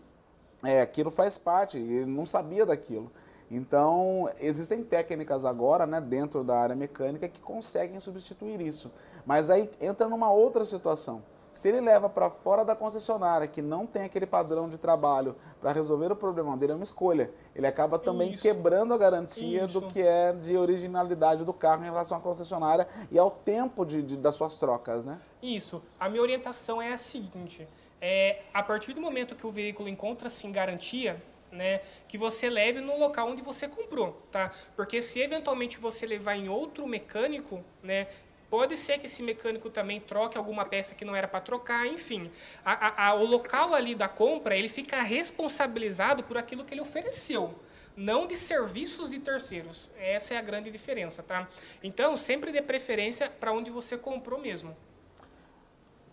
é, 0.64 0.82
aquilo 0.82 1.10
faz 1.10 1.38
parte, 1.38 1.78
ele 1.78 2.06
não 2.06 2.26
sabia 2.26 2.66
daquilo. 2.66 3.12
Então, 3.50 4.30
existem 4.42 4.84
técnicas 4.84 5.46
agora, 5.46 5.86
né, 5.86 6.02
dentro 6.02 6.44
da 6.44 6.60
área 6.60 6.76
mecânica, 6.76 7.30
que 7.30 7.40
conseguem 7.40 7.98
substituir 7.98 8.60
isso. 8.60 8.92
Mas 9.26 9.50
aí 9.50 9.70
entra 9.80 10.10
numa 10.10 10.30
outra 10.30 10.66
situação 10.66 11.24
se 11.58 11.70
ele 11.70 11.82
leva 11.82 12.08
para 12.08 12.30
fora 12.30 12.64
da 12.64 12.76
concessionária, 12.76 13.48
que 13.48 13.64
não 13.64 13.88
tem 13.88 14.04
aquele 14.04 14.28
padrão 14.28 14.70
de 14.70 14.78
trabalho 14.78 15.36
para 15.60 15.72
resolver 15.72 16.12
o 16.12 16.16
problema 16.16 16.56
dele, 16.56 16.74
é 16.74 16.76
uma 16.76 16.84
escolha. 16.84 17.32
Ele 17.56 17.66
acaba 17.66 17.98
também 17.98 18.34
Isso. 18.34 18.44
quebrando 18.44 18.94
a 18.94 18.98
garantia 18.98 19.66
Isso. 19.66 19.82
do 19.82 19.88
que 19.88 20.00
é 20.00 20.34
de 20.34 20.56
originalidade 20.56 21.44
do 21.44 21.52
carro 21.52 21.82
em 21.82 21.86
relação 21.86 22.20
à 22.20 22.22
concessionária 22.22 22.88
e 23.12 23.18
ao 23.18 23.32
tempo 23.32 23.84
de, 23.84 24.04
de 24.04 24.16
das 24.16 24.36
suas 24.36 24.58
trocas, 24.58 25.04
né? 25.04 25.20
Isso. 25.42 25.82
A 26.00 26.08
minha 26.08 26.22
orientação 26.22 26.80
é 26.80 26.94
a 26.94 26.98
seguinte: 26.98 27.68
é, 28.00 28.44
a 28.54 28.62
partir 28.62 28.94
do 28.94 29.02
momento 29.02 29.36
que 29.36 29.48
o 29.48 29.52
veículo 29.52 29.90
encontra-se 29.90 30.46
em 30.46 30.52
garantia, 30.52 31.20
né, 31.52 31.82
que 32.08 32.18
você 32.18 32.50
leve 32.50 32.82
no 32.82 33.00
local 33.00 33.30
onde 33.30 33.42
você 33.42 33.68
comprou, 33.68 34.22
tá? 34.32 34.52
Porque 34.76 35.02
se 35.02 35.22
eventualmente 35.22 35.80
você 35.80 36.06
levar 36.06 36.36
em 36.36 36.50
outro 36.50 36.86
mecânico, 36.86 37.64
né, 37.82 38.08
Pode 38.50 38.78
ser 38.78 38.98
que 39.00 39.08
esse 39.08 39.22
mecânico 39.22 39.70
também 39.70 40.00
troque 40.00 40.38
alguma 40.38 40.64
peça 40.64 40.96
que 40.96 41.04
não 41.04 41.16
era 41.16 41.28
para 41.28 41.42
trocar, 41.42 41.86
enfim. 41.86 42.32
A, 42.64 43.08
a, 43.08 43.14
o 43.14 43.26
local 43.26 43.74
ali 43.74 43.94
da 43.94 44.08
compra, 44.08 44.56
ele 44.56 44.70
fica 44.70 45.02
responsabilizado 45.02 46.24
por 46.24 46.38
aquilo 46.38 46.64
que 46.64 46.74
ele 46.74 46.82
ofereceu, 46.82 47.54
não 47.96 48.26
de 48.26 48.38
serviços 48.38 49.10
de 49.10 49.20
terceiros. 49.20 49.90
Essa 49.98 50.36
é 50.36 50.38
a 50.38 50.42
grande 50.42 50.72
diferença, 50.72 51.22
tá? 51.22 51.50
Então, 51.84 52.16
sempre 52.16 52.52
dê 52.52 52.62
preferência 52.62 53.30
para 53.30 53.52
onde 53.52 53.70
você 53.70 53.98
comprou 53.98 54.40
mesmo. 54.40 54.76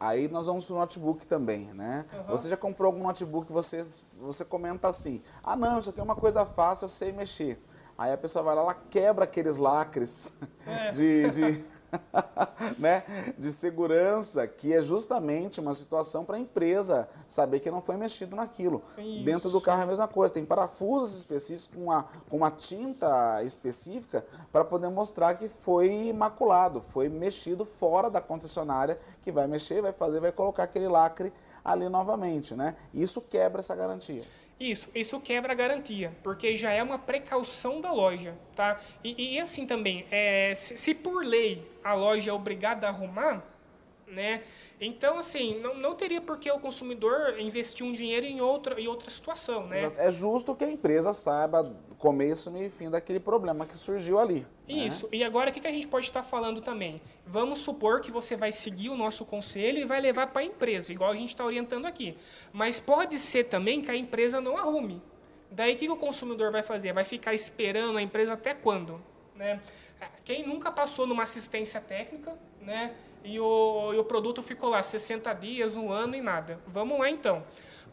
Aí 0.00 0.28
nós 0.28 0.46
vamos 0.46 0.66
para 0.66 0.74
o 0.74 0.78
notebook 0.80 1.26
também, 1.26 1.72
né? 1.72 2.04
Uhum. 2.12 2.24
Você 2.24 2.48
já 2.48 2.56
comprou 2.56 2.88
algum 2.88 3.04
notebook, 3.04 3.50
você, 3.52 3.84
você 4.18 4.44
comenta 4.44 4.88
assim, 4.88 5.22
ah 5.42 5.54
não, 5.54 5.78
isso 5.78 5.90
aqui 5.90 6.00
é 6.00 6.02
uma 6.02 6.16
coisa 6.16 6.44
fácil, 6.44 6.86
eu 6.86 6.88
sei 6.88 7.12
mexer. 7.12 7.58
Aí 7.96 8.12
a 8.12 8.18
pessoa 8.18 8.42
vai 8.42 8.56
lá, 8.56 8.62
ela 8.62 8.74
quebra 8.74 9.24
aqueles 9.24 9.56
lacres 9.56 10.32
é. 10.66 10.90
de, 10.92 11.30
de 11.30 11.64
né, 12.78 13.04
de 13.38 13.52
segurança, 13.52 14.46
que 14.46 14.72
é 14.72 14.80
justamente 14.80 15.60
uma 15.60 15.74
situação 15.74 16.24
para 16.24 16.36
a 16.36 16.40
empresa 16.40 17.08
saber 17.28 17.60
que 17.60 17.70
não 17.70 17.82
foi 17.82 17.96
mexido 17.96 18.36
naquilo. 18.36 18.82
Isso. 18.98 19.24
Dentro 19.24 19.50
do 19.50 19.60
carro 19.60 19.80
é 19.80 19.84
a 19.84 19.86
mesma 19.86 20.08
coisa, 20.08 20.34
tem 20.34 20.44
parafusos 20.44 21.18
específicos 21.18 21.70
com 21.74 21.84
uma, 21.84 22.06
com 22.28 22.36
uma 22.36 22.50
tinta 22.50 23.42
específica 23.42 24.24
para 24.52 24.64
poder 24.64 24.88
mostrar 24.88 25.34
que 25.34 25.48
foi 25.48 26.12
maculado, 26.12 26.80
foi 26.92 27.08
mexido 27.08 27.64
fora 27.64 28.10
da 28.10 28.20
concessionária, 28.20 28.98
que 29.22 29.32
vai 29.32 29.46
mexer, 29.46 29.82
vai 29.82 29.92
fazer, 29.92 30.20
vai 30.20 30.32
colocar 30.32 30.64
aquele 30.64 30.88
lacre 30.88 31.32
ali 31.64 31.88
novamente, 31.88 32.54
né? 32.54 32.76
Isso 32.92 33.20
quebra 33.20 33.60
essa 33.60 33.74
garantia. 33.74 34.22
Isso, 34.64 34.90
isso 34.94 35.20
quebra 35.20 35.52
a 35.52 35.54
garantia, 35.54 36.10
porque 36.22 36.56
já 36.56 36.70
é 36.70 36.82
uma 36.82 36.98
precaução 36.98 37.82
da 37.82 37.92
loja, 37.92 38.34
tá? 38.56 38.80
E, 39.04 39.34
e 39.34 39.38
assim 39.38 39.66
também, 39.66 40.06
é, 40.10 40.54
se, 40.54 40.74
se, 40.78 40.94
por 40.94 41.22
lei 41.22 41.70
a 41.84 41.92
loja 41.92 42.30
é 42.30 42.32
obrigada 42.32 42.86
a 42.86 42.88
arrumar, 42.88 43.44
né? 44.14 44.42
Então, 44.80 45.18
assim, 45.18 45.60
não, 45.60 45.74
não 45.74 45.94
teria 45.94 46.20
por 46.20 46.38
que 46.38 46.50
o 46.50 46.58
consumidor 46.58 47.38
investir 47.38 47.86
um 47.86 47.92
dinheiro 47.92 48.26
em 48.26 48.40
outra, 48.40 48.80
em 48.80 48.88
outra 48.88 49.08
situação, 49.08 49.66
né? 49.66 49.92
É 49.96 50.10
justo 50.10 50.54
que 50.54 50.64
a 50.64 50.68
empresa 50.68 51.14
saiba 51.14 51.74
começo, 51.98 52.50
meio 52.50 52.66
e 52.66 52.70
fim 52.70 52.90
daquele 52.90 53.20
problema 53.20 53.66
que 53.66 53.76
surgiu 53.76 54.18
ali. 54.18 54.46
Né? 54.68 54.86
Isso. 54.86 55.06
Né? 55.06 55.18
E 55.18 55.24
agora, 55.24 55.50
o 55.50 55.52
que 55.52 55.66
a 55.66 55.70
gente 55.70 55.86
pode 55.86 56.06
estar 56.06 56.22
falando 56.22 56.60
também? 56.60 57.00
Vamos 57.26 57.60
supor 57.60 58.00
que 58.00 58.10
você 58.10 58.36
vai 58.36 58.52
seguir 58.52 58.90
o 58.90 58.96
nosso 58.96 59.24
conselho 59.24 59.78
e 59.78 59.84
vai 59.84 60.00
levar 60.00 60.28
para 60.28 60.42
a 60.42 60.44
empresa, 60.44 60.92
igual 60.92 61.10
a 61.10 61.16
gente 61.16 61.30
está 61.30 61.44
orientando 61.44 61.86
aqui. 61.86 62.16
Mas 62.52 62.80
pode 62.80 63.18
ser 63.18 63.44
também 63.44 63.80
que 63.80 63.90
a 63.90 63.96
empresa 63.96 64.40
não 64.40 64.56
arrume. 64.56 65.00
Daí, 65.50 65.74
o 65.74 65.76
que 65.78 65.88
o 65.88 65.96
consumidor 65.96 66.50
vai 66.50 66.62
fazer? 66.62 66.92
Vai 66.92 67.04
ficar 67.04 67.32
esperando 67.32 67.96
a 67.96 68.02
empresa 68.02 68.32
até 68.32 68.54
quando? 68.54 69.00
Né? 69.36 69.60
Quem 70.24 70.46
nunca 70.46 70.70
passou 70.70 71.06
numa 71.06 71.22
assistência 71.22 71.80
técnica, 71.80 72.36
né? 72.60 72.94
E 73.24 73.40
o, 73.40 73.92
e 73.94 73.98
o 73.98 74.04
produto 74.04 74.42
ficou 74.42 74.68
lá 74.68 74.82
60 74.82 75.32
dias, 75.34 75.76
um 75.76 75.90
ano 75.90 76.14
e 76.14 76.20
nada. 76.20 76.60
Vamos 76.66 76.98
lá 76.98 77.08
então. 77.08 77.42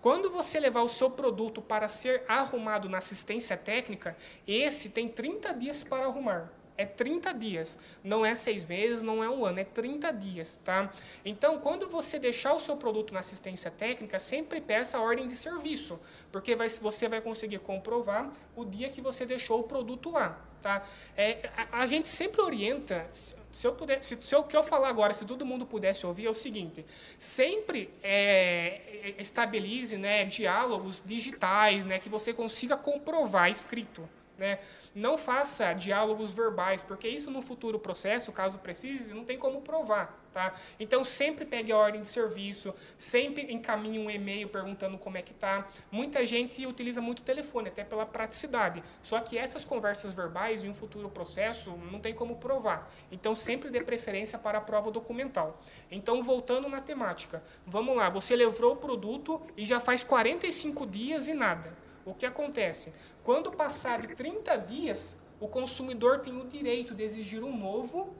Quando 0.01 0.29
você 0.29 0.59
levar 0.59 0.81
o 0.81 0.89
seu 0.89 1.09
produto 1.09 1.61
para 1.61 1.87
ser 1.87 2.23
arrumado 2.27 2.89
na 2.89 2.97
assistência 2.97 3.55
técnica, 3.55 4.17
esse 4.47 4.89
tem 4.89 5.07
30 5.07 5.53
dias 5.53 5.83
para 5.83 6.05
arrumar. 6.05 6.51
É 6.75 6.85
30 6.85 7.33
dias. 7.33 7.77
Não 8.03 8.25
é 8.25 8.33
seis 8.33 8.65
meses, 8.65 9.03
não 9.03 9.23
é 9.23 9.29
um 9.29 9.45
ano, 9.45 9.59
é 9.59 9.63
30 9.63 10.11
dias, 10.11 10.59
tá? 10.63 10.91
Então, 11.23 11.59
quando 11.59 11.87
você 11.87 12.17
deixar 12.17 12.53
o 12.53 12.59
seu 12.59 12.75
produto 12.75 13.13
na 13.13 13.19
assistência 13.19 13.69
técnica, 13.69 14.17
sempre 14.17 14.59
peça 14.59 14.97
a 14.97 15.01
ordem 15.01 15.27
de 15.27 15.35
serviço, 15.35 15.99
porque 16.31 16.55
vai, 16.55 16.67
você 16.67 17.07
vai 17.07 17.21
conseguir 17.21 17.59
comprovar 17.59 18.31
o 18.55 18.65
dia 18.65 18.89
que 18.89 18.99
você 18.99 19.25
deixou 19.25 19.59
o 19.59 19.63
produto 19.63 20.09
lá, 20.09 20.41
tá? 20.63 20.83
É, 21.15 21.51
a, 21.55 21.81
a 21.81 21.85
gente 21.85 22.07
sempre 22.07 22.41
orienta, 22.41 23.07
se 23.51 23.67
eu 23.67 23.73
puder, 23.73 24.03
se, 24.03 24.17
se 24.19 24.35
o 24.35 24.43
que 24.43 24.55
eu 24.55 24.63
falar 24.63 24.89
agora, 24.89 25.13
se 25.13 25.25
todo 25.25 25.45
mundo 25.45 25.65
pudesse 25.65 26.05
ouvir, 26.05 26.25
é 26.25 26.29
o 26.29 26.33
seguinte: 26.33 26.85
sempre 27.19 27.89
é, 28.01 28.81
é, 29.17 29.21
estabilize 29.21 29.97
né, 29.97 30.25
diálogos 30.25 31.01
digitais, 31.05 31.85
né, 31.85 31.99
que 31.99 32.09
você 32.09 32.33
consiga 32.33 32.77
comprovar 32.77 33.49
escrito. 33.49 34.07
Né? 34.37 34.59
Não 34.93 35.17
faça 35.17 35.71
diálogos 35.73 36.33
verbais, 36.33 36.83
porque 36.83 37.07
isso 37.07 37.31
no 37.31 37.41
futuro 37.41 37.79
processo, 37.79 38.31
caso 38.31 38.59
precise, 38.59 39.13
não 39.13 39.23
tem 39.23 39.37
como 39.37 39.61
provar. 39.61 40.19
Tá? 40.33 40.53
Então, 40.79 41.03
sempre 41.03 41.43
pegue 41.45 41.73
a 41.73 41.77
ordem 41.77 42.01
de 42.01 42.07
serviço, 42.07 42.73
sempre 42.97 43.51
encaminhe 43.51 43.99
um 43.99 44.09
e-mail 44.09 44.47
perguntando 44.47 44.97
como 44.97 45.17
é 45.17 45.21
que 45.21 45.33
está. 45.33 45.67
Muita 45.91 46.25
gente 46.25 46.65
utiliza 46.65 47.01
muito 47.01 47.19
o 47.19 47.23
telefone, 47.23 47.67
até 47.67 47.83
pela 47.83 48.05
praticidade. 48.05 48.81
Só 49.03 49.19
que 49.19 49.37
essas 49.37 49.65
conversas 49.65 50.13
verbais, 50.13 50.63
em 50.63 50.69
um 50.69 50.73
futuro 50.73 51.09
processo, 51.09 51.71
não 51.91 51.99
tem 51.99 52.13
como 52.13 52.37
provar. 52.37 52.89
Então, 53.11 53.33
sempre 53.33 53.69
dê 53.69 53.81
preferência 53.81 54.39
para 54.39 54.57
a 54.57 54.61
prova 54.61 54.89
documental. 54.89 55.61
Então, 55.89 56.23
voltando 56.23 56.69
na 56.69 56.79
temática. 56.79 57.43
Vamos 57.65 57.95
lá, 57.95 58.09
você 58.09 58.33
levou 58.33 58.73
o 58.73 58.77
produto 58.77 59.41
e 59.57 59.65
já 59.65 59.81
faz 59.81 60.01
45 60.03 60.85
dias 60.85 61.27
e 61.27 61.33
nada. 61.33 61.73
O 62.03 62.13
que 62.15 62.25
acontece? 62.25 62.91
Quando 63.23 63.51
passar 63.51 64.01
de 64.01 64.15
30 64.15 64.55
dias, 64.57 65.17
o 65.39 65.47
consumidor 65.47 66.19
tem 66.19 66.39
o 66.39 66.45
direito 66.45 66.93
de 66.93 67.03
exigir 67.03 67.43
um 67.43 67.55
novo 67.55 68.15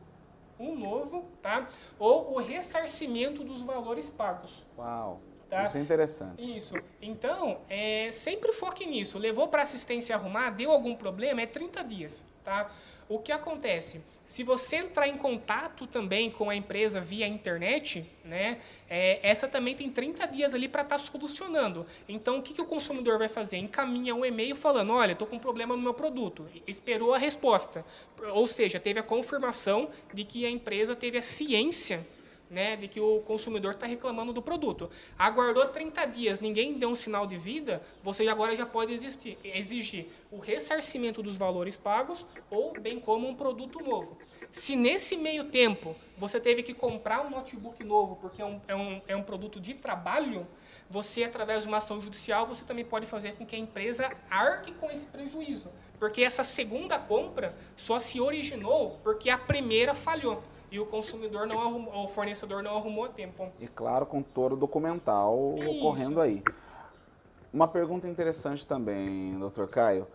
um 0.62 0.78
novo, 0.78 1.26
tá? 1.42 1.68
Ou 1.98 2.36
o 2.36 2.38
ressarcimento 2.38 3.44
dos 3.44 3.64
valores 3.64 4.10
pagos. 4.10 4.66
Uau! 4.78 5.20
Tá? 5.50 5.64
Isso 5.64 5.78
é 5.78 5.82
interessante. 5.82 6.58
Isso. 6.58 6.76
Então, 7.02 7.60
é, 7.68 8.10
sempre 8.12 8.54
foque 8.54 8.86
nisso. 8.86 9.20
Levou 9.20 9.50
para 9.50 9.64
assistência 9.64 10.16
arrumar, 10.16 10.52
deu 10.52 10.72
algum 10.72 10.96
problema, 10.96 11.42
é 11.42 11.46
30 11.46 11.84
dias, 11.84 12.26
tá? 12.42 12.72
O 13.12 13.20
que 13.20 13.34
acontece? 13.34 14.00
Se 14.26 14.42
você 14.42 14.78
entrar 14.78 15.06
em 15.06 15.18
contato 15.18 15.86
também 15.86 16.32
com 16.32 16.50
a 16.50 16.56
empresa 16.56 17.02
via 17.02 17.28
internet, 17.28 18.06
né, 18.24 18.58
é, 18.90 19.20
essa 19.22 19.50
também 19.50 19.76
tem 19.76 19.90
30 19.90 20.26
dias 20.28 20.54
ali 20.54 20.70
para 20.70 20.84
estar 20.84 20.96
tá 20.96 20.98
solucionando. 20.98 21.86
Então, 22.08 22.38
o 22.38 22.42
que, 22.42 22.54
que 22.54 22.62
o 22.62 22.66
consumidor 22.66 23.20
vai 23.20 23.28
fazer? 23.28 23.58
Encaminha 23.58 24.16
um 24.16 24.24
e-mail 24.24 24.56
falando, 24.56 24.94
olha, 24.94 25.12
estou 25.12 25.28
com 25.28 25.36
um 25.36 25.40
problema 25.40 25.76
no 25.76 25.82
meu 25.82 25.94
produto. 25.94 26.48
Esperou 26.66 27.14
a 27.14 27.18
resposta. 27.18 27.84
Ou 28.32 28.48
seja, 28.48 28.80
teve 28.80 29.02
a 29.02 29.04
confirmação 29.04 29.90
de 30.14 30.24
que 30.24 30.46
a 30.46 30.50
empresa 30.50 30.96
teve 30.96 31.18
a 31.18 31.22
ciência 31.22 32.08
né, 32.52 32.76
de 32.76 32.88
que 32.90 33.00
o 33.00 33.22
consumidor 33.22 33.72
está 33.72 33.88
reclamando 33.88 34.34
do 34.34 34.42
produto. 34.42 34.90
Aguardou 35.18 35.66
30 35.68 36.06
dias, 36.08 36.42
ninguém 36.42 36.78
deu 36.78 36.90
um 36.90 36.96
sinal 36.96 37.26
de 37.26 37.38
vida, 37.38 37.82
você 38.04 38.28
agora 38.28 38.54
já 38.56 38.66
pode 38.66 38.94
existir, 38.94 39.38
exigir 39.42 40.08
o 40.30 40.38
ressarcimento 40.38 41.24
dos 41.24 41.38
valores 41.38 41.78
pagos 41.78 42.26
ou 42.50 42.74
bem 42.78 43.00
como 43.00 43.28
um 43.28 43.34
produto 43.34 43.82
novo. 43.82 44.18
Se 44.52 44.76
nesse 44.76 45.16
meio 45.16 45.46
tempo 45.46 45.96
você 46.18 46.42
teve 46.42 46.62
que 46.62 46.74
comprar 46.74 47.26
um 47.26 47.30
notebook 47.30 47.82
novo 47.86 48.18
porque 48.18 48.42
é 48.42 48.46
um, 48.46 48.62
é 48.68 48.76
um, 48.76 49.02
é 49.08 49.16
um 49.16 49.24
produto 49.24 49.60
de 49.60 49.74
trabalho, 49.74 50.46
você, 50.90 51.24
através 51.24 51.64
de 51.64 51.70
uma 51.70 51.78
ação 51.78 52.02
judicial, 52.02 52.46
você 52.46 52.66
também 52.66 52.84
pode 52.84 53.06
fazer 53.06 53.34
com 53.36 53.46
que 53.46 53.56
a 53.56 53.60
empresa 53.60 54.12
arque 54.30 54.74
com 54.74 54.92
esse 54.92 55.06
prejuízo. 55.06 55.70
Porque 55.98 56.22
essa 56.22 56.44
segunda 56.44 57.00
compra 57.00 57.56
só 57.78 57.98
se 57.98 58.20
originou 58.20 59.00
porque 59.02 59.30
a 59.30 59.38
primeira 59.38 59.94
falhou 59.94 60.44
e 60.72 60.80
o 60.80 60.86
consumidor 60.86 61.46
não 61.46 61.60
arrumou, 61.60 62.06
o 62.06 62.08
fornecedor 62.08 62.64
não 62.64 62.78
arrumou 62.78 63.06
a 63.06 63.10
tempo. 63.10 63.52
E 63.60 63.68
claro, 63.68 64.06
com 64.06 64.22
todo 64.22 64.54
o 64.54 64.58
documental 64.58 65.56
é 65.58 65.68
ocorrendo 65.68 66.22
aí. 66.22 66.42
Uma 67.54 67.68
pergunta 67.68 68.08
interessante 68.08 68.66
também, 68.66 69.38
doutor 69.38 69.68
Caio. 69.68 70.08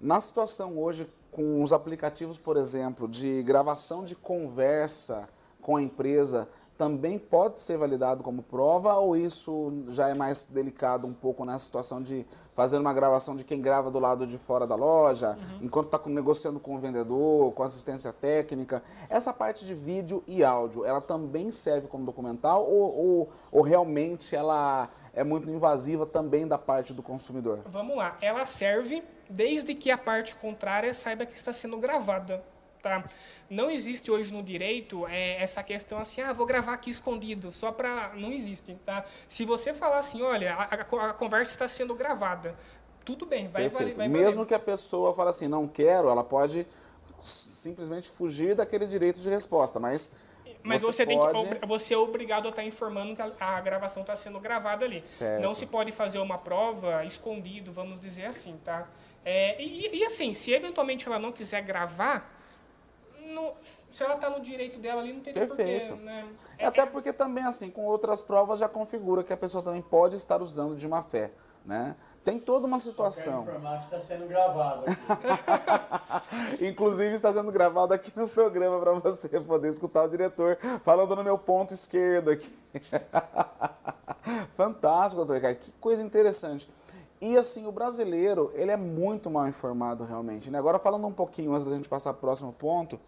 Na 0.00 0.18
situação 0.18 0.78
hoje, 0.78 1.06
com 1.30 1.62
os 1.62 1.74
aplicativos, 1.74 2.38
por 2.38 2.56
exemplo, 2.56 3.06
de 3.06 3.42
gravação 3.42 4.02
de 4.02 4.16
conversa 4.16 5.28
com 5.60 5.76
a 5.76 5.82
empresa, 5.82 6.48
também 6.80 7.18
pode 7.18 7.58
ser 7.58 7.76
validado 7.76 8.24
como 8.24 8.42
prova 8.42 8.94
ou 8.94 9.14
isso 9.14 9.84
já 9.88 10.08
é 10.08 10.14
mais 10.14 10.46
delicado 10.46 11.06
um 11.06 11.12
pouco 11.12 11.44
nessa 11.44 11.66
situação 11.66 12.02
de 12.02 12.26
fazer 12.54 12.78
uma 12.78 12.94
gravação 12.94 13.36
de 13.36 13.44
quem 13.44 13.60
grava 13.60 13.90
do 13.90 13.98
lado 13.98 14.26
de 14.26 14.38
fora 14.38 14.66
da 14.66 14.76
loja, 14.76 15.32
uhum. 15.32 15.66
enquanto 15.66 15.94
está 15.94 16.08
negociando 16.08 16.58
com 16.58 16.74
o 16.74 16.78
vendedor, 16.78 17.52
com 17.52 17.62
assistência 17.62 18.14
técnica? 18.14 18.82
Essa 19.10 19.30
parte 19.30 19.66
de 19.66 19.74
vídeo 19.74 20.24
e 20.26 20.42
áudio, 20.42 20.82
ela 20.82 21.02
também 21.02 21.50
serve 21.50 21.86
como 21.86 22.06
documental 22.06 22.64
ou, 22.64 22.96
ou, 22.96 23.32
ou 23.52 23.60
realmente 23.60 24.34
ela 24.34 24.88
é 25.12 25.22
muito 25.22 25.50
invasiva 25.50 26.06
também 26.06 26.48
da 26.48 26.56
parte 26.56 26.94
do 26.94 27.02
consumidor? 27.02 27.60
Vamos 27.66 27.94
lá, 27.94 28.16
ela 28.22 28.46
serve 28.46 29.04
desde 29.28 29.74
que 29.74 29.90
a 29.90 29.98
parte 29.98 30.34
contrária 30.34 30.94
saiba 30.94 31.26
que 31.26 31.36
está 31.36 31.52
sendo 31.52 31.76
gravada. 31.76 32.42
Tá? 32.82 33.04
Não 33.48 33.70
existe 33.70 34.10
hoje 34.10 34.32
no 34.32 34.42
direito 34.42 35.06
é, 35.06 35.42
essa 35.42 35.62
questão 35.62 35.98
assim, 35.98 36.22
ah, 36.22 36.32
vou 36.32 36.46
gravar 36.46 36.72
aqui 36.72 36.88
escondido, 36.88 37.52
só 37.52 37.70
para... 37.70 38.12
Não 38.14 38.32
existe, 38.32 38.74
tá? 38.86 39.04
Se 39.28 39.44
você 39.44 39.74
falar 39.74 39.98
assim, 39.98 40.22
olha, 40.22 40.54
a, 40.54 40.64
a, 40.64 41.10
a 41.10 41.12
conversa 41.12 41.52
está 41.52 41.68
sendo 41.68 41.94
gravada, 41.94 42.56
tudo 43.04 43.26
bem, 43.26 43.48
vai 43.48 43.68
valer. 43.68 43.94
Vai 43.94 44.08
Mesmo 44.08 44.32
valer. 44.32 44.46
que 44.46 44.54
a 44.54 44.58
pessoa 44.58 45.14
fale 45.14 45.28
assim, 45.28 45.46
não 45.46 45.68
quero, 45.68 46.08
ela 46.08 46.24
pode 46.24 46.66
simplesmente 47.20 48.08
fugir 48.08 48.54
daquele 48.54 48.86
direito 48.86 49.20
de 49.20 49.28
resposta, 49.28 49.78
mas... 49.78 50.10
Mas 50.62 50.82
você, 50.82 51.04
você 51.04 51.16
pode... 51.16 51.42
tem 51.42 51.58
que, 51.58 51.66
você 51.66 51.94
é 51.94 51.98
obrigado 51.98 52.46
a 52.46 52.50
estar 52.50 52.64
informando 52.64 53.14
que 53.14 53.22
a, 53.22 53.32
a 53.38 53.60
gravação 53.60 54.02
está 54.02 54.14
sendo 54.14 54.38
gravada 54.40 54.84
ali. 54.84 55.02
Certo. 55.02 55.42
Não 55.42 55.54
se 55.54 55.66
pode 55.66 55.90
fazer 55.90 56.18
uma 56.18 56.36
prova 56.36 57.04
escondido, 57.04 57.72
vamos 57.72 57.98
dizer 57.98 58.26
assim, 58.26 58.58
tá? 58.62 58.86
É, 59.24 59.62
e, 59.62 59.98
e 59.98 60.04
assim, 60.04 60.32
se 60.32 60.52
eventualmente 60.52 61.06
ela 61.06 61.18
não 61.18 61.32
quiser 61.32 61.62
gravar, 61.62 62.39
não, 63.40 63.54
se 63.92 64.02
ela 64.02 64.14
está 64.14 64.30
no 64.30 64.40
direito 64.40 64.78
dela 64.78 65.00
ali, 65.00 65.12
não 65.12 65.20
teria 65.20 65.46
Perfeito. 65.46 65.88
porquê. 65.88 66.04
Né? 66.04 66.28
É, 66.58 66.66
Até 66.66 66.86
porque 66.86 67.12
também, 67.12 67.44
assim, 67.44 67.70
com 67.70 67.84
outras 67.84 68.22
provas 68.22 68.58
já 68.58 68.68
configura 68.68 69.24
que 69.24 69.32
a 69.32 69.36
pessoa 69.36 69.62
também 69.62 69.82
pode 69.82 70.16
estar 70.16 70.40
usando 70.42 70.76
de 70.76 70.86
má 70.86 71.02
fé. 71.02 71.30
Né? 71.64 71.94
Tem 72.24 72.38
toda 72.38 72.66
uma 72.66 72.78
situação. 72.78 73.44
Só 73.44 73.50
informar 73.50 73.78
que 73.78 73.84
está 73.84 74.00
sendo 74.00 74.26
gravado 74.26 74.84
aqui. 74.86 76.64
Inclusive 76.64 77.14
está 77.14 77.32
sendo 77.32 77.52
gravado 77.52 77.92
aqui 77.92 78.10
no 78.16 78.28
programa 78.28 78.80
para 78.80 78.92
você 78.92 79.28
poder 79.40 79.68
escutar 79.68 80.04
o 80.04 80.08
diretor 80.08 80.58
falando 80.82 81.14
no 81.14 81.22
meu 81.22 81.36
ponto 81.36 81.74
esquerdo 81.74 82.30
aqui. 82.30 82.50
Fantástico, 84.56 85.16
doutor 85.16 85.34
Ricardo. 85.34 85.56
Que 85.56 85.72
coisa 85.72 86.02
interessante. 86.02 86.68
E 87.20 87.36
assim, 87.36 87.66
o 87.66 87.72
brasileiro, 87.72 88.50
ele 88.54 88.70
é 88.70 88.76
muito 88.78 89.30
mal 89.30 89.46
informado 89.46 90.04
realmente. 90.04 90.50
Né? 90.50 90.58
Agora, 90.58 90.78
falando 90.78 91.06
um 91.06 91.12
pouquinho 91.12 91.52
antes 91.52 91.66
da 91.66 91.76
gente 91.76 91.88
passar 91.88 92.14
para 92.14 92.18
o 92.18 92.20
próximo 92.22 92.52
ponto, 92.52 92.98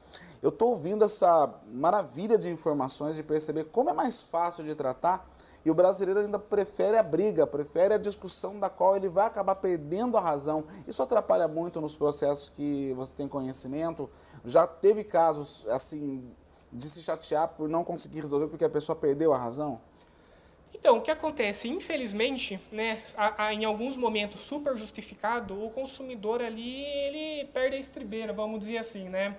eu 0.42 0.50
estou 0.50 0.70
ouvindo 0.70 1.02
essa 1.02 1.54
maravilha 1.72 2.36
de 2.36 2.50
informações, 2.50 3.16
de 3.16 3.22
perceber 3.22 3.64
como 3.64 3.88
é 3.88 3.94
mais 3.94 4.20
fácil 4.20 4.64
de 4.64 4.74
tratar, 4.74 5.26
e 5.64 5.70
o 5.70 5.74
brasileiro 5.74 6.20
ainda 6.20 6.38
prefere 6.38 6.98
a 6.98 7.02
briga, 7.02 7.46
prefere 7.46 7.94
a 7.94 7.98
discussão 7.98 8.58
da 8.58 8.68
qual 8.68 8.96
ele 8.96 9.08
vai 9.08 9.26
acabar 9.26 9.54
perdendo 9.54 10.18
a 10.18 10.20
razão. 10.20 10.64
Isso 10.86 11.02
atrapalha 11.02 11.48
muito 11.48 11.80
nos 11.80 11.94
processos 11.94 12.50
que 12.50 12.92
você 12.94 13.14
tem 13.14 13.28
conhecimento. 13.28 14.10
Já 14.44 14.66
teve 14.66 15.04
casos, 15.04 15.64
assim, 15.68 16.28
de 16.70 16.90
se 16.90 17.00
chatear 17.00 17.48
por 17.48 17.68
não 17.68 17.84
conseguir 17.84 18.20
resolver 18.20 18.48
porque 18.48 18.64
a 18.64 18.70
pessoa 18.70 18.96
perdeu 18.96 19.32
a 19.32 19.38
razão? 19.38 19.80
Então, 20.82 20.96
o 20.96 21.00
que 21.00 21.12
acontece? 21.12 21.68
Infelizmente, 21.68 22.58
né, 22.72 23.00
a, 23.16 23.44
a, 23.46 23.54
em 23.54 23.64
alguns 23.64 23.96
momentos 23.96 24.40
super 24.40 24.76
justificado, 24.76 25.64
o 25.64 25.70
consumidor 25.70 26.42
ali 26.42 26.84
ele 26.84 27.44
perde 27.52 27.76
a 27.76 27.78
estribeira, 27.78 28.32
vamos 28.32 28.58
dizer 28.58 28.78
assim, 28.78 29.08
né? 29.08 29.36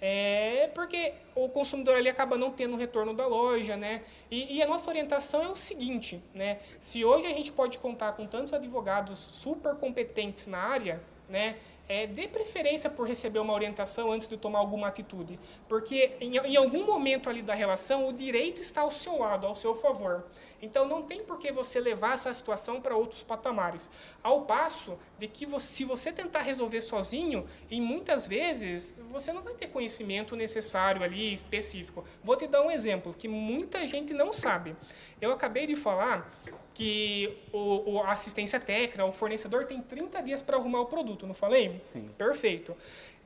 É 0.00 0.68
porque 0.74 1.12
o 1.32 1.48
consumidor 1.48 1.94
ali 1.94 2.08
acaba 2.08 2.36
não 2.36 2.50
tendo 2.50 2.74
retorno 2.76 3.14
da 3.14 3.24
loja, 3.24 3.76
né? 3.76 4.02
E, 4.28 4.56
e, 4.56 4.62
a 4.62 4.66
nossa 4.66 4.90
orientação 4.90 5.44
é 5.44 5.48
o 5.48 5.54
seguinte, 5.54 6.20
né? 6.34 6.58
Se 6.80 7.04
hoje 7.04 7.24
a 7.28 7.30
gente 7.30 7.52
pode 7.52 7.78
contar 7.78 8.14
com 8.14 8.26
tantos 8.26 8.52
advogados 8.52 9.16
super 9.16 9.76
competentes 9.76 10.48
na 10.48 10.58
área, 10.58 11.00
né? 11.28 11.54
É, 11.90 12.06
dê 12.06 12.28
preferência 12.28 12.88
por 12.88 13.04
receber 13.04 13.40
uma 13.40 13.52
orientação 13.52 14.12
antes 14.12 14.28
de 14.28 14.36
tomar 14.36 14.60
alguma 14.60 14.86
atitude. 14.86 15.40
Porque 15.68 16.12
em, 16.20 16.36
em, 16.36 16.56
algum 16.56 16.86
momento 16.86 17.28
ali 17.28 17.42
da 17.42 17.52
relação, 17.52 18.06
o 18.06 18.12
direito 18.12 18.60
está 18.60 18.82
ao 18.82 18.92
seu 18.92 19.18
lado, 19.18 19.44
ao 19.44 19.56
seu 19.56 19.74
favor. 19.74 20.24
Então 20.62 20.86
não 20.86 21.02
tem 21.02 21.24
por 21.24 21.40
que 21.40 21.50
você 21.50 21.80
levar 21.80 22.12
essa 22.12 22.32
situação 22.32 22.80
para 22.80 22.94
outros 22.94 23.24
patamares. 23.24 23.90
Ao 24.22 24.42
passo 24.42 24.96
de 25.18 25.26
que 25.26 25.44
você, 25.44 25.66
se 25.66 25.84
você 25.84 26.12
tentar 26.12 26.42
resolver 26.42 26.80
sozinho, 26.80 27.44
e 27.68 27.80
muitas 27.80 28.24
vezes 28.24 28.94
você 29.10 29.32
não 29.32 29.42
vai 29.42 29.54
ter 29.54 29.66
conhecimento 29.66 30.36
necessário 30.36 31.02
ali 31.02 31.34
específico. 31.34 32.04
Vou 32.22 32.36
te 32.36 32.46
dar 32.46 32.62
um 32.62 32.70
exemplo 32.70 33.12
que 33.12 33.26
muita 33.26 33.84
gente 33.84 34.14
não 34.14 34.32
sabe. 34.32 34.76
Eu 35.20 35.32
acabei 35.32 35.66
de 35.66 35.74
falar 35.74 36.30
que 36.74 37.36
o, 37.52 37.92
o, 37.92 38.02
assistência 38.02 38.60
técnica, 38.60 39.04
o 39.04 39.12
fornecedor 39.12 39.64
tem 39.64 39.80
30 39.80 40.22
dias 40.22 40.42
para 40.42 40.56
arrumar 40.56 40.80
o 40.80 40.86
produto, 40.86 41.26
não 41.26 41.34
falei? 41.34 41.74
Sim. 41.76 42.08
Perfeito. 42.16 42.76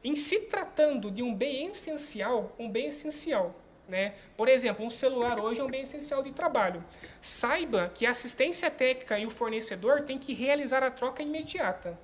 Em 0.03 0.15
se 0.15 0.41
tratando 0.41 1.11
de 1.11 1.23
um 1.23 1.35
bem 1.35 1.69
essencial, 1.69 2.55
um 2.59 2.69
bem 2.69 2.87
essencial, 2.89 3.55
né? 3.89 4.15
Por 4.37 4.49
exemplo, 4.49 4.85
um 4.85 4.91
celular 4.91 5.39
hoje 5.39 5.61
é 5.61 5.65
um 5.65 5.71
bem 5.71 5.83
essencial 5.83 6.23
de 6.23 6.33
trabalho. 6.33 6.85
Saiba 7.23 7.91
que 7.95 8.05
a 8.07 8.11
assistência 8.11 8.71
técnica 8.71 9.19
e 9.19 9.27
o 9.27 9.31
fornecedor 9.31 10.03
têm 10.03 10.19
que 10.19 10.35
realizar 10.35 10.83
a 10.83 10.91
troca 10.91 11.23
imediata. 11.23 11.99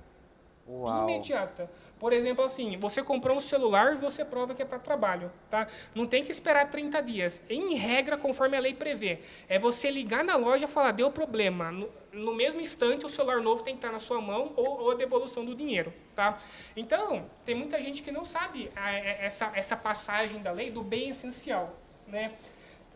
Uau. 0.67 1.09
Imediata. 1.09 1.69
Por 2.01 2.13
exemplo, 2.13 2.43
assim, 2.43 2.77
você 2.79 3.03
comprou 3.03 3.37
um 3.37 3.39
celular 3.39 3.93
e 3.93 3.97
você 3.97 4.25
prova 4.25 4.55
que 4.55 4.61
é 4.63 4.65
para 4.65 4.79
trabalho, 4.79 5.31
tá? 5.51 5.67
Não 5.93 6.07
tem 6.07 6.23
que 6.23 6.31
esperar 6.31 6.67
30 6.67 6.99
dias. 6.99 7.39
Em 7.47 7.75
regra, 7.75 8.17
conforme 8.17 8.57
a 8.57 8.59
lei 8.59 8.73
prevê, 8.73 9.19
é 9.47 9.59
você 9.59 9.91
ligar 9.91 10.23
na 10.23 10.35
loja 10.35 10.65
e 10.65 10.67
falar, 10.67 10.93
deu 10.93 11.11
problema. 11.11 11.71
No, 11.71 11.87
no 12.11 12.33
mesmo 12.33 12.59
instante, 12.59 13.05
o 13.05 13.07
celular 13.07 13.39
novo 13.39 13.61
tem 13.61 13.75
que 13.75 13.77
estar 13.77 13.91
na 13.91 13.99
sua 13.99 14.19
mão 14.19 14.51
ou, 14.55 14.81
ou 14.81 14.91
a 14.91 14.95
devolução 14.95 15.45
do 15.45 15.53
dinheiro, 15.53 15.93
tá? 16.15 16.39
Então, 16.75 17.29
tem 17.45 17.53
muita 17.53 17.79
gente 17.79 18.01
que 18.01 18.11
não 18.11 18.25
sabe 18.25 18.71
a, 18.75 18.91
essa, 18.93 19.51
essa 19.53 19.77
passagem 19.77 20.41
da 20.41 20.51
lei 20.51 20.71
do 20.71 20.81
bem 20.81 21.09
essencial, 21.09 21.77
né? 22.07 22.31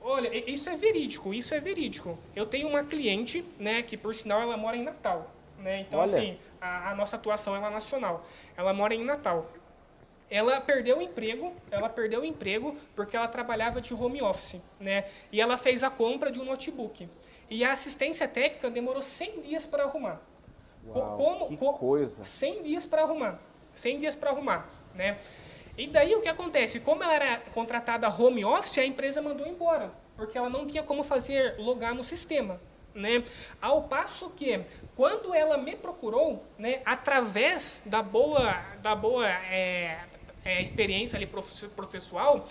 Olha, 0.02 0.36
isso 0.50 0.68
é 0.68 0.76
verídico, 0.76 1.32
isso 1.32 1.54
é 1.54 1.60
verídico. 1.60 2.18
Eu 2.36 2.48
tenho 2.48 2.68
uma 2.68 2.84
cliente, 2.84 3.46
né, 3.60 3.84
que 3.84 3.98
por 3.98 4.16
sinal 4.16 4.42
ela 4.42 4.58
mora 4.58 4.76
em 4.76 4.84
Natal, 4.84 5.32
né? 5.60 5.82
Então, 5.82 6.00
Olha. 6.00 6.18
assim, 6.18 6.40
a, 6.66 6.92
a 6.92 6.96
nossa 6.96 7.16
atuação 7.16 7.56
é 7.56 7.60
nacional. 7.70 8.26
Ela 8.58 8.74
mora 8.74 8.94
em 8.94 9.04
Natal. 9.04 9.50
Ela 10.30 10.60
perdeu 10.60 10.98
o 10.98 11.02
emprego, 11.02 11.54
ela 11.70 11.88
perdeu 11.88 12.22
o 12.22 12.26
emprego 12.26 12.76
porque 12.96 13.16
ela 13.16 13.28
trabalhava 13.28 13.80
de 13.80 13.94
home 13.94 14.22
office, 14.24 14.60
né? 14.80 15.06
E 15.32 15.40
ela 15.40 15.56
fez 15.56 15.84
a 15.84 15.90
compra 15.90 16.32
de 16.32 16.40
um 16.40 16.46
notebook. 16.46 17.08
E 17.48 17.64
a 17.64 17.72
assistência 17.72 18.28
técnica 18.28 18.70
demorou 18.72 19.04
100 19.04 19.42
dias 19.42 19.66
para 19.68 19.84
arrumar. 19.84 20.20
Uau, 20.88 21.16
Como, 21.16 21.48
que 21.48 21.58
coisa. 21.58 22.26
100 22.26 22.64
dias 22.64 22.86
para 22.86 23.04
arrumar. 23.04 23.40
100 23.76 23.98
dias 24.00 24.16
para 24.16 24.32
arrumar, 24.32 24.68
né? 24.96 25.20
E 25.78 25.88
daí 25.88 26.16
o 26.16 26.22
que 26.22 26.28
acontece? 26.28 26.80
Como 26.80 27.04
ela 27.04 27.14
era 27.14 27.38
contratada 27.54 28.10
home 28.10 28.46
office, 28.46 28.78
a 28.80 28.86
empresa 28.86 29.22
mandou 29.22 29.46
embora, 29.46 29.92
porque 30.16 30.38
ela 30.38 30.50
não 30.50 30.66
tinha 30.66 30.82
como 30.82 31.04
fazer 31.04 31.56
logar 31.60 31.94
no 31.94 32.02
sistema. 32.02 32.60
Né? 32.94 33.24
Ao 33.62 33.84
passo 33.84 34.30
que, 34.30 34.64
quando 34.96 35.34
ela 35.34 35.58
me 35.58 35.76
procurou, 35.76 36.44
né, 36.58 36.82
através 36.86 37.82
da 37.86 38.02
boa, 38.02 38.54
da 38.82 38.96
boa 38.96 39.28
é, 39.28 40.00
é, 40.44 40.62
experiência 40.62 41.18
ali 41.18 41.28
processual, 41.76 42.48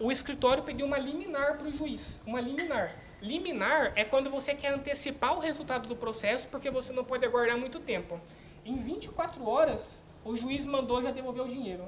o 0.00 0.10
escritório 0.10 0.62
pediu 0.62 0.86
uma 0.86 0.98
liminar 0.98 1.58
para 1.58 1.68
o 1.68 1.70
juiz. 1.70 2.20
Uma 2.26 2.40
liminar. 2.40 2.96
Liminar 3.20 3.92
é 3.94 4.04
quando 4.04 4.30
você 4.30 4.54
quer 4.54 4.72
antecipar 4.72 5.36
o 5.36 5.38
resultado 5.38 5.86
do 5.86 5.94
processo 5.94 6.48
porque 6.48 6.70
você 6.70 6.92
não 6.92 7.04
pode 7.04 7.24
aguardar 7.24 7.58
muito 7.58 7.78
tempo. 7.78 8.18
Em 8.64 8.76
24 8.76 9.46
horas, 9.46 10.00
o 10.24 10.34
juiz 10.34 10.64
mandou 10.64 11.02
já 11.02 11.10
devolver 11.10 11.44
o 11.44 11.48
dinheiro. 11.48 11.84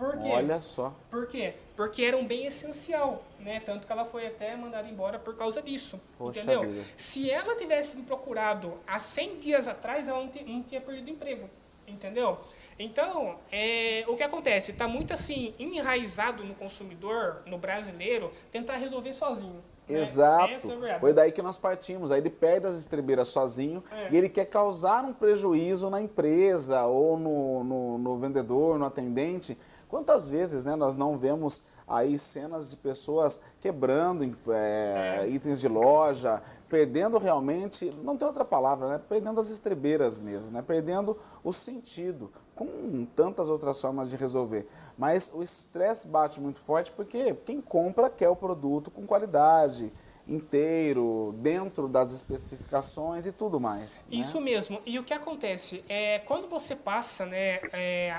Por 0.00 0.16
quê? 0.16 0.30
Olha 0.32 0.58
só. 0.60 0.94
Por 1.10 1.26
quê? 1.26 1.52
Porque 1.76 2.02
era 2.02 2.16
um 2.16 2.26
bem 2.26 2.46
essencial, 2.46 3.22
né? 3.38 3.60
Tanto 3.60 3.86
que 3.86 3.92
ela 3.92 4.06
foi 4.06 4.26
até 4.26 4.56
mandada 4.56 4.88
embora 4.88 5.18
por 5.18 5.36
causa 5.36 5.60
disso, 5.60 6.00
Poxa 6.16 6.40
entendeu? 6.40 6.62
Vida. 6.62 6.82
Se 6.96 7.30
ela 7.30 7.54
tivesse 7.54 7.98
me 7.98 8.04
procurado 8.04 8.72
há 8.86 8.98
100 8.98 9.38
dias 9.38 9.68
atrás, 9.68 10.08
ela 10.08 10.24
não, 10.24 10.30
não 10.46 10.62
tinha 10.62 10.80
perdido 10.80 11.10
emprego, 11.10 11.50
entendeu? 11.86 12.38
Então, 12.78 13.36
é, 13.52 14.06
o 14.08 14.16
que 14.16 14.22
acontece? 14.22 14.70
Está 14.70 14.88
muito 14.88 15.12
assim, 15.12 15.54
enraizado 15.58 16.44
no 16.44 16.54
consumidor, 16.54 17.42
no 17.44 17.58
brasileiro, 17.58 18.32
tentar 18.50 18.76
resolver 18.76 19.12
sozinho. 19.12 19.62
Né? 19.90 20.00
Exato. 20.00 20.52
É 20.86 20.98
Foi 20.98 21.12
daí 21.12 21.32
que 21.32 21.42
nós 21.42 21.58
partimos. 21.58 22.10
Aí 22.10 22.20
ele 22.20 22.30
perde 22.30 22.66
as 22.66 22.78
estribeiras 22.78 23.28
sozinho 23.28 23.82
é. 23.90 24.08
e 24.10 24.16
ele 24.16 24.28
quer 24.28 24.46
causar 24.46 25.04
um 25.04 25.12
prejuízo 25.12 25.90
na 25.90 26.00
empresa 26.00 26.84
ou 26.84 27.18
no, 27.18 27.64
no, 27.64 27.98
no 27.98 28.18
vendedor, 28.18 28.78
no 28.78 28.86
atendente, 28.86 29.58
Quantas 29.90 30.28
vezes 30.28 30.64
né, 30.64 30.76
nós 30.76 30.94
não 30.94 31.18
vemos 31.18 31.64
aí 31.86 32.16
cenas 32.16 32.70
de 32.70 32.76
pessoas 32.76 33.40
quebrando 33.60 34.24
é, 34.48 35.22
é. 35.22 35.28
itens 35.28 35.60
de 35.60 35.66
loja, 35.66 36.40
perdendo 36.68 37.18
realmente, 37.18 37.90
não 38.04 38.16
tem 38.16 38.28
outra 38.28 38.44
palavra, 38.44 38.88
né? 38.88 39.00
Perdendo 39.08 39.40
as 39.40 39.50
estrebeiras 39.50 40.20
mesmo, 40.20 40.52
né? 40.52 40.62
Perdendo 40.62 41.18
o 41.42 41.52
sentido, 41.52 42.30
com 42.54 43.04
tantas 43.16 43.48
outras 43.48 43.80
formas 43.80 44.08
de 44.08 44.16
resolver. 44.16 44.68
Mas 44.96 45.32
o 45.34 45.42
estresse 45.42 46.06
bate 46.06 46.40
muito 46.40 46.60
forte 46.60 46.92
porque 46.92 47.34
quem 47.44 47.60
compra 47.60 48.08
quer 48.08 48.28
o 48.28 48.36
produto 48.36 48.88
com 48.88 49.04
qualidade, 49.04 49.92
inteiro, 50.28 51.34
dentro 51.38 51.88
das 51.88 52.12
especificações 52.12 53.26
e 53.26 53.32
tudo 53.32 53.58
mais. 53.58 54.06
Né? 54.08 54.18
Isso 54.18 54.40
mesmo. 54.40 54.80
E 54.86 54.96
o 54.96 55.02
que 55.02 55.12
acontece 55.12 55.84
é 55.88 56.20
quando 56.20 56.48
você 56.48 56.76
passa, 56.76 57.26
né, 57.26 57.58
é, 57.72 58.16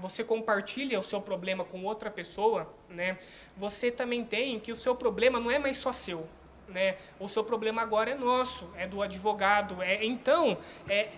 você 0.00 0.24
compartilha 0.24 0.98
o 0.98 1.02
seu 1.02 1.20
problema 1.20 1.64
com 1.64 1.84
outra 1.84 2.10
pessoa, 2.10 2.72
né, 2.88 3.18
você 3.56 3.90
também 3.90 4.24
tem 4.24 4.58
que 4.58 4.72
o 4.72 4.76
seu 4.76 4.94
problema 4.94 5.38
não 5.38 5.50
é 5.50 5.58
mais 5.58 5.78
só 5.78 5.92
seu. 5.92 6.26
Né? 6.66 6.96
O 7.20 7.28
seu 7.28 7.44
problema 7.44 7.82
agora 7.82 8.10
é 8.10 8.14
nosso, 8.14 8.70
é 8.74 8.86
do 8.86 9.02
advogado. 9.02 9.82
É, 9.82 10.02
então, 10.02 10.56
é, 10.88 11.10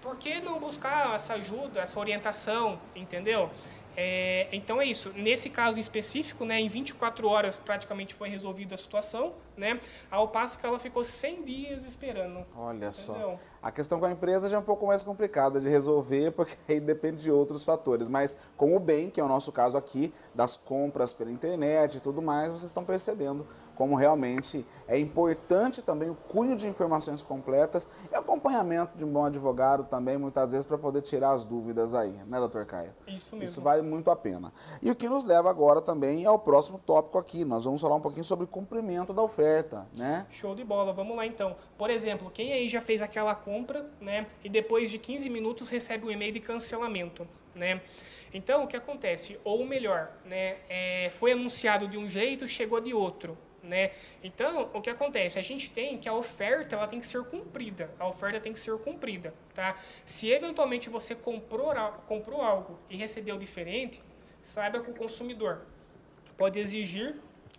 por 0.00 0.16
que 0.16 0.40
não 0.40 0.58
buscar 0.58 1.14
essa 1.14 1.34
ajuda, 1.34 1.80
essa 1.80 1.98
orientação, 1.98 2.80
entendeu? 2.94 3.50
É, 3.96 4.48
então 4.52 4.80
é 4.80 4.86
isso. 4.86 5.12
Nesse 5.14 5.50
caso 5.50 5.76
em 5.76 5.80
específico, 5.80 6.44
né, 6.44 6.60
em 6.60 6.68
24 6.68 7.28
horas 7.28 7.56
praticamente 7.56 8.14
foi 8.14 8.28
resolvida 8.28 8.74
a 8.74 8.78
situação, 8.78 9.34
né, 9.56 9.78
ao 10.10 10.28
passo 10.28 10.58
que 10.58 10.64
ela 10.64 10.78
ficou 10.78 11.04
100 11.04 11.44
dias 11.44 11.84
esperando. 11.84 12.44
Olha 12.56 12.76
entendeu? 12.76 12.92
só. 12.92 13.38
A 13.62 13.70
questão 13.70 14.00
com 14.00 14.06
a 14.06 14.10
empresa 14.10 14.48
já 14.48 14.56
é 14.56 14.60
um 14.60 14.64
pouco 14.64 14.86
mais 14.86 15.02
complicada 15.02 15.60
de 15.60 15.68
resolver, 15.68 16.32
porque 16.32 16.56
aí 16.68 16.80
depende 16.80 17.22
de 17.22 17.30
outros 17.30 17.64
fatores. 17.64 18.08
Mas 18.08 18.36
com 18.56 18.74
o 18.74 18.80
bem, 18.80 19.10
que 19.10 19.20
é 19.20 19.24
o 19.24 19.28
nosso 19.28 19.52
caso 19.52 19.76
aqui, 19.76 20.12
das 20.34 20.56
compras 20.56 21.12
pela 21.12 21.30
internet 21.30 21.96
e 21.96 22.00
tudo 22.00 22.20
mais, 22.20 22.48
vocês 22.48 22.64
estão 22.64 22.84
percebendo 22.84 23.46
como 23.74 23.94
realmente 23.94 24.64
é 24.86 24.98
importante 24.98 25.82
também 25.82 26.10
o 26.10 26.14
cunho 26.14 26.56
de 26.56 26.68
informações 26.68 27.22
completas 27.22 27.88
e 28.10 28.14
acompanhamento 28.14 28.96
de 28.96 29.04
um 29.04 29.12
bom 29.12 29.24
advogado 29.24 29.84
também, 29.84 30.16
muitas 30.16 30.52
vezes, 30.52 30.66
para 30.66 30.78
poder 30.78 31.02
tirar 31.02 31.32
as 31.32 31.44
dúvidas 31.44 31.94
aí, 31.94 32.12
né, 32.26 32.38
doutor 32.38 32.66
Caio? 32.66 32.92
Isso 33.06 33.34
mesmo. 33.34 33.44
Isso 33.44 33.60
vale 33.62 33.82
muito 33.82 34.10
a 34.10 34.16
pena. 34.16 34.52
E 34.80 34.90
o 34.90 34.94
que 34.94 35.08
nos 35.08 35.24
leva 35.24 35.50
agora 35.50 35.80
também 35.80 36.26
ao 36.26 36.38
próximo 36.38 36.78
tópico 36.78 37.18
aqui. 37.18 37.44
Nós 37.44 37.64
vamos 37.64 37.80
falar 37.80 37.96
um 37.96 38.00
pouquinho 38.00 38.24
sobre 38.24 38.46
cumprimento 38.46 39.12
da 39.12 39.22
oferta, 39.22 39.86
né? 39.94 40.26
Show 40.30 40.54
de 40.54 40.64
bola, 40.64 40.92
vamos 40.92 41.16
lá 41.16 41.26
então. 41.26 41.56
Por 41.78 41.90
exemplo, 41.90 42.30
quem 42.30 42.52
aí 42.52 42.68
já 42.68 42.80
fez 42.80 43.02
aquela 43.02 43.34
compra, 43.34 43.90
né, 44.00 44.26
e 44.44 44.48
depois 44.48 44.90
de 44.90 44.98
15 44.98 45.28
minutos 45.28 45.68
recebe 45.68 46.06
um 46.06 46.10
e-mail 46.10 46.32
de 46.32 46.40
cancelamento, 46.40 47.26
né? 47.54 47.80
Então, 48.34 48.64
o 48.64 48.66
que 48.66 48.76
acontece? 48.76 49.38
Ou 49.44 49.64
melhor, 49.64 50.10
né, 50.24 50.56
é, 50.68 51.10
foi 51.10 51.32
anunciado 51.32 51.86
de 51.86 51.98
um 51.98 52.08
jeito, 52.08 52.48
chegou 52.48 52.80
de 52.80 52.94
outro, 52.94 53.36
né? 53.62 53.92
Então, 54.22 54.70
o 54.72 54.80
que 54.80 54.90
acontece? 54.90 55.38
A 55.38 55.42
gente 55.42 55.70
tem 55.70 55.98
que 55.98 56.08
a 56.08 56.14
oferta 56.14 56.74
ela 56.74 56.88
tem 56.88 57.00
que 57.00 57.06
ser 57.06 57.22
cumprida. 57.24 57.90
A 57.98 58.08
oferta 58.08 58.40
tem 58.40 58.52
que 58.52 58.60
ser 58.60 58.76
cumprida. 58.78 59.32
Tá? 59.54 59.76
Se 60.04 60.30
eventualmente 60.30 60.90
você 60.90 61.14
comprou, 61.14 61.72
comprou 62.08 62.42
algo 62.42 62.78
e 62.90 62.96
recebeu 62.96 63.38
diferente, 63.38 64.02
saiba 64.42 64.80
que 64.80 64.90
o 64.90 64.94
consumidor 64.94 65.62
pode 66.36 66.58
exigir 66.58 67.16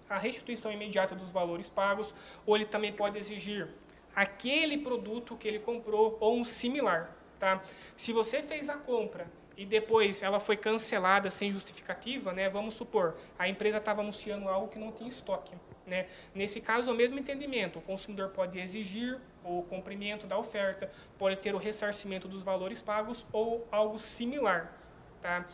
a 0.09 0.17
restituição 0.17 0.71
imediata 0.71 1.15
dos 1.15 1.31
valores 1.31 1.69
pagos, 1.69 2.13
ou 2.45 2.55
ele 2.55 2.65
também 2.65 2.91
pode 2.91 3.17
exigir 3.17 3.67
aquele 4.15 4.77
produto 4.77 5.35
que 5.35 5.47
ele 5.47 5.59
comprou 5.59 6.17
ou 6.19 6.37
um 6.37 6.43
similar. 6.43 7.15
Tá? 7.39 7.61
Se 7.95 8.13
você 8.13 8.43
fez 8.43 8.69
a 8.69 8.77
compra 8.77 9.27
e 9.57 9.65
depois 9.65 10.21
ela 10.21 10.39
foi 10.39 10.57
cancelada 10.57 11.29
sem 11.29 11.51
justificativa, 11.51 12.31
né? 12.31 12.49
vamos 12.49 12.73
supor, 12.73 13.15
a 13.39 13.47
empresa 13.47 13.77
estava 13.77 14.01
anunciando 14.01 14.47
algo 14.49 14.67
que 14.67 14.77
não 14.77 14.91
tinha 14.91 15.09
estoque. 15.09 15.55
Né? 15.85 16.07
Nesse 16.33 16.61
caso, 16.61 16.89
é 16.89 16.93
o 16.93 16.95
mesmo 16.95 17.19
entendimento. 17.19 17.79
O 17.79 17.81
consumidor 17.81 18.29
pode 18.29 18.59
exigir 18.59 19.19
o 19.43 19.63
cumprimento 19.63 20.25
da 20.25 20.37
oferta, 20.37 20.89
pode 21.17 21.37
ter 21.37 21.53
o 21.53 21.57
ressarcimento 21.57 22.27
dos 22.27 22.43
valores 22.43 22.81
pagos 22.81 23.25
ou 23.33 23.67
algo 23.71 23.99
similar. 23.99 24.73
Tá? 25.21 25.45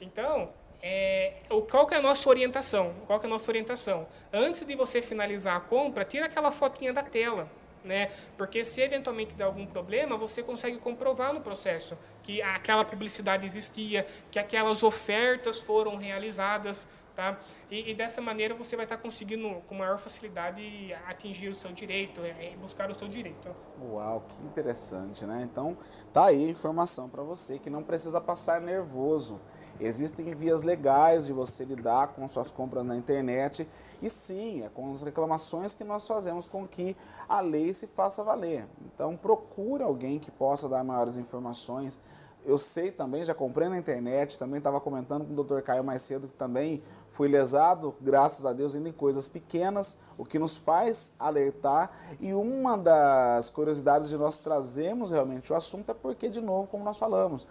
Então, 0.00 0.52
é, 0.82 1.34
qual 1.70 1.86
que 1.86 1.94
é 1.94 1.98
a 1.98 2.02
nossa 2.02 2.28
orientação? 2.28 2.94
Qual 3.06 3.18
que 3.18 3.26
é 3.26 3.28
a 3.28 3.30
nossa 3.30 3.50
orientação? 3.50 4.06
Antes 4.32 4.64
de 4.64 4.74
você 4.74 5.00
finalizar 5.00 5.56
a 5.56 5.60
compra, 5.60 6.04
tira 6.04 6.26
aquela 6.26 6.50
fotinha 6.50 6.92
da 6.92 7.02
tela. 7.02 7.48
Né? 7.84 8.10
Porque 8.36 8.64
se 8.64 8.80
eventualmente 8.80 9.32
der 9.34 9.44
algum 9.44 9.64
problema, 9.64 10.16
você 10.16 10.42
consegue 10.42 10.76
comprovar 10.78 11.32
no 11.32 11.40
processo 11.40 11.96
que 12.24 12.42
aquela 12.42 12.84
publicidade 12.84 13.46
existia, 13.46 14.04
que 14.32 14.40
aquelas 14.40 14.82
ofertas 14.82 15.60
foram 15.60 15.94
realizadas, 15.94 16.88
Tá? 17.16 17.40
E, 17.70 17.92
e, 17.92 17.94
dessa 17.94 18.20
maneira 18.20 18.54
você 18.54 18.76
vai 18.76 18.84
estar 18.84 18.98
conseguindo 18.98 19.62
com 19.66 19.74
maior 19.74 19.98
facilidade 19.98 20.92
atingir 21.06 21.48
o 21.48 21.54
seu 21.54 21.72
direito, 21.72 22.20
é, 22.20 22.52
é, 22.52 22.56
buscar 22.60 22.90
o 22.90 22.94
seu 22.94 23.08
direito. 23.08 23.48
Uau, 23.82 24.22
que 24.28 24.44
interessante, 24.44 25.24
né? 25.24 25.40
Então, 25.50 25.78
tá 26.12 26.26
aí 26.26 26.46
a 26.46 26.50
informação 26.50 27.08
para 27.08 27.22
você 27.22 27.58
que 27.58 27.70
não 27.70 27.82
precisa 27.82 28.20
passar 28.20 28.60
nervoso. 28.60 29.40
Existem 29.80 30.34
vias 30.34 30.60
legais 30.60 31.24
de 31.24 31.32
você 31.32 31.64
lidar 31.64 32.08
com 32.08 32.28
suas 32.28 32.50
compras 32.50 32.84
na 32.84 32.94
internet 32.94 33.66
e 34.02 34.10
sim, 34.10 34.62
é 34.62 34.68
com 34.68 34.90
as 34.90 35.00
reclamações 35.00 35.72
que 35.72 35.84
nós 35.84 36.06
fazemos 36.06 36.46
com 36.46 36.68
que 36.68 36.94
a 37.26 37.40
lei 37.40 37.72
se 37.72 37.86
faça 37.86 38.22
valer. 38.22 38.66
Então, 38.84 39.16
procure 39.16 39.82
alguém 39.82 40.18
que 40.18 40.30
possa 40.30 40.68
dar 40.68 40.84
maiores 40.84 41.16
informações 41.16 41.98
eu 42.46 42.56
sei 42.56 42.92
também, 42.92 43.24
já 43.24 43.34
comprei 43.34 43.68
na 43.68 43.76
internet, 43.76 44.38
também 44.38 44.58
estava 44.58 44.80
comentando 44.80 45.24
com 45.24 45.32
o 45.32 45.44
Dr. 45.44 45.60
Caio 45.62 45.82
mais 45.82 46.00
cedo 46.00 46.28
que 46.28 46.34
também 46.34 46.80
fui 47.10 47.26
lesado, 47.28 47.94
graças 48.00 48.46
a 48.46 48.52
Deus, 48.52 48.74
ainda 48.74 48.88
em 48.88 48.92
coisas 48.92 49.26
pequenas, 49.26 49.98
o 50.16 50.24
que 50.24 50.38
nos 50.38 50.56
faz 50.56 51.12
alertar. 51.18 51.90
E 52.20 52.32
uma 52.32 52.78
das 52.78 53.50
curiosidades 53.50 54.08
de 54.08 54.16
nós 54.16 54.38
trazermos 54.38 55.10
realmente 55.10 55.52
o 55.52 55.56
assunto 55.56 55.90
é 55.90 55.94
porque, 55.94 56.28
de 56.28 56.40
novo, 56.40 56.68
como 56.68 56.84
nós 56.84 56.96
falamos, 56.96 57.48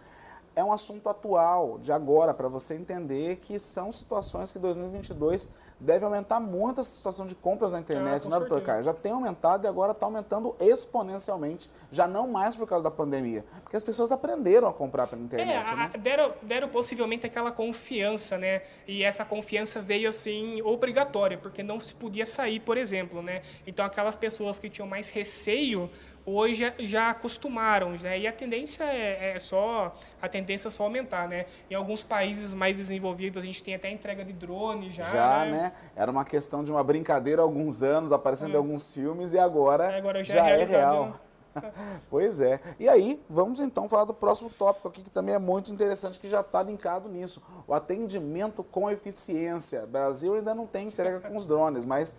é 0.55 0.63
um 0.63 0.71
assunto 0.71 1.09
atual, 1.09 1.77
de 1.77 1.91
agora, 1.91 2.33
para 2.33 2.47
você 2.47 2.75
entender 2.75 3.35
que 3.37 3.59
são 3.59 3.91
situações 3.91 4.53
que 4.53 4.59
2022 4.59 5.49
deve 5.79 6.05
aumentar 6.05 6.39
muito 6.39 6.81
essa 6.81 6.89
situação 6.89 7.25
de 7.25 7.35
compras 7.35 7.73
na 7.73 7.79
internet, 7.79 8.25
ah, 8.25 8.29
né, 8.29 8.39
doutor 8.39 8.61
Caio? 8.61 8.83
Já 8.83 8.93
tem 8.93 9.11
aumentado 9.11 9.65
e 9.65 9.67
agora 9.67 9.91
está 9.91 10.05
aumentando 10.05 10.55
exponencialmente, 10.59 11.69
já 11.91 12.07
não 12.07 12.27
mais 12.27 12.55
por 12.55 12.67
causa 12.67 12.83
da 12.83 12.91
pandemia, 12.91 13.43
porque 13.63 13.75
as 13.75 13.83
pessoas 13.83 14.11
aprenderam 14.11 14.67
a 14.67 14.73
comprar 14.73 15.07
pela 15.07 15.21
internet, 15.21 15.71
é, 15.71 15.75
né? 15.75 15.91
Deram, 15.99 16.33
deram 16.41 16.69
possivelmente 16.69 17.25
aquela 17.25 17.51
confiança, 17.51 18.37
né? 18.37 18.61
E 18.87 19.03
essa 19.03 19.25
confiança 19.25 19.81
veio 19.81 20.09
assim 20.09 20.61
obrigatória, 20.61 21.37
porque 21.37 21.61
não 21.61 21.79
se 21.79 21.93
podia 21.93 22.25
sair, 22.25 22.59
por 22.59 22.77
exemplo, 22.77 23.21
né? 23.21 23.41
Então 23.67 23.85
aquelas 23.85 24.15
pessoas 24.15 24.59
que 24.59 24.69
tinham 24.69 24.87
mais 24.87 25.09
receio 25.09 25.89
hoje 26.25 26.73
já, 26.79 27.11
acostumaram, 27.11 27.91
né? 28.01 28.19
E 28.19 28.27
a 28.27 28.33
tendência 28.33 28.83
é, 28.83 29.35
é, 29.35 29.39
só 29.39 29.95
a 30.21 30.27
tendência 30.27 30.67
é 30.67 30.71
só 30.71 30.83
aumentar, 30.83 31.27
né? 31.27 31.45
Em 31.69 31.75
alguns 31.75 32.01
países 32.03 32.53
mais 32.53 32.77
desenvolvidos 32.77 33.43
a 33.43 33.45
gente 33.45 33.63
tem 33.63 33.75
até 33.75 33.89
entrega 33.89 34.25
de 34.25 34.33
drone 34.33 34.89
já. 34.89 35.03
Já, 35.03 35.45
né? 35.45 35.51
né? 35.51 35.73
Era 35.95 36.11
uma 36.11 36.25
questão 36.25 36.63
de 36.63 36.71
uma 36.71 36.83
brincadeira 36.83 37.41
há 37.41 37.45
alguns 37.45 37.83
anos, 37.83 38.11
aparecendo 38.11 38.51
é. 38.51 38.53
em 38.53 38.57
alguns 38.57 38.91
filmes 38.91 39.33
e 39.33 39.39
agora, 39.39 39.95
agora 39.95 40.23
já, 40.23 40.33
já 40.35 40.49
é, 40.49 40.61
é 40.61 40.65
real. 40.65 41.19
pois 42.09 42.41
é. 42.41 42.59
E 42.79 42.89
aí, 42.89 43.21
vamos 43.29 43.59
então 43.59 43.87
falar 43.87 44.05
do 44.05 44.13
próximo 44.13 44.49
tópico 44.49 44.87
aqui, 44.87 45.03
que 45.03 45.09
também 45.09 45.35
é 45.35 45.39
muito 45.39 45.71
interessante, 45.71 46.19
que 46.19 46.27
já 46.27 46.41
está 46.41 46.61
linkado 46.61 47.07
nisso. 47.07 47.41
O 47.67 47.73
atendimento 47.73 48.63
com 48.63 48.89
eficiência. 48.89 49.83
O 49.83 49.87
Brasil 49.87 50.35
ainda 50.35 50.53
não 50.53 50.67
tem 50.67 50.87
entrega 50.87 51.21
com 51.21 51.35
os 51.35 51.47
drones, 51.47 51.85
mas 51.85 52.15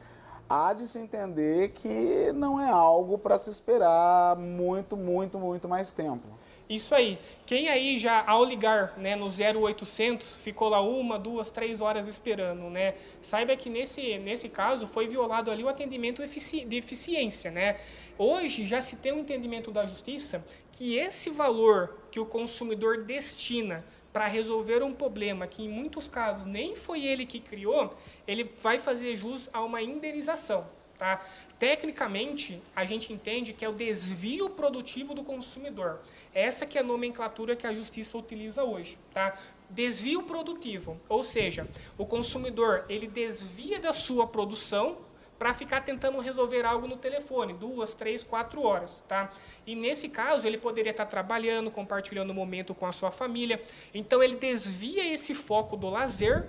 há 0.49 0.73
de 0.73 0.87
se 0.87 0.99
entender 0.99 1.71
que 1.71 2.33
não 2.33 2.61
é 2.61 2.69
algo 2.69 3.19
para 3.19 3.39
se 3.39 3.51
esperar 3.51 4.37
muito, 4.37 4.97
muito, 4.97 5.39
muito 5.39 5.69
mais 5.69 5.93
tempo. 5.93 6.29
Isso 6.69 6.97
aí. 6.97 7.17
Quem 7.45 7.69
aí 7.69 7.97
já, 7.97 8.25
ao 8.27 8.45
ligar 8.45 8.99
né, 8.99 9.15
no 9.15 9.27
0800, 9.27 10.37
ficou 10.37 10.69
lá 10.69 10.81
uma, 10.81 11.17
duas, 11.17 11.49
três 11.49 11.81
horas 11.81 12.09
esperando, 12.09 12.69
né? 12.69 12.95
Saiba 13.23 13.57
que 13.57 13.71
nesse, 13.71 14.19
nesse 14.19 14.49
caso 14.49 14.87
foi 14.87 15.07
violado 15.07 15.49
ali 15.49 15.63
o 15.63 15.69
atendimento 15.69 16.23
de 16.27 16.77
eficiência, 16.77 17.53
né? 17.53 17.77
Hoje 18.19 18.65
já 18.65 18.81
se 18.81 18.97
tem 18.97 19.13
um 19.13 19.21
entendimento 19.21 19.71
da 19.71 19.87
justiça 19.87 20.45
que 20.73 20.97
esse 20.97 21.31
valor 21.31 21.99
que 22.11 22.19
o 22.19 22.27
consumidor 22.27 23.05
destina 23.05 23.85
para 24.17 24.29
resolver 24.29 24.83
um 24.83 24.95
problema 24.95 25.47
que 25.47 25.63
em 25.63 25.69
muitos 25.69 26.09
casos 26.09 26.47
nem 26.47 26.75
foi 26.75 27.05
ele 27.05 27.27
que 27.27 27.39
criou, 27.39 27.95
ele 28.27 28.51
vai 28.63 28.79
fazer 28.79 29.15
jus 29.15 29.47
a 29.53 29.61
uma 29.63 29.83
indenização. 29.83 30.67
Tá? 30.97 31.23
Tecnicamente, 31.59 32.63
a 32.75 32.87
gente 32.87 33.13
entende 33.13 33.53
que 33.53 33.63
é 33.63 33.69
o 33.69 33.75
desvio 33.75 34.49
produtivo 34.49 35.13
do 35.13 35.23
consumidor. 35.23 36.01
Essa 36.33 36.65
que 36.65 36.79
é 36.79 36.81
a 36.81 36.83
nomenclatura 36.83 37.55
que 37.55 37.67
a 37.67 37.75
justiça 37.75 38.17
utiliza 38.17 38.65
hoje. 38.65 38.99
Tá? 39.13 39.39
Desvio 39.69 40.23
produtivo, 40.23 40.99
ou 41.11 41.23
seja, 41.23 41.69
o 41.99 42.07
consumidor 42.07 42.87
ele 42.89 43.07
desvia 43.07 43.79
da 43.79 43.93
sua 43.93 44.27
produção 44.27 44.97
para 45.39 45.53
ficar 45.53 45.83
tentando 45.83 46.19
resolver 46.19 46.65
algo 46.65 46.87
no 46.87 46.97
telefone, 46.97 47.53
duas, 47.53 47.95
três, 47.95 48.23
quatro 48.23 48.63
horas, 48.63 49.05
tá? 49.07 49.31
E 49.67 49.75
nesse 49.75 50.09
caso 50.09 50.47
ele 50.47 50.59
poderia 50.59 50.91
estar 50.91 51.07
trabalhando, 51.07 51.71
compartilhando 51.71 52.31
o 52.31 52.35
momento 52.35 52.75
com 52.75 52.87
a 52.87 52.93
sua 52.93 53.11
família. 53.11 53.61
Então 53.93 54.23
ele 54.23 54.37
desvia 54.37 55.13
esse 55.13 55.35
foco 55.35 55.77
do 55.77 55.91
lazer 55.91 56.49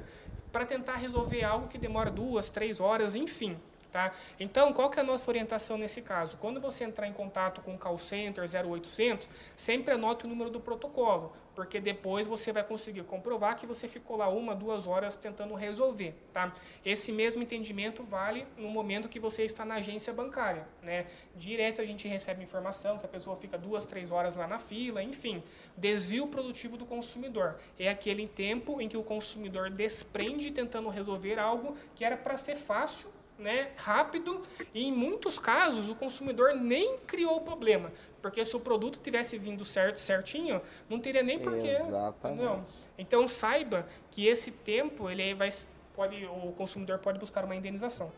para 0.52 0.66
tentar 0.66 0.96
resolver 0.96 1.44
algo 1.44 1.68
que 1.68 1.78
demora 1.78 2.10
duas, 2.10 2.50
três 2.50 2.80
horas, 2.80 3.16
enfim. 3.16 3.58
Tá? 3.92 4.12
Então, 4.40 4.74
qual 4.74 4.90
que 4.90 5.00
é 5.00 5.02
a 5.02 5.06
nossa 5.06 5.32
orientação 5.32 5.78
nesse 5.78 6.02
caso? 6.02 6.38
Quando 6.38 6.60
você 6.60 6.84
entrar 6.84 7.08
em 7.08 7.14
contato 7.14 7.62
com 7.62 7.74
o 7.74 7.78
call 7.78 7.98
center 7.98 8.44
0800, 8.44 9.30
sempre 9.56 9.94
anote 9.94 10.26
o 10.26 10.28
número 10.28 10.50
do 10.50 10.60
protocolo, 10.60 11.34
porque 11.58 11.80
depois 11.80 12.28
você 12.28 12.54
vai 12.54 12.64
conseguir 12.64 13.02
comprovar 13.02 13.56
que 13.56 13.66
você 13.66 13.88
ficou 13.88 14.16
lá 14.16 14.30
uma, 14.30 14.54
duas 14.54 14.86
horas 14.86 15.16
tentando 15.16 15.56
resolver. 15.56 16.14
Tá? 16.32 16.54
Esse 16.86 17.12
mesmo 17.12 17.42
entendimento 17.42 18.04
vale 18.04 18.46
no 18.56 18.70
momento 18.70 19.10
que 19.10 19.20
você 19.20 19.42
está 19.42 19.66
na 19.66 19.74
agência 19.78 20.14
bancária. 20.14 20.68
Né? 20.84 21.08
Direto 21.36 21.82
a 21.82 21.84
gente 21.84 22.08
recebe 22.08 22.44
informação 22.44 23.00
que 23.00 23.08
a 23.08 23.10
pessoa 23.10 23.36
fica 23.38 23.58
duas, 23.58 23.86
três 23.86 24.12
horas 24.12 24.36
lá 24.36 24.46
na 24.46 24.60
fila, 24.60 25.02
enfim. 25.02 25.42
Desvio 25.76 26.28
produtivo 26.28 26.78
do 26.78 26.86
consumidor. 26.86 27.56
É 27.80 27.90
aquele 27.90 28.28
tempo 28.28 28.80
em 28.80 28.88
que 28.88 28.96
o 28.96 29.02
consumidor 29.02 29.72
desprende 29.72 30.52
tentando 30.52 30.90
resolver 30.90 31.40
algo 31.40 31.76
que 31.96 32.06
era 32.06 32.16
para 32.16 32.38
ser 32.38 32.56
fácil 32.56 33.10
né, 33.38 33.72
rápido 33.76 34.42
e 34.74 34.86
em 34.86 34.92
muitos 34.92 35.38
casos 35.38 35.90
o 35.90 35.96
consumidor 35.96 36.56
nem 36.56 36.98
criou 37.00 37.38
o 37.38 37.42
problema, 37.42 37.92
porque 38.22 38.44
se 38.44 38.56
o 38.56 38.60
produto 38.60 39.00
tivesse 39.04 39.38
vindo 39.38 39.64
certo, 39.64 40.00
certinho, 40.00 40.62
não 40.90 41.00
teria 41.00 41.24
nem 41.24 41.40
porquê. 41.40 41.68
Exatamente. 41.68 42.42
Não. 42.42 42.64
Então 42.98 43.28
saiba 43.28 43.88
que 44.12 44.26
esse 44.26 44.52
tempo 44.52 45.10
ele 45.10 45.34
vai 45.34 45.50
pode 45.96 46.26
o 46.26 46.52
consumidor 46.54 47.00
pode 47.00 47.20
buscar 47.20 47.44
uma 47.44 47.56
indenização. 47.56 48.12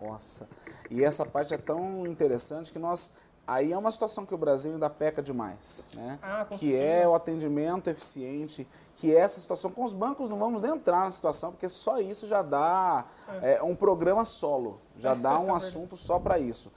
Nossa. 0.00 0.48
E 0.90 1.02
essa 1.02 1.24
parte 1.24 1.54
é 1.54 1.58
tão 1.58 2.06
interessante 2.06 2.72
que 2.72 2.78
nós 2.78 3.12
aí 3.46 3.72
é 3.72 3.78
uma 3.78 3.92
situação 3.92 4.26
que 4.26 4.34
o 4.34 4.38
Brasil 4.38 4.72
ainda 4.72 4.90
peca 4.90 5.22
demais, 5.22 5.88
né? 5.94 6.18
Ah, 6.22 6.44
que 6.50 6.74
é 6.74 7.06
o 7.06 7.14
atendimento 7.14 7.88
eficiente, 7.88 8.66
que 8.96 9.14
é 9.14 9.18
essa 9.18 9.38
situação 9.38 9.70
com 9.70 9.84
os 9.84 9.94
bancos 9.94 10.28
não 10.28 10.38
vamos 10.38 10.64
entrar 10.64 11.04
na 11.04 11.10
situação 11.10 11.52
porque 11.52 11.68
só 11.68 11.98
isso 11.98 12.26
já 12.26 12.42
dá 12.42 13.04
é. 13.42 13.54
É, 13.54 13.62
um 13.62 13.74
programa 13.74 14.24
solo, 14.24 14.80
já 14.98 15.14
dá 15.14 15.38
um 15.40 15.54
assunto 15.54 15.96
só 15.96 16.18
para 16.18 16.38
isso. 16.38 16.72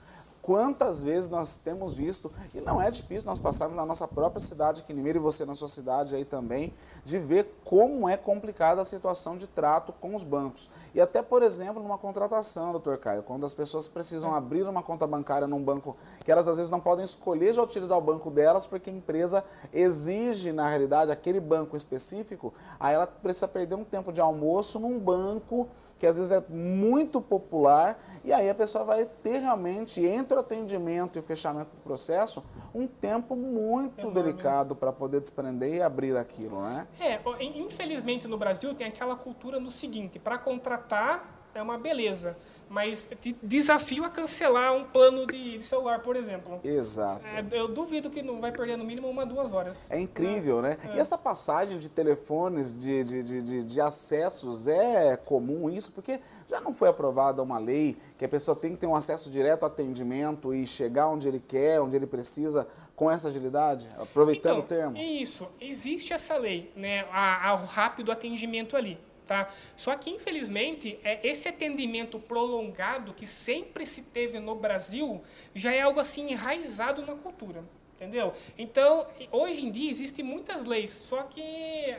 Quantas 0.50 1.00
vezes 1.00 1.30
nós 1.30 1.58
temos 1.58 1.94
visto, 1.94 2.28
e 2.52 2.60
não 2.60 2.82
é 2.82 2.90
difícil 2.90 3.24
nós 3.24 3.38
passarmos 3.38 3.76
na 3.76 3.86
nossa 3.86 4.08
própria 4.08 4.40
cidade 4.40 4.80
aqui 4.80 4.92
em 4.92 4.96
Limeira 4.96 5.16
e 5.16 5.22
você 5.22 5.44
na 5.44 5.54
sua 5.54 5.68
cidade 5.68 6.12
aí 6.12 6.24
também, 6.24 6.74
de 7.04 7.20
ver 7.20 7.60
como 7.64 8.08
é 8.08 8.16
complicada 8.16 8.82
a 8.82 8.84
situação 8.84 9.36
de 9.36 9.46
trato 9.46 9.92
com 9.92 10.12
os 10.12 10.24
bancos. 10.24 10.68
E 10.92 11.00
até, 11.00 11.22
por 11.22 11.44
exemplo, 11.44 11.80
numa 11.80 11.96
contratação, 11.96 12.72
doutor 12.72 12.98
Caio, 12.98 13.22
quando 13.22 13.46
as 13.46 13.54
pessoas 13.54 13.86
precisam 13.86 14.34
abrir 14.34 14.64
uma 14.64 14.82
conta 14.82 15.06
bancária 15.06 15.46
num 15.46 15.62
banco 15.62 15.96
que 16.24 16.32
elas 16.32 16.48
às 16.48 16.56
vezes 16.56 16.68
não 16.68 16.80
podem 16.80 17.04
escolher 17.04 17.54
já 17.54 17.62
utilizar 17.62 17.96
o 17.96 18.00
banco 18.00 18.28
delas 18.28 18.66
porque 18.66 18.90
a 18.90 18.92
empresa 18.92 19.44
exige, 19.72 20.50
na 20.50 20.68
realidade, 20.68 21.12
aquele 21.12 21.38
banco 21.38 21.76
específico, 21.76 22.52
aí 22.80 22.96
ela 22.96 23.06
precisa 23.06 23.46
perder 23.46 23.76
um 23.76 23.84
tempo 23.84 24.12
de 24.12 24.20
almoço 24.20 24.80
num 24.80 24.98
banco 24.98 25.68
que 26.00 26.06
às 26.06 26.16
vezes 26.16 26.32
é 26.32 26.42
muito 26.48 27.20
popular, 27.20 28.02
e 28.24 28.32
aí 28.32 28.48
a 28.48 28.54
pessoa 28.54 28.84
vai 28.84 29.04
ter 29.04 29.38
realmente, 29.38 30.02
entre 30.02 30.34
o 30.34 30.40
atendimento 30.40 31.16
e 31.16 31.20
o 31.20 31.22
fechamento 31.22 31.76
do 31.76 31.82
processo, 31.82 32.42
um 32.74 32.86
tempo 32.86 33.36
muito 33.36 34.00
Enorme. 34.00 34.14
delicado 34.14 34.74
para 34.74 34.90
poder 34.92 35.20
desprender 35.20 35.74
e 35.74 35.82
abrir 35.82 36.16
aquilo, 36.16 36.62
né? 36.62 36.88
É, 36.98 37.20
infelizmente 37.38 38.26
no 38.26 38.38
Brasil 38.38 38.74
tem 38.74 38.86
aquela 38.86 39.14
cultura 39.14 39.60
no 39.60 39.70
seguinte, 39.70 40.18
para 40.18 40.38
contratar 40.38 41.38
é 41.54 41.60
uma 41.60 41.76
beleza 41.76 42.36
mas 42.70 43.08
desafio 43.42 44.04
a 44.04 44.08
cancelar 44.08 44.72
um 44.72 44.84
plano 44.84 45.26
de 45.26 45.60
celular, 45.60 46.02
por 46.02 46.14
exemplo. 46.14 46.60
Exato. 46.62 47.20
É, 47.26 47.44
eu 47.50 47.66
duvido 47.66 48.08
que 48.08 48.22
não 48.22 48.40
vai 48.40 48.52
perder 48.52 48.78
no 48.78 48.84
mínimo 48.84 49.08
uma, 49.08 49.26
duas 49.26 49.52
horas. 49.52 49.90
É 49.90 49.98
incrível, 49.98 50.62
né? 50.62 50.78
É. 50.84 50.96
E 50.96 51.00
essa 51.00 51.18
passagem 51.18 51.80
de 51.80 51.88
telefones, 51.88 52.72
de, 52.72 53.02
de, 53.02 53.42
de, 53.42 53.64
de, 53.64 53.80
acessos, 53.80 54.68
é 54.68 55.16
comum 55.16 55.68
isso? 55.68 55.90
Porque 55.90 56.20
já 56.48 56.60
não 56.60 56.72
foi 56.72 56.88
aprovada 56.88 57.42
uma 57.42 57.58
lei 57.58 57.96
que 58.16 58.24
a 58.24 58.28
pessoa 58.28 58.54
tem 58.54 58.70
que 58.70 58.78
ter 58.78 58.86
um 58.86 58.94
acesso 58.94 59.28
direto 59.28 59.64
ao 59.64 59.68
atendimento 59.68 60.54
e 60.54 60.64
chegar 60.64 61.08
onde 61.08 61.26
ele 61.26 61.40
quer, 61.40 61.80
onde 61.80 61.96
ele 61.96 62.06
precisa, 62.06 62.68
com 62.94 63.10
essa 63.10 63.26
agilidade? 63.26 63.90
Aproveitando 63.98 64.60
então, 64.60 64.64
o 64.64 64.92
termo. 64.92 64.96
Isso, 64.96 65.48
existe 65.60 66.12
essa 66.12 66.36
lei, 66.36 66.70
né? 66.76 67.04
A, 67.10 67.48
a, 67.48 67.54
o 67.54 67.64
rápido 67.64 68.12
atendimento 68.12 68.76
ali. 68.76 68.96
Tá? 69.30 69.48
Só 69.76 69.94
que, 69.94 70.10
infelizmente, 70.10 70.98
é, 71.04 71.24
esse 71.24 71.48
atendimento 71.48 72.18
prolongado 72.18 73.14
que 73.14 73.24
sempre 73.24 73.86
se 73.86 74.02
teve 74.02 74.40
no 74.40 74.56
Brasil 74.56 75.22
já 75.54 75.72
é 75.72 75.82
algo 75.82 76.00
assim 76.00 76.32
enraizado 76.32 77.06
na 77.06 77.14
cultura. 77.14 77.62
Entendeu? 77.94 78.32
Então, 78.58 79.06
hoje 79.30 79.64
em 79.64 79.70
dia 79.70 79.88
existem 79.88 80.24
muitas 80.24 80.64
leis, 80.64 80.90
só 80.90 81.22
que 81.22 81.96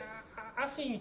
assim, 0.56 1.00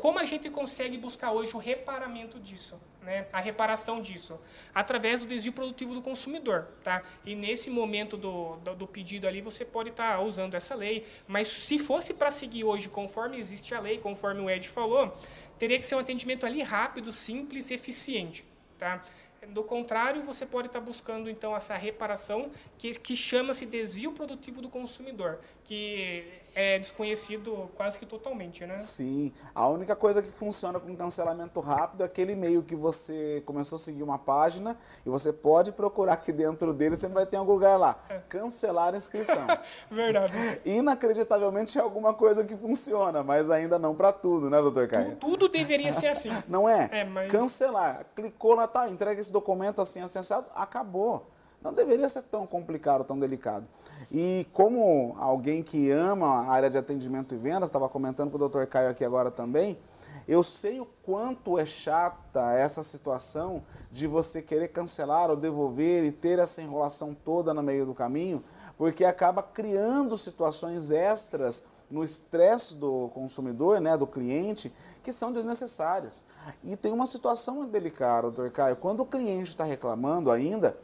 como 0.00 0.18
a 0.18 0.24
gente 0.24 0.50
consegue 0.50 0.96
buscar 0.98 1.30
hoje 1.30 1.54
o 1.54 1.58
reparamento 1.58 2.38
disso, 2.40 2.78
né? 3.02 3.26
A 3.32 3.40
reparação 3.40 4.00
disso 4.00 4.38
através 4.74 5.20
do 5.20 5.26
desvio 5.26 5.52
produtivo 5.52 5.94
do 5.94 6.02
consumidor, 6.02 6.68
tá? 6.82 7.02
E 7.24 7.34
nesse 7.34 7.70
momento 7.70 8.16
do, 8.16 8.56
do, 8.56 8.74
do 8.74 8.86
pedido 8.86 9.26
ali 9.26 9.40
você 9.40 9.64
pode 9.64 9.90
estar 9.90 10.16
tá 10.16 10.20
usando 10.20 10.54
essa 10.54 10.74
lei, 10.74 11.06
mas 11.26 11.48
se 11.48 11.78
fosse 11.78 12.12
para 12.12 12.30
seguir 12.30 12.64
hoje 12.64 12.88
conforme 12.88 13.38
existe 13.38 13.74
a 13.74 13.80
lei, 13.80 13.98
conforme 13.98 14.40
o 14.40 14.50
Ed 14.50 14.68
falou, 14.68 15.16
teria 15.60 15.78
que 15.78 15.86
ser 15.86 15.94
um 15.94 15.98
atendimento 15.98 16.46
ali 16.46 16.62
rápido, 16.62 17.12
simples 17.12 17.68
e 17.70 17.74
eficiente. 17.74 18.42
Tá? 18.78 19.04
Do 19.48 19.62
contrário, 19.62 20.22
você 20.22 20.46
pode 20.46 20.68
estar 20.68 20.80
buscando 20.80 21.28
então 21.28 21.54
essa 21.54 21.74
reparação 21.74 22.50
que, 22.78 22.98
que 22.98 23.14
chama-se 23.14 23.66
desvio 23.66 24.12
produtivo 24.12 24.62
do 24.62 24.70
consumidor, 24.70 25.38
que 25.64 26.24
é 26.54 26.78
desconhecido 26.78 27.70
quase 27.76 27.98
que 27.98 28.06
totalmente, 28.06 28.64
né? 28.66 28.76
Sim. 28.76 29.32
A 29.54 29.68
única 29.68 29.94
coisa 29.94 30.22
que 30.22 30.30
funciona 30.30 30.78
com 30.80 30.94
cancelamento 30.96 31.60
rápido 31.60 32.02
é 32.02 32.06
aquele 32.06 32.32
e-mail 32.32 32.62
que 32.62 32.74
você 32.74 33.42
começou 33.46 33.76
a 33.76 33.78
seguir 33.78 34.02
uma 34.02 34.18
página 34.18 34.76
e 35.04 35.08
você 35.08 35.32
pode 35.32 35.72
procurar 35.72 36.14
aqui 36.14 36.32
dentro 36.32 36.72
dele, 36.72 36.96
você 36.96 37.08
vai 37.08 37.26
ter 37.26 37.36
algum 37.36 37.52
lugar 37.52 37.76
lá. 37.76 38.02
É. 38.08 38.20
Cancelar 38.28 38.94
a 38.94 38.96
inscrição. 38.96 39.46
Verdade. 39.90 40.32
Inacreditavelmente 40.64 41.78
é 41.78 41.80
alguma 41.80 42.14
coisa 42.14 42.44
que 42.44 42.56
funciona, 42.56 43.22
mas 43.22 43.50
ainda 43.50 43.78
não 43.78 43.94
para 43.94 44.12
tudo, 44.12 44.48
né, 44.48 44.60
doutor 44.60 44.88
Caio? 44.88 45.16
Tudo 45.16 45.48
deveria 45.48 45.92
ser 45.92 46.08
assim. 46.08 46.30
não 46.48 46.68
é? 46.68 46.88
é 46.92 47.04
mas... 47.04 47.30
Cancelar. 47.30 48.06
Clicou 48.14 48.54
lá, 48.54 48.66
tá, 48.66 48.88
entrega 48.88 49.20
esse 49.20 49.32
documento 49.32 49.80
assim, 49.80 50.00
acessado, 50.00 50.46
acabou. 50.54 51.26
Não 51.62 51.74
deveria 51.74 52.08
ser 52.08 52.22
tão 52.22 52.46
complicado, 52.46 53.04
tão 53.04 53.18
delicado. 53.18 53.66
E 54.10 54.46
como 54.52 55.14
alguém 55.18 55.62
que 55.62 55.90
ama 55.90 56.26
a 56.26 56.50
área 56.50 56.70
de 56.70 56.78
atendimento 56.78 57.34
e 57.34 57.38
vendas, 57.38 57.68
estava 57.68 57.88
comentando 57.88 58.30
com 58.30 58.42
o 58.42 58.48
Dr. 58.48 58.64
Caio 58.64 58.88
aqui 58.88 59.04
agora 59.04 59.30
também, 59.30 59.78
eu 60.26 60.42
sei 60.42 60.80
o 60.80 60.86
quanto 61.02 61.58
é 61.58 61.66
chata 61.66 62.52
essa 62.52 62.82
situação 62.82 63.62
de 63.90 64.06
você 64.06 64.40
querer 64.40 64.68
cancelar 64.68 65.28
ou 65.28 65.36
devolver 65.36 66.04
e 66.04 66.12
ter 66.12 66.38
essa 66.38 66.62
enrolação 66.62 67.14
toda 67.14 67.52
no 67.52 67.62
meio 67.62 67.84
do 67.84 67.94
caminho, 67.94 68.42
porque 68.78 69.04
acaba 69.04 69.42
criando 69.42 70.16
situações 70.16 70.90
extras 70.90 71.62
no 71.90 72.04
estresse 72.04 72.76
do 72.76 73.10
consumidor, 73.12 73.80
né, 73.80 73.96
do 73.96 74.06
cliente, 74.06 74.72
que 75.02 75.12
são 75.12 75.32
desnecessárias. 75.32 76.24
E 76.62 76.76
tem 76.76 76.92
uma 76.92 77.06
situação 77.06 77.66
delicada, 77.66 78.30
doutor 78.30 78.50
Caio, 78.50 78.76
quando 78.76 79.00
o 79.00 79.06
cliente 79.06 79.50
está 79.50 79.64
reclamando 79.64 80.30
ainda, 80.30 80.76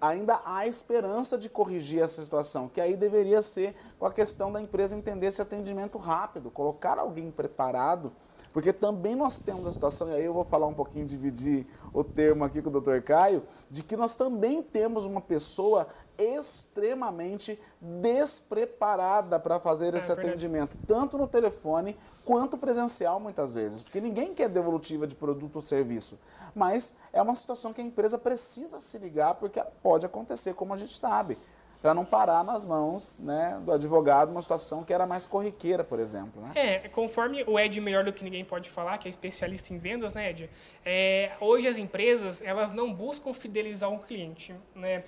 ainda 0.00 0.40
há 0.44 0.66
esperança 0.66 1.36
de 1.36 1.48
corrigir 1.48 2.02
essa 2.02 2.22
situação, 2.22 2.68
que 2.68 2.80
aí 2.80 2.96
deveria 2.96 3.42
ser 3.42 3.74
com 3.98 4.06
a 4.06 4.12
questão 4.12 4.52
da 4.52 4.60
empresa 4.60 4.96
entender 4.96 5.26
esse 5.26 5.42
atendimento 5.42 5.98
rápido, 5.98 6.50
colocar 6.50 6.98
alguém 6.98 7.30
preparado, 7.30 8.12
porque 8.52 8.72
também 8.72 9.14
nós 9.14 9.38
temos 9.38 9.66
a 9.66 9.72
situação, 9.72 10.08
e 10.10 10.14
aí 10.14 10.24
eu 10.24 10.32
vou 10.32 10.44
falar 10.44 10.66
um 10.66 10.74
pouquinho, 10.74 11.04
dividir 11.04 11.66
o 11.92 12.02
termo 12.02 12.44
aqui 12.44 12.62
com 12.62 12.70
o 12.70 12.80
Dr. 12.80 13.00
Caio, 13.02 13.42
de 13.70 13.82
que 13.82 13.96
nós 13.96 14.16
também 14.16 14.62
temos 14.62 15.04
uma 15.04 15.20
pessoa 15.20 15.88
extremamente 16.18 17.60
despreparada 17.80 19.38
para 19.38 19.60
fazer 19.60 19.94
é, 19.94 19.98
esse 19.98 20.10
atendimento, 20.10 20.76
tanto 20.86 21.16
no 21.16 21.28
telefone 21.28 21.96
quanto 22.28 22.58
presencial 22.58 23.18
muitas 23.18 23.54
vezes, 23.54 23.82
porque 23.82 24.02
ninguém 24.02 24.34
quer 24.34 24.50
devolutiva 24.50 25.06
de 25.06 25.14
produto 25.14 25.56
ou 25.56 25.62
serviço, 25.62 26.18
mas 26.54 26.94
é 27.10 27.22
uma 27.22 27.34
situação 27.34 27.72
que 27.72 27.80
a 27.80 27.84
empresa 27.84 28.18
precisa 28.18 28.82
se 28.82 28.98
ligar 28.98 29.36
porque 29.36 29.58
ela 29.58 29.72
pode 29.82 30.04
acontecer, 30.04 30.52
como 30.52 30.74
a 30.74 30.76
gente 30.76 30.94
sabe 30.98 31.38
para 31.80 31.94
não 31.94 32.04
parar 32.04 32.42
nas 32.42 32.64
mãos 32.64 33.20
né, 33.20 33.60
do 33.64 33.72
advogado 33.72 34.30
uma 34.30 34.42
situação 34.42 34.82
que 34.82 34.92
era 34.92 35.06
mais 35.06 35.26
corriqueira, 35.26 35.84
por 35.84 36.00
exemplo. 36.00 36.42
Né? 36.42 36.52
É, 36.54 36.88
conforme 36.88 37.44
o 37.46 37.58
Ed 37.58 37.80
melhor 37.80 38.04
do 38.04 38.12
que 38.12 38.24
ninguém 38.24 38.44
pode 38.44 38.68
falar, 38.68 38.98
que 38.98 39.06
é 39.06 39.10
especialista 39.10 39.72
em 39.72 39.78
vendas, 39.78 40.12
né, 40.12 40.30
Ed? 40.30 40.50
É, 40.84 41.32
hoje 41.40 41.68
as 41.68 41.78
empresas 41.78 42.42
elas 42.42 42.72
não 42.72 42.92
buscam 42.92 43.32
fidelizar 43.32 43.90
um 43.90 43.98
cliente. 43.98 44.54
Né? 44.74 45.04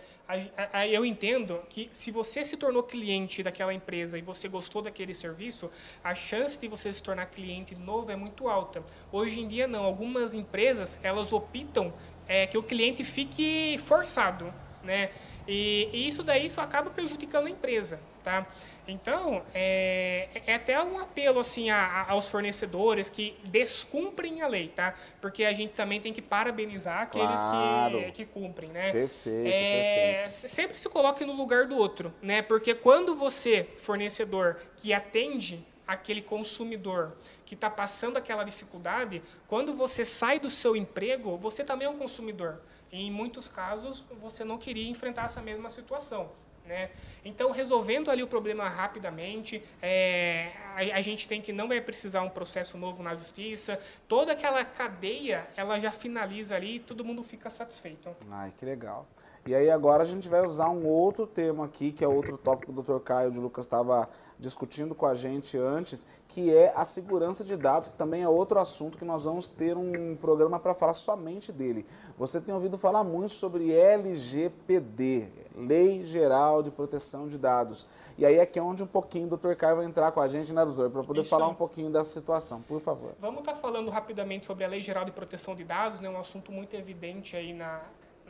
Eu 0.90 1.04
entendo 1.04 1.60
que 1.68 1.88
se 1.92 2.12
você 2.12 2.44
se 2.44 2.56
tornou 2.56 2.84
cliente 2.84 3.42
daquela 3.42 3.74
empresa 3.74 4.16
e 4.16 4.22
você 4.22 4.48
gostou 4.48 4.80
daquele 4.80 5.12
serviço, 5.12 5.68
a 6.04 6.14
chance 6.14 6.58
de 6.58 6.68
você 6.68 6.92
se 6.92 7.02
tornar 7.02 7.26
cliente 7.26 7.74
novo 7.74 8.12
é 8.12 8.16
muito 8.16 8.48
alta. 8.48 8.82
Hoje 9.10 9.40
em 9.40 9.48
dia 9.48 9.66
não. 9.66 9.82
Algumas 9.82 10.34
empresas 10.34 11.00
elas 11.02 11.32
optam 11.32 11.92
é, 12.28 12.46
que 12.46 12.56
o 12.56 12.62
cliente 12.62 13.02
fique 13.02 13.76
forçado, 13.78 14.54
né? 14.84 15.10
E, 15.46 15.88
e, 15.92 16.08
isso 16.08 16.22
daí 16.22 16.50
só 16.50 16.60
acaba 16.60 16.90
prejudicando 16.90 17.46
a 17.46 17.50
empresa, 17.50 18.00
tá? 18.22 18.46
Então, 18.86 19.42
é, 19.54 20.28
é 20.46 20.54
até 20.54 20.82
um 20.82 20.98
apelo 20.98 21.40
assim 21.40 21.70
a, 21.70 21.76
a, 21.76 22.10
aos 22.10 22.28
fornecedores 22.28 23.08
que 23.08 23.36
descumprem 23.44 24.42
a 24.42 24.46
lei, 24.46 24.68
tá? 24.68 24.94
Porque 25.20 25.44
a 25.44 25.52
gente 25.52 25.72
também 25.72 26.00
tem 26.00 26.12
que 26.12 26.22
parabenizar 26.22 27.02
aqueles 27.02 27.40
claro. 27.40 27.98
que, 28.04 28.12
que 28.12 28.26
cumprem, 28.26 28.70
né? 28.70 28.92
Perfeito, 28.92 29.46
é, 29.46 30.22
perfeito. 30.22 30.50
Sempre 30.50 30.78
se 30.78 30.88
coloque 30.88 31.24
no 31.24 31.32
lugar 31.32 31.66
do 31.66 31.76
outro, 31.76 32.12
né? 32.20 32.42
Porque 32.42 32.74
quando 32.74 33.14
você, 33.14 33.68
fornecedor, 33.78 34.56
que 34.76 34.92
atende 34.92 35.64
aquele 35.86 36.22
consumidor 36.22 37.16
que 37.44 37.54
está 37.54 37.68
passando 37.68 38.16
aquela 38.16 38.44
dificuldade, 38.44 39.20
quando 39.48 39.74
você 39.74 40.04
sai 40.04 40.38
do 40.38 40.48
seu 40.48 40.76
emprego, 40.76 41.36
você 41.36 41.64
também 41.64 41.86
é 41.86 41.90
um 41.90 41.98
consumidor 41.98 42.60
em 42.92 43.10
muitos 43.10 43.48
casos 43.48 44.04
você 44.20 44.44
não 44.44 44.58
queria 44.58 44.88
enfrentar 44.88 45.26
essa 45.26 45.40
mesma 45.40 45.70
situação. 45.70 46.30
Né? 46.64 46.90
Então, 47.24 47.50
resolvendo 47.50 48.10
ali 48.10 48.22
o 48.22 48.28
problema 48.28 48.68
rapidamente, 48.68 49.62
é, 49.82 50.52
a, 50.76 50.98
a, 50.98 51.02
gente 51.02 51.26
tem 51.26 51.40
que 51.42 51.52
não 51.52 51.66
vai 51.66 51.80
precisar 51.80 52.22
um 52.22 52.28
processo 52.28 52.78
novo 52.78 53.02
na 53.02 53.16
justiça, 53.16 53.80
toda 54.06 54.32
aquela 54.32 54.64
cadeia 54.64 55.48
ela 55.56 55.78
já 55.78 55.90
finaliza 55.90 56.54
ali 56.54 56.76
e 56.76 56.80
todo 56.80 57.04
mundo 57.04 57.24
fica 57.24 57.50
satisfeito. 57.50 58.14
Ai, 58.30 58.52
que 58.56 58.64
legal. 58.64 59.06
E 59.46 59.54
aí 59.54 59.70
agora 59.70 60.02
a 60.02 60.06
gente 60.06 60.28
vai 60.28 60.44
usar 60.44 60.68
um 60.68 60.86
outro 60.86 61.26
tema 61.26 61.64
aqui, 61.64 61.92
que 61.92 62.04
é 62.04 62.08
outro 62.08 62.36
tópico 62.36 62.72
que 62.72 62.78
o 62.78 62.82
Dr. 62.82 63.02
Caio 63.02 63.30
de 63.30 63.38
Lucas 63.38 63.64
estava 63.64 64.08
discutindo 64.38 64.94
com 64.94 65.06
a 65.06 65.14
gente 65.14 65.56
antes, 65.56 66.04
que 66.28 66.54
é 66.54 66.72
a 66.76 66.84
segurança 66.84 67.42
de 67.42 67.56
dados, 67.56 67.88
que 67.88 67.94
também 67.94 68.22
é 68.22 68.28
outro 68.28 68.58
assunto 68.58 68.98
que 68.98 69.04
nós 69.04 69.24
vamos 69.24 69.48
ter 69.48 69.76
um 69.76 70.14
programa 70.16 70.60
para 70.60 70.74
falar 70.74 70.92
somente 70.92 71.52
dele. 71.52 71.86
Você 72.18 72.40
tem 72.40 72.54
ouvido 72.54 72.76
falar 72.76 73.02
muito 73.02 73.30
sobre 73.30 73.72
LGPD, 73.72 75.28
Lei 75.56 76.02
Geral 76.04 76.62
de 76.62 76.70
Proteção 76.70 77.26
de 77.26 77.38
Dados. 77.38 77.86
E 78.18 78.26
aí 78.26 78.36
é 78.36 78.44
que 78.44 78.58
é 78.58 78.62
onde 78.62 78.82
um 78.82 78.86
pouquinho 78.86 79.26
o 79.26 79.36
Dr. 79.36 79.54
Caio 79.54 79.76
vai 79.76 79.86
entrar 79.86 80.12
com 80.12 80.20
a 80.20 80.28
gente, 80.28 80.52
né, 80.52 80.62
doutor? 80.64 80.90
Para 80.90 81.02
poder 81.02 81.22
Isso 81.22 81.30
falar 81.30 81.48
um 81.48 81.54
pouquinho 81.54 81.90
dessa 81.90 82.10
situação, 82.10 82.60
por 82.60 82.78
favor. 82.80 83.14
Vamos 83.18 83.40
estar 83.40 83.54
tá 83.54 83.58
falando 83.58 83.90
rapidamente 83.90 84.44
sobre 84.44 84.64
a 84.64 84.68
Lei 84.68 84.82
Geral 84.82 85.06
de 85.06 85.12
Proteção 85.12 85.54
de 85.54 85.64
Dados, 85.64 86.00
né, 86.00 86.10
um 86.10 86.18
assunto 86.18 86.52
muito 86.52 86.76
evidente 86.76 87.34
aí 87.34 87.54
na, 87.54 87.80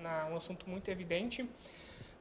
na 0.00 0.26
um 0.26 0.36
assunto 0.36 0.68
muito 0.68 0.90
evidente. 0.90 1.48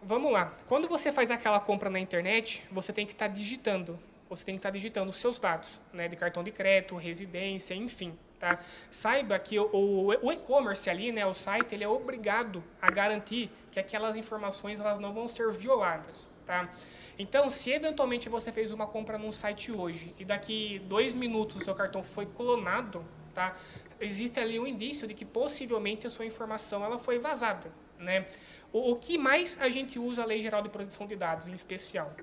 Vamos 0.01 0.31
lá. 0.31 0.53
Quando 0.65 0.87
você 0.87 1.11
faz 1.11 1.29
aquela 1.29 1.59
compra 1.59 1.89
na 1.89 1.99
internet, 1.99 2.63
você 2.71 2.93
tem 2.93 3.05
que 3.05 3.11
estar 3.11 3.27
tá 3.27 3.33
digitando. 3.33 3.99
Você 4.29 4.45
tem 4.45 4.55
que 4.55 4.59
estar 4.59 4.69
tá 4.69 4.73
digitando 4.73 5.09
os 5.09 5.15
seus 5.15 5.39
dados, 5.39 5.81
né, 5.91 6.07
de 6.07 6.15
cartão 6.15 6.43
de 6.43 6.51
crédito, 6.51 6.95
residência, 6.95 7.73
enfim. 7.73 8.17
Tá? 8.39 8.59
Saiba 8.89 9.37
que 9.37 9.59
o, 9.59 9.69
o, 9.73 10.07
o 10.27 10.31
e-commerce 10.31 10.89
ali, 10.89 11.11
né, 11.11 11.25
o 11.25 11.33
site, 11.33 11.73
ele 11.73 11.83
é 11.83 11.87
obrigado 11.87 12.63
a 12.81 12.89
garantir 12.89 13.51
que 13.71 13.79
aquelas 13.79 14.15
informações 14.15 14.79
elas 14.79 14.99
não 14.99 15.13
vão 15.13 15.27
ser 15.27 15.51
violadas. 15.51 16.27
Tá? 16.45 16.69
Então, 17.17 17.49
se 17.49 17.71
eventualmente 17.71 18.29
você 18.29 18.51
fez 18.51 18.71
uma 18.71 18.87
compra 18.87 19.17
num 19.17 19.31
site 19.31 19.71
hoje 19.71 20.15
e 20.17 20.23
daqui 20.23 20.79
dois 20.85 21.13
minutos 21.13 21.57
o 21.57 21.59
seu 21.59 21.75
cartão 21.75 22.01
foi 22.01 22.25
clonado, 22.25 23.03
tá? 23.35 23.55
Existe 23.99 24.39
ali 24.39 24.59
um 24.59 24.67
indício 24.67 25.07
de 25.07 25.13
que 25.13 25.25
possivelmente 25.25 26.07
a 26.07 26.09
sua 26.09 26.25
informação 26.25 26.83
ela 26.83 26.97
foi 26.97 27.19
vazada. 27.19 27.71
Né? 27.97 28.27
O, 28.71 28.91
o 28.91 28.95
que 28.95 29.17
mais 29.17 29.59
a 29.61 29.69
gente 29.69 29.99
usa 29.99 30.23
a 30.23 30.25
Lei 30.25 30.41
Geral 30.41 30.61
de 30.61 30.69
Proteção 30.69 31.05
de 31.05 31.15
Dados, 31.15 31.47
em 31.47 31.53
especial? 31.53 32.13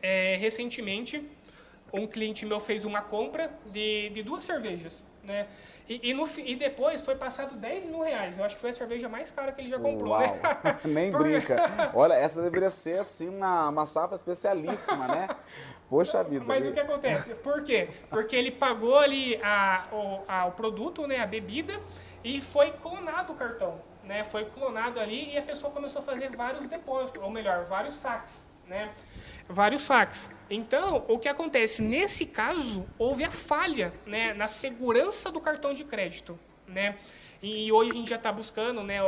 É, 0.00 0.36
recentemente, 0.36 1.28
um 1.92 2.06
cliente 2.06 2.44
meu 2.44 2.60
fez 2.60 2.84
uma 2.84 3.02
compra 3.02 3.50
de, 3.66 4.10
de 4.10 4.22
duas 4.22 4.44
cervejas. 4.44 5.04
Né? 5.22 5.46
E, 5.88 6.10
e, 6.10 6.14
no, 6.14 6.28
e, 6.38 6.56
depois 6.56 7.02
foi 7.02 7.16
passado 7.16 7.54
10 7.54 7.86
mil 7.86 8.02
reais. 8.02 8.38
Eu 8.38 8.44
acho 8.44 8.54
que 8.54 8.60
foi 8.60 8.70
a 8.70 8.72
cerveja 8.72 9.08
mais 9.08 9.30
cara 9.30 9.52
que 9.52 9.60
ele 9.60 9.68
já 9.68 9.78
comprou. 9.78 10.18
Né? 10.18 10.40
Nem 10.84 11.10
brinca. 11.12 11.90
Olha, 11.94 12.14
essa 12.14 12.40
deveria 12.42 12.70
ser 12.70 12.98
assim 12.98 13.28
uma, 13.28 13.68
uma 13.68 13.86
safra 13.86 14.16
especialíssima, 14.16 15.08
né? 15.08 15.28
Poxa 15.92 16.24
vida. 16.24 16.42
Mas 16.46 16.64
o 16.64 16.72
que 16.72 16.80
acontece? 16.80 17.34
Por 17.34 17.62
quê? 17.62 17.86
Porque 18.08 18.34
ele 18.34 18.50
pagou 18.50 18.96
ali 18.96 19.38
a, 19.42 19.84
o, 19.92 20.22
a, 20.26 20.46
o 20.46 20.52
produto, 20.52 21.06
né, 21.06 21.18
a 21.18 21.26
bebida, 21.26 21.78
e 22.24 22.40
foi 22.40 22.72
clonado 22.72 23.34
o 23.34 23.36
cartão. 23.36 23.78
Né? 24.02 24.24
Foi 24.24 24.46
clonado 24.46 24.98
ali 24.98 25.34
e 25.34 25.36
a 25.36 25.42
pessoa 25.42 25.70
começou 25.70 26.00
a 26.00 26.04
fazer 26.06 26.34
vários 26.34 26.66
depósitos, 26.66 27.22
ou 27.22 27.28
melhor, 27.28 27.66
vários 27.66 27.92
saques. 27.92 28.42
Né? 28.66 28.90
Vários 29.46 29.82
saques. 29.82 30.30
Então, 30.48 31.04
o 31.08 31.18
que 31.18 31.28
acontece? 31.28 31.82
Nesse 31.82 32.24
caso, 32.24 32.86
houve 32.98 33.22
a 33.22 33.30
falha 33.30 33.92
né, 34.06 34.32
na 34.32 34.46
segurança 34.46 35.30
do 35.30 35.42
cartão 35.42 35.74
de 35.74 35.84
crédito. 35.84 36.38
Né? 36.66 36.96
E 37.42 37.72
hoje 37.72 37.90
a 37.90 37.94
gente 37.94 38.08
já 38.08 38.16
está 38.16 38.30
buscando 38.30 38.84
né, 38.84 39.00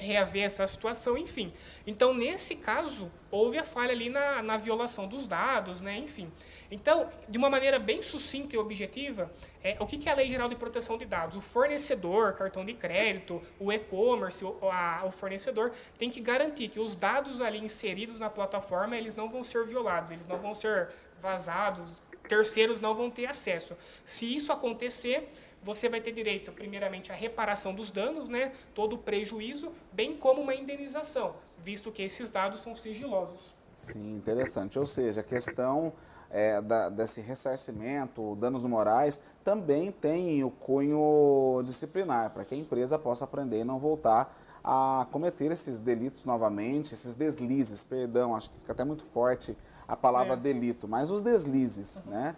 reaver 0.00 0.42
essa 0.42 0.66
situação, 0.66 1.16
enfim. 1.16 1.52
Então, 1.86 2.12
nesse 2.12 2.56
caso, 2.56 3.08
houve 3.30 3.56
a 3.56 3.62
falha 3.62 3.92
ali 3.92 4.10
na, 4.10 4.42
na 4.42 4.56
violação 4.56 5.06
dos 5.06 5.28
dados, 5.28 5.80
né, 5.80 5.96
enfim. 5.96 6.28
Então, 6.72 7.08
de 7.28 7.38
uma 7.38 7.48
maneira 7.48 7.78
bem 7.78 8.02
sucinta 8.02 8.56
e 8.56 8.58
objetiva, 8.58 9.30
é, 9.62 9.76
o 9.78 9.86
que, 9.86 9.96
que 9.96 10.08
é 10.08 10.12
a 10.12 10.16
Lei 10.16 10.28
Geral 10.28 10.48
de 10.48 10.56
Proteção 10.56 10.98
de 10.98 11.04
Dados? 11.04 11.36
O 11.36 11.40
fornecedor, 11.40 12.32
cartão 12.32 12.64
de 12.64 12.74
crédito, 12.74 13.40
o 13.60 13.72
e-commerce, 13.72 14.44
o, 14.44 14.58
o 15.04 15.10
fornecedor, 15.12 15.70
tem 15.96 16.10
que 16.10 16.20
garantir 16.20 16.68
que 16.68 16.80
os 16.80 16.96
dados 16.96 17.40
ali 17.40 17.58
inseridos 17.58 18.18
na 18.18 18.28
plataforma, 18.28 18.96
eles 18.96 19.14
não 19.14 19.28
vão 19.28 19.44
ser 19.44 19.64
violados, 19.64 20.10
eles 20.10 20.26
não 20.26 20.38
vão 20.38 20.52
ser 20.52 20.88
vazados, 21.22 22.02
terceiros 22.26 22.80
não 22.80 22.94
vão 22.94 23.10
ter 23.10 23.26
acesso. 23.26 23.76
Se 24.04 24.34
isso 24.34 24.52
acontecer, 24.52 25.32
você 25.62 25.88
vai 25.88 26.00
ter 26.00 26.12
direito, 26.12 26.52
primeiramente, 26.52 27.10
à 27.10 27.14
reparação 27.14 27.74
dos 27.74 27.90
danos, 27.90 28.28
né, 28.28 28.52
todo 28.74 28.94
o 28.94 28.98
prejuízo, 28.98 29.72
bem 29.92 30.16
como 30.16 30.40
uma 30.40 30.54
indenização, 30.54 31.34
visto 31.58 31.90
que 31.90 32.02
esses 32.02 32.30
dados 32.30 32.60
são 32.60 32.76
sigilosos. 32.76 33.54
Sim, 33.72 34.16
interessante. 34.16 34.78
Ou 34.78 34.86
seja, 34.86 35.20
a 35.20 35.24
questão 35.24 35.92
é, 36.30 36.60
da, 36.62 36.88
desse 36.88 37.20
ressarcimento, 37.20 38.36
danos 38.36 38.64
morais, 38.64 39.20
também 39.44 39.90
tem 39.92 40.42
o 40.42 40.50
cunho 40.50 41.62
disciplinar, 41.64 42.30
para 42.30 42.44
que 42.44 42.54
a 42.54 42.58
empresa 42.58 42.98
possa 42.98 43.24
aprender 43.24 43.60
e 43.60 43.64
não 43.64 43.78
voltar 43.78 44.34
a 44.64 45.06
cometer 45.12 45.52
esses 45.52 45.78
delitos 45.78 46.24
novamente, 46.24 46.92
esses 46.92 47.14
deslizes, 47.14 47.84
perdão, 47.84 48.34
acho 48.34 48.50
que 48.50 48.58
fica 48.58 48.72
até 48.72 48.84
muito 48.84 49.04
forte 49.04 49.56
a 49.86 49.96
palavra 49.96 50.34
é. 50.34 50.36
delito, 50.36 50.88
mas 50.88 51.10
os 51.10 51.22
deslizes, 51.22 52.04
uhum. 52.04 52.12
né? 52.12 52.36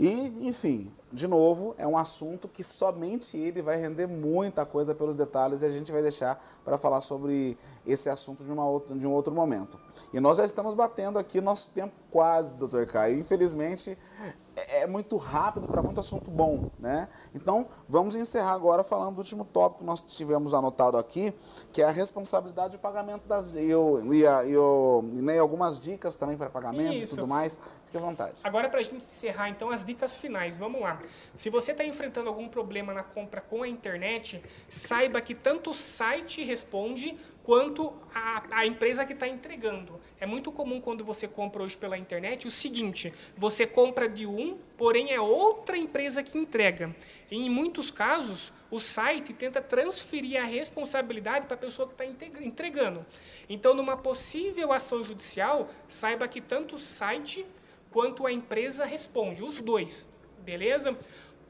E, 0.00 0.48
enfim, 0.48 0.90
de 1.12 1.28
novo, 1.28 1.74
é 1.76 1.86
um 1.86 1.94
assunto 1.94 2.48
que 2.48 2.64
somente 2.64 3.36
ele 3.36 3.60
vai 3.60 3.76
render 3.76 4.06
muita 4.06 4.64
coisa 4.64 4.94
pelos 4.94 5.14
detalhes 5.14 5.60
e 5.60 5.66
a 5.66 5.70
gente 5.70 5.92
vai 5.92 6.00
deixar 6.00 6.42
para 6.64 6.78
falar 6.78 7.02
sobre 7.02 7.58
esse 7.86 8.08
assunto 8.08 8.42
de, 8.42 8.50
uma 8.50 8.66
outra, 8.66 8.96
de 8.96 9.06
um 9.06 9.12
outro 9.12 9.34
momento. 9.34 9.78
E 10.10 10.18
nós 10.18 10.38
já 10.38 10.46
estamos 10.46 10.72
batendo 10.72 11.18
aqui 11.18 11.38
nosso 11.38 11.68
tempo 11.72 11.92
quase, 12.10 12.56
doutor 12.56 12.86
Caio. 12.86 13.18
Infelizmente, 13.18 13.98
é, 14.68 14.82
é 14.82 14.86
muito 14.86 15.16
rápido 15.16 15.66
para 15.66 15.82
muito 15.82 16.00
assunto 16.00 16.30
bom, 16.30 16.70
né? 16.78 17.08
Então, 17.34 17.68
vamos 17.88 18.14
encerrar 18.14 18.52
agora 18.52 18.84
falando 18.84 19.14
do 19.14 19.18
último 19.18 19.44
tópico 19.44 19.80
que 19.80 19.84
nós 19.84 20.02
tivemos 20.02 20.54
anotado 20.54 20.96
aqui, 20.96 21.32
que 21.72 21.82
é 21.82 21.84
a 21.84 21.90
responsabilidade 21.90 22.72
de 22.72 22.78
pagamento 22.78 23.26
das... 23.26 23.54
E, 23.54 23.64
eu, 23.64 24.02
e, 24.12 24.22
eu, 24.52 25.04
e 25.12 25.22
nem 25.22 25.38
algumas 25.38 25.80
dicas 25.80 26.16
também 26.16 26.36
para 26.36 26.50
pagamento 26.50 26.94
Isso. 26.94 27.14
e 27.14 27.16
tudo 27.16 27.26
mais. 27.26 27.60
Fique 27.86 27.98
à 27.98 28.00
vontade. 28.00 28.34
Agora, 28.44 28.68
para 28.68 28.78
a 28.78 28.82
gente 28.82 28.96
encerrar, 28.96 29.48
então, 29.48 29.70
as 29.70 29.84
dicas 29.84 30.14
finais. 30.14 30.56
Vamos 30.56 30.80
lá. 30.80 31.00
Se 31.36 31.50
você 31.50 31.72
está 31.72 31.84
enfrentando 31.84 32.28
algum 32.28 32.48
problema 32.48 32.94
na 32.94 33.02
compra 33.02 33.40
com 33.40 33.64
a 33.64 33.68
internet, 33.68 34.40
saiba 34.68 35.20
que 35.20 35.34
tanto 35.34 35.70
o 35.70 35.74
site 35.74 36.44
responde 36.44 37.18
quanto 37.44 37.92
a, 38.14 38.44
a 38.50 38.66
empresa 38.66 39.04
que 39.04 39.12
está 39.12 39.26
entregando. 39.26 40.00
É 40.20 40.26
muito 40.26 40.52
comum 40.52 40.80
quando 40.80 41.04
você 41.04 41.26
compra 41.26 41.62
hoje 41.62 41.76
pela 41.76 41.98
internet 41.98 42.46
o 42.46 42.50
seguinte: 42.50 43.12
você 43.36 43.66
compra 43.66 44.08
de 44.08 44.26
um, 44.26 44.58
porém 44.76 45.12
é 45.12 45.20
outra 45.20 45.76
empresa 45.76 46.22
que 46.22 46.38
entrega. 46.38 46.94
E 47.30 47.36
em 47.36 47.50
muitos 47.50 47.90
casos, 47.90 48.52
o 48.70 48.78
site 48.78 49.32
tenta 49.32 49.60
transferir 49.60 50.40
a 50.40 50.44
responsabilidade 50.44 51.46
para 51.46 51.56
a 51.56 51.58
pessoa 51.58 51.88
que 51.88 51.94
está 51.94 52.24
entregando. 52.40 53.04
Então, 53.48 53.74
numa 53.74 53.96
possível 53.96 54.72
ação 54.72 55.02
judicial, 55.02 55.68
saiba 55.88 56.28
que 56.28 56.40
tanto 56.40 56.76
o 56.76 56.78
site 56.78 57.44
quanto 57.90 58.26
a 58.26 58.32
empresa 58.32 58.84
responde, 58.84 59.42
os 59.42 59.60
dois, 59.60 60.08
beleza? 60.38 60.96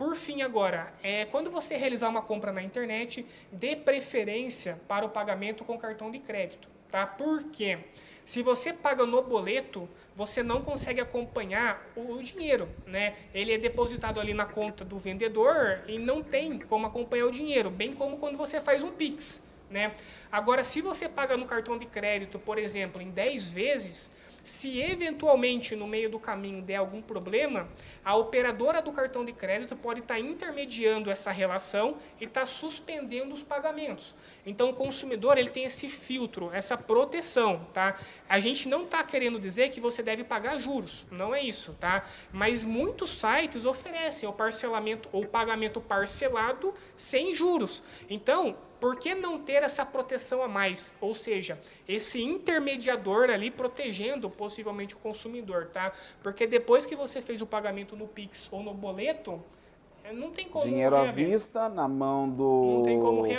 Por 0.01 0.17
fim, 0.17 0.41
agora, 0.41 0.95
é, 1.03 1.27
quando 1.27 1.51
você 1.51 1.77
realizar 1.77 2.09
uma 2.09 2.23
compra 2.23 2.51
na 2.51 2.63
internet, 2.63 3.27
dê 3.53 3.77
preferência 3.77 4.81
para 4.89 5.05
o 5.05 5.11
pagamento 5.11 5.63
com 5.63 5.77
cartão 5.77 6.11
de 6.11 6.19
crédito. 6.19 6.67
Tá? 6.91 7.07
Por 7.07 7.45
quê? 7.51 7.81
Se 8.25 8.41
você 8.41 8.73
paga 8.73 9.05
no 9.05 9.21
boleto, 9.21 9.87
você 10.17 10.43
não 10.43 10.63
consegue 10.63 11.03
acompanhar 11.03 11.87
o, 11.95 12.17
dinheiro. 12.23 12.67
Né? 12.87 13.15
Ele 13.35 13.53
é 13.53 13.59
depositado 13.59 14.19
ali 14.19 14.33
na 14.33 14.47
conta 14.47 14.87
do 14.87 14.99
vendedor 14.99 15.83
e 15.87 15.99
não 15.99 16.23
tem 16.23 16.59
como 16.61 16.87
acompanhar 16.87 17.27
o 17.27 17.31
dinheiro, 17.31 17.69
bem 17.69 17.93
como 17.93 18.17
quando 18.17 18.39
você 18.39 18.59
faz 18.59 18.83
um 18.83 18.91
PIX. 18.91 19.43
Né? 19.69 19.93
Agora, 20.33 20.65
se 20.65 20.81
você 20.81 21.11
paga 21.11 21.37
no 21.37 21.45
cartão 21.45 21.77
de 21.77 21.85
crédito, 21.85 22.39
por 22.39 22.57
exemplo, 22.57 23.03
em 23.03 23.11
10 23.11 23.51
vezes, 23.51 24.11
se 24.51 24.81
eventualmente 24.81 25.77
no 25.77 25.87
meio 25.87 26.11
do 26.11 26.19
caminho 26.19 26.61
der 26.61 26.75
algum 26.77 27.01
problema, 27.01 27.69
a 28.05 28.17
operadora 28.17 28.83
do 28.83 28.91
cartão 28.91 29.25
de 29.25 29.33
crédito 29.33 29.77
pode 29.77 30.01
estar 30.01 30.19
intermediando 30.19 31.09
essa 31.09 31.31
relação 31.31 31.97
e 32.21 32.25
estar 32.25 32.45
suspendendo 32.47 33.33
os 33.33 33.45
pagamentos. 33.45 34.13
Então 34.45 34.69
o 34.69 34.75
consumidor 34.75 35.39
ele 35.39 35.51
tem 35.51 35.65
esse 35.65 35.89
filtro, 35.89 36.51
essa 36.53 36.77
proteção, 36.77 37.65
tá? 37.73 37.97
A 38.29 38.41
gente 38.41 38.69
não 38.69 38.83
está 38.83 39.05
querendo 39.05 39.39
dizer 39.39 39.71
que 39.71 39.81
você 39.81 40.03
deve 40.03 40.25
pagar 40.25 40.59
juros, 40.59 41.07
não 41.13 41.33
é 41.33 41.41
isso, 41.41 41.77
tá? 41.79 42.05
Mas 42.33 42.65
muitos 42.65 43.11
sites 43.11 43.65
oferecem 43.65 44.29
o 44.29 44.33
parcelamento 44.33 45.09
ou 45.13 45.27
pagamento 45.27 45.81
parcelado 45.81 46.75
sem 46.97 47.33
juros. 47.35 47.85
Então 48.09 48.57
por 48.81 48.97
que 48.97 49.15
não 49.15 49.39
ter 49.39 49.63
essa 49.63 49.85
proteção 49.85 50.43
a 50.43 50.49
mais? 50.49 50.93
Ou 51.01 51.15
seja, 51.15 51.61
esse 51.87 52.23
intermediador 52.23 53.29
ali 53.31 53.51
protegendo 53.51 54.31
possivelmente 54.31 54.95
o 54.95 54.99
consumidor, 54.99 55.67
tá? 55.67 55.93
Porque 56.23 56.47
depois 56.47 56.87
que 56.87 56.97
você 56.97 57.21
fez 57.21 57.43
o 57.43 57.47
pagamento 57.47 57.95
no 57.95 58.09
Pix 58.09 58.49
ou 58.51 58.63
no 58.63 58.73
boleto, 58.73 59.43
eh, 60.03 60.13
não 60.13 60.31
tem 60.31 60.49
como 60.49 60.65
Dinheiro 60.65 60.97
reaver. 60.97 61.11
à 61.11 61.29
vista, 61.29 61.69
na 61.69 61.87
mão 61.87 62.29
do 62.29 62.83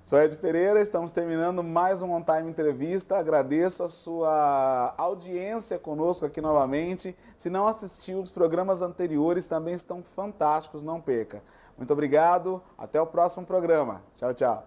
Sou 0.08 0.18
Ed 0.22 0.38
Pereira, 0.38 0.80
estamos 0.80 1.12
terminando 1.12 1.62
mais 1.62 2.02
um 2.02 2.14
On 2.14 2.24
Time 2.24 2.50
Entrevista. 2.50 3.18
Agradeço 3.18 3.84
a 3.84 3.90
sua 3.90 4.94
audiência 4.98 5.78
conosco 5.78 6.26
aqui 6.26 6.40
novamente. 6.40 7.14
Se 7.36 7.50
não 7.50 7.68
assistiu, 7.68 8.22
os 8.22 8.32
programas 8.32 8.82
anteriores 8.82 9.50
também 9.50 9.74
estão 9.74 10.02
fantásticos, 10.02 10.82
não 10.82 11.02
perca. 11.02 11.44
Muito 11.78 11.92
obrigado, 11.92 12.64
até 12.78 13.02
o 13.02 13.06
próximo 13.06 13.46
programa. 13.46 14.02
Tchau, 14.16 14.34
tchau. 14.34 14.66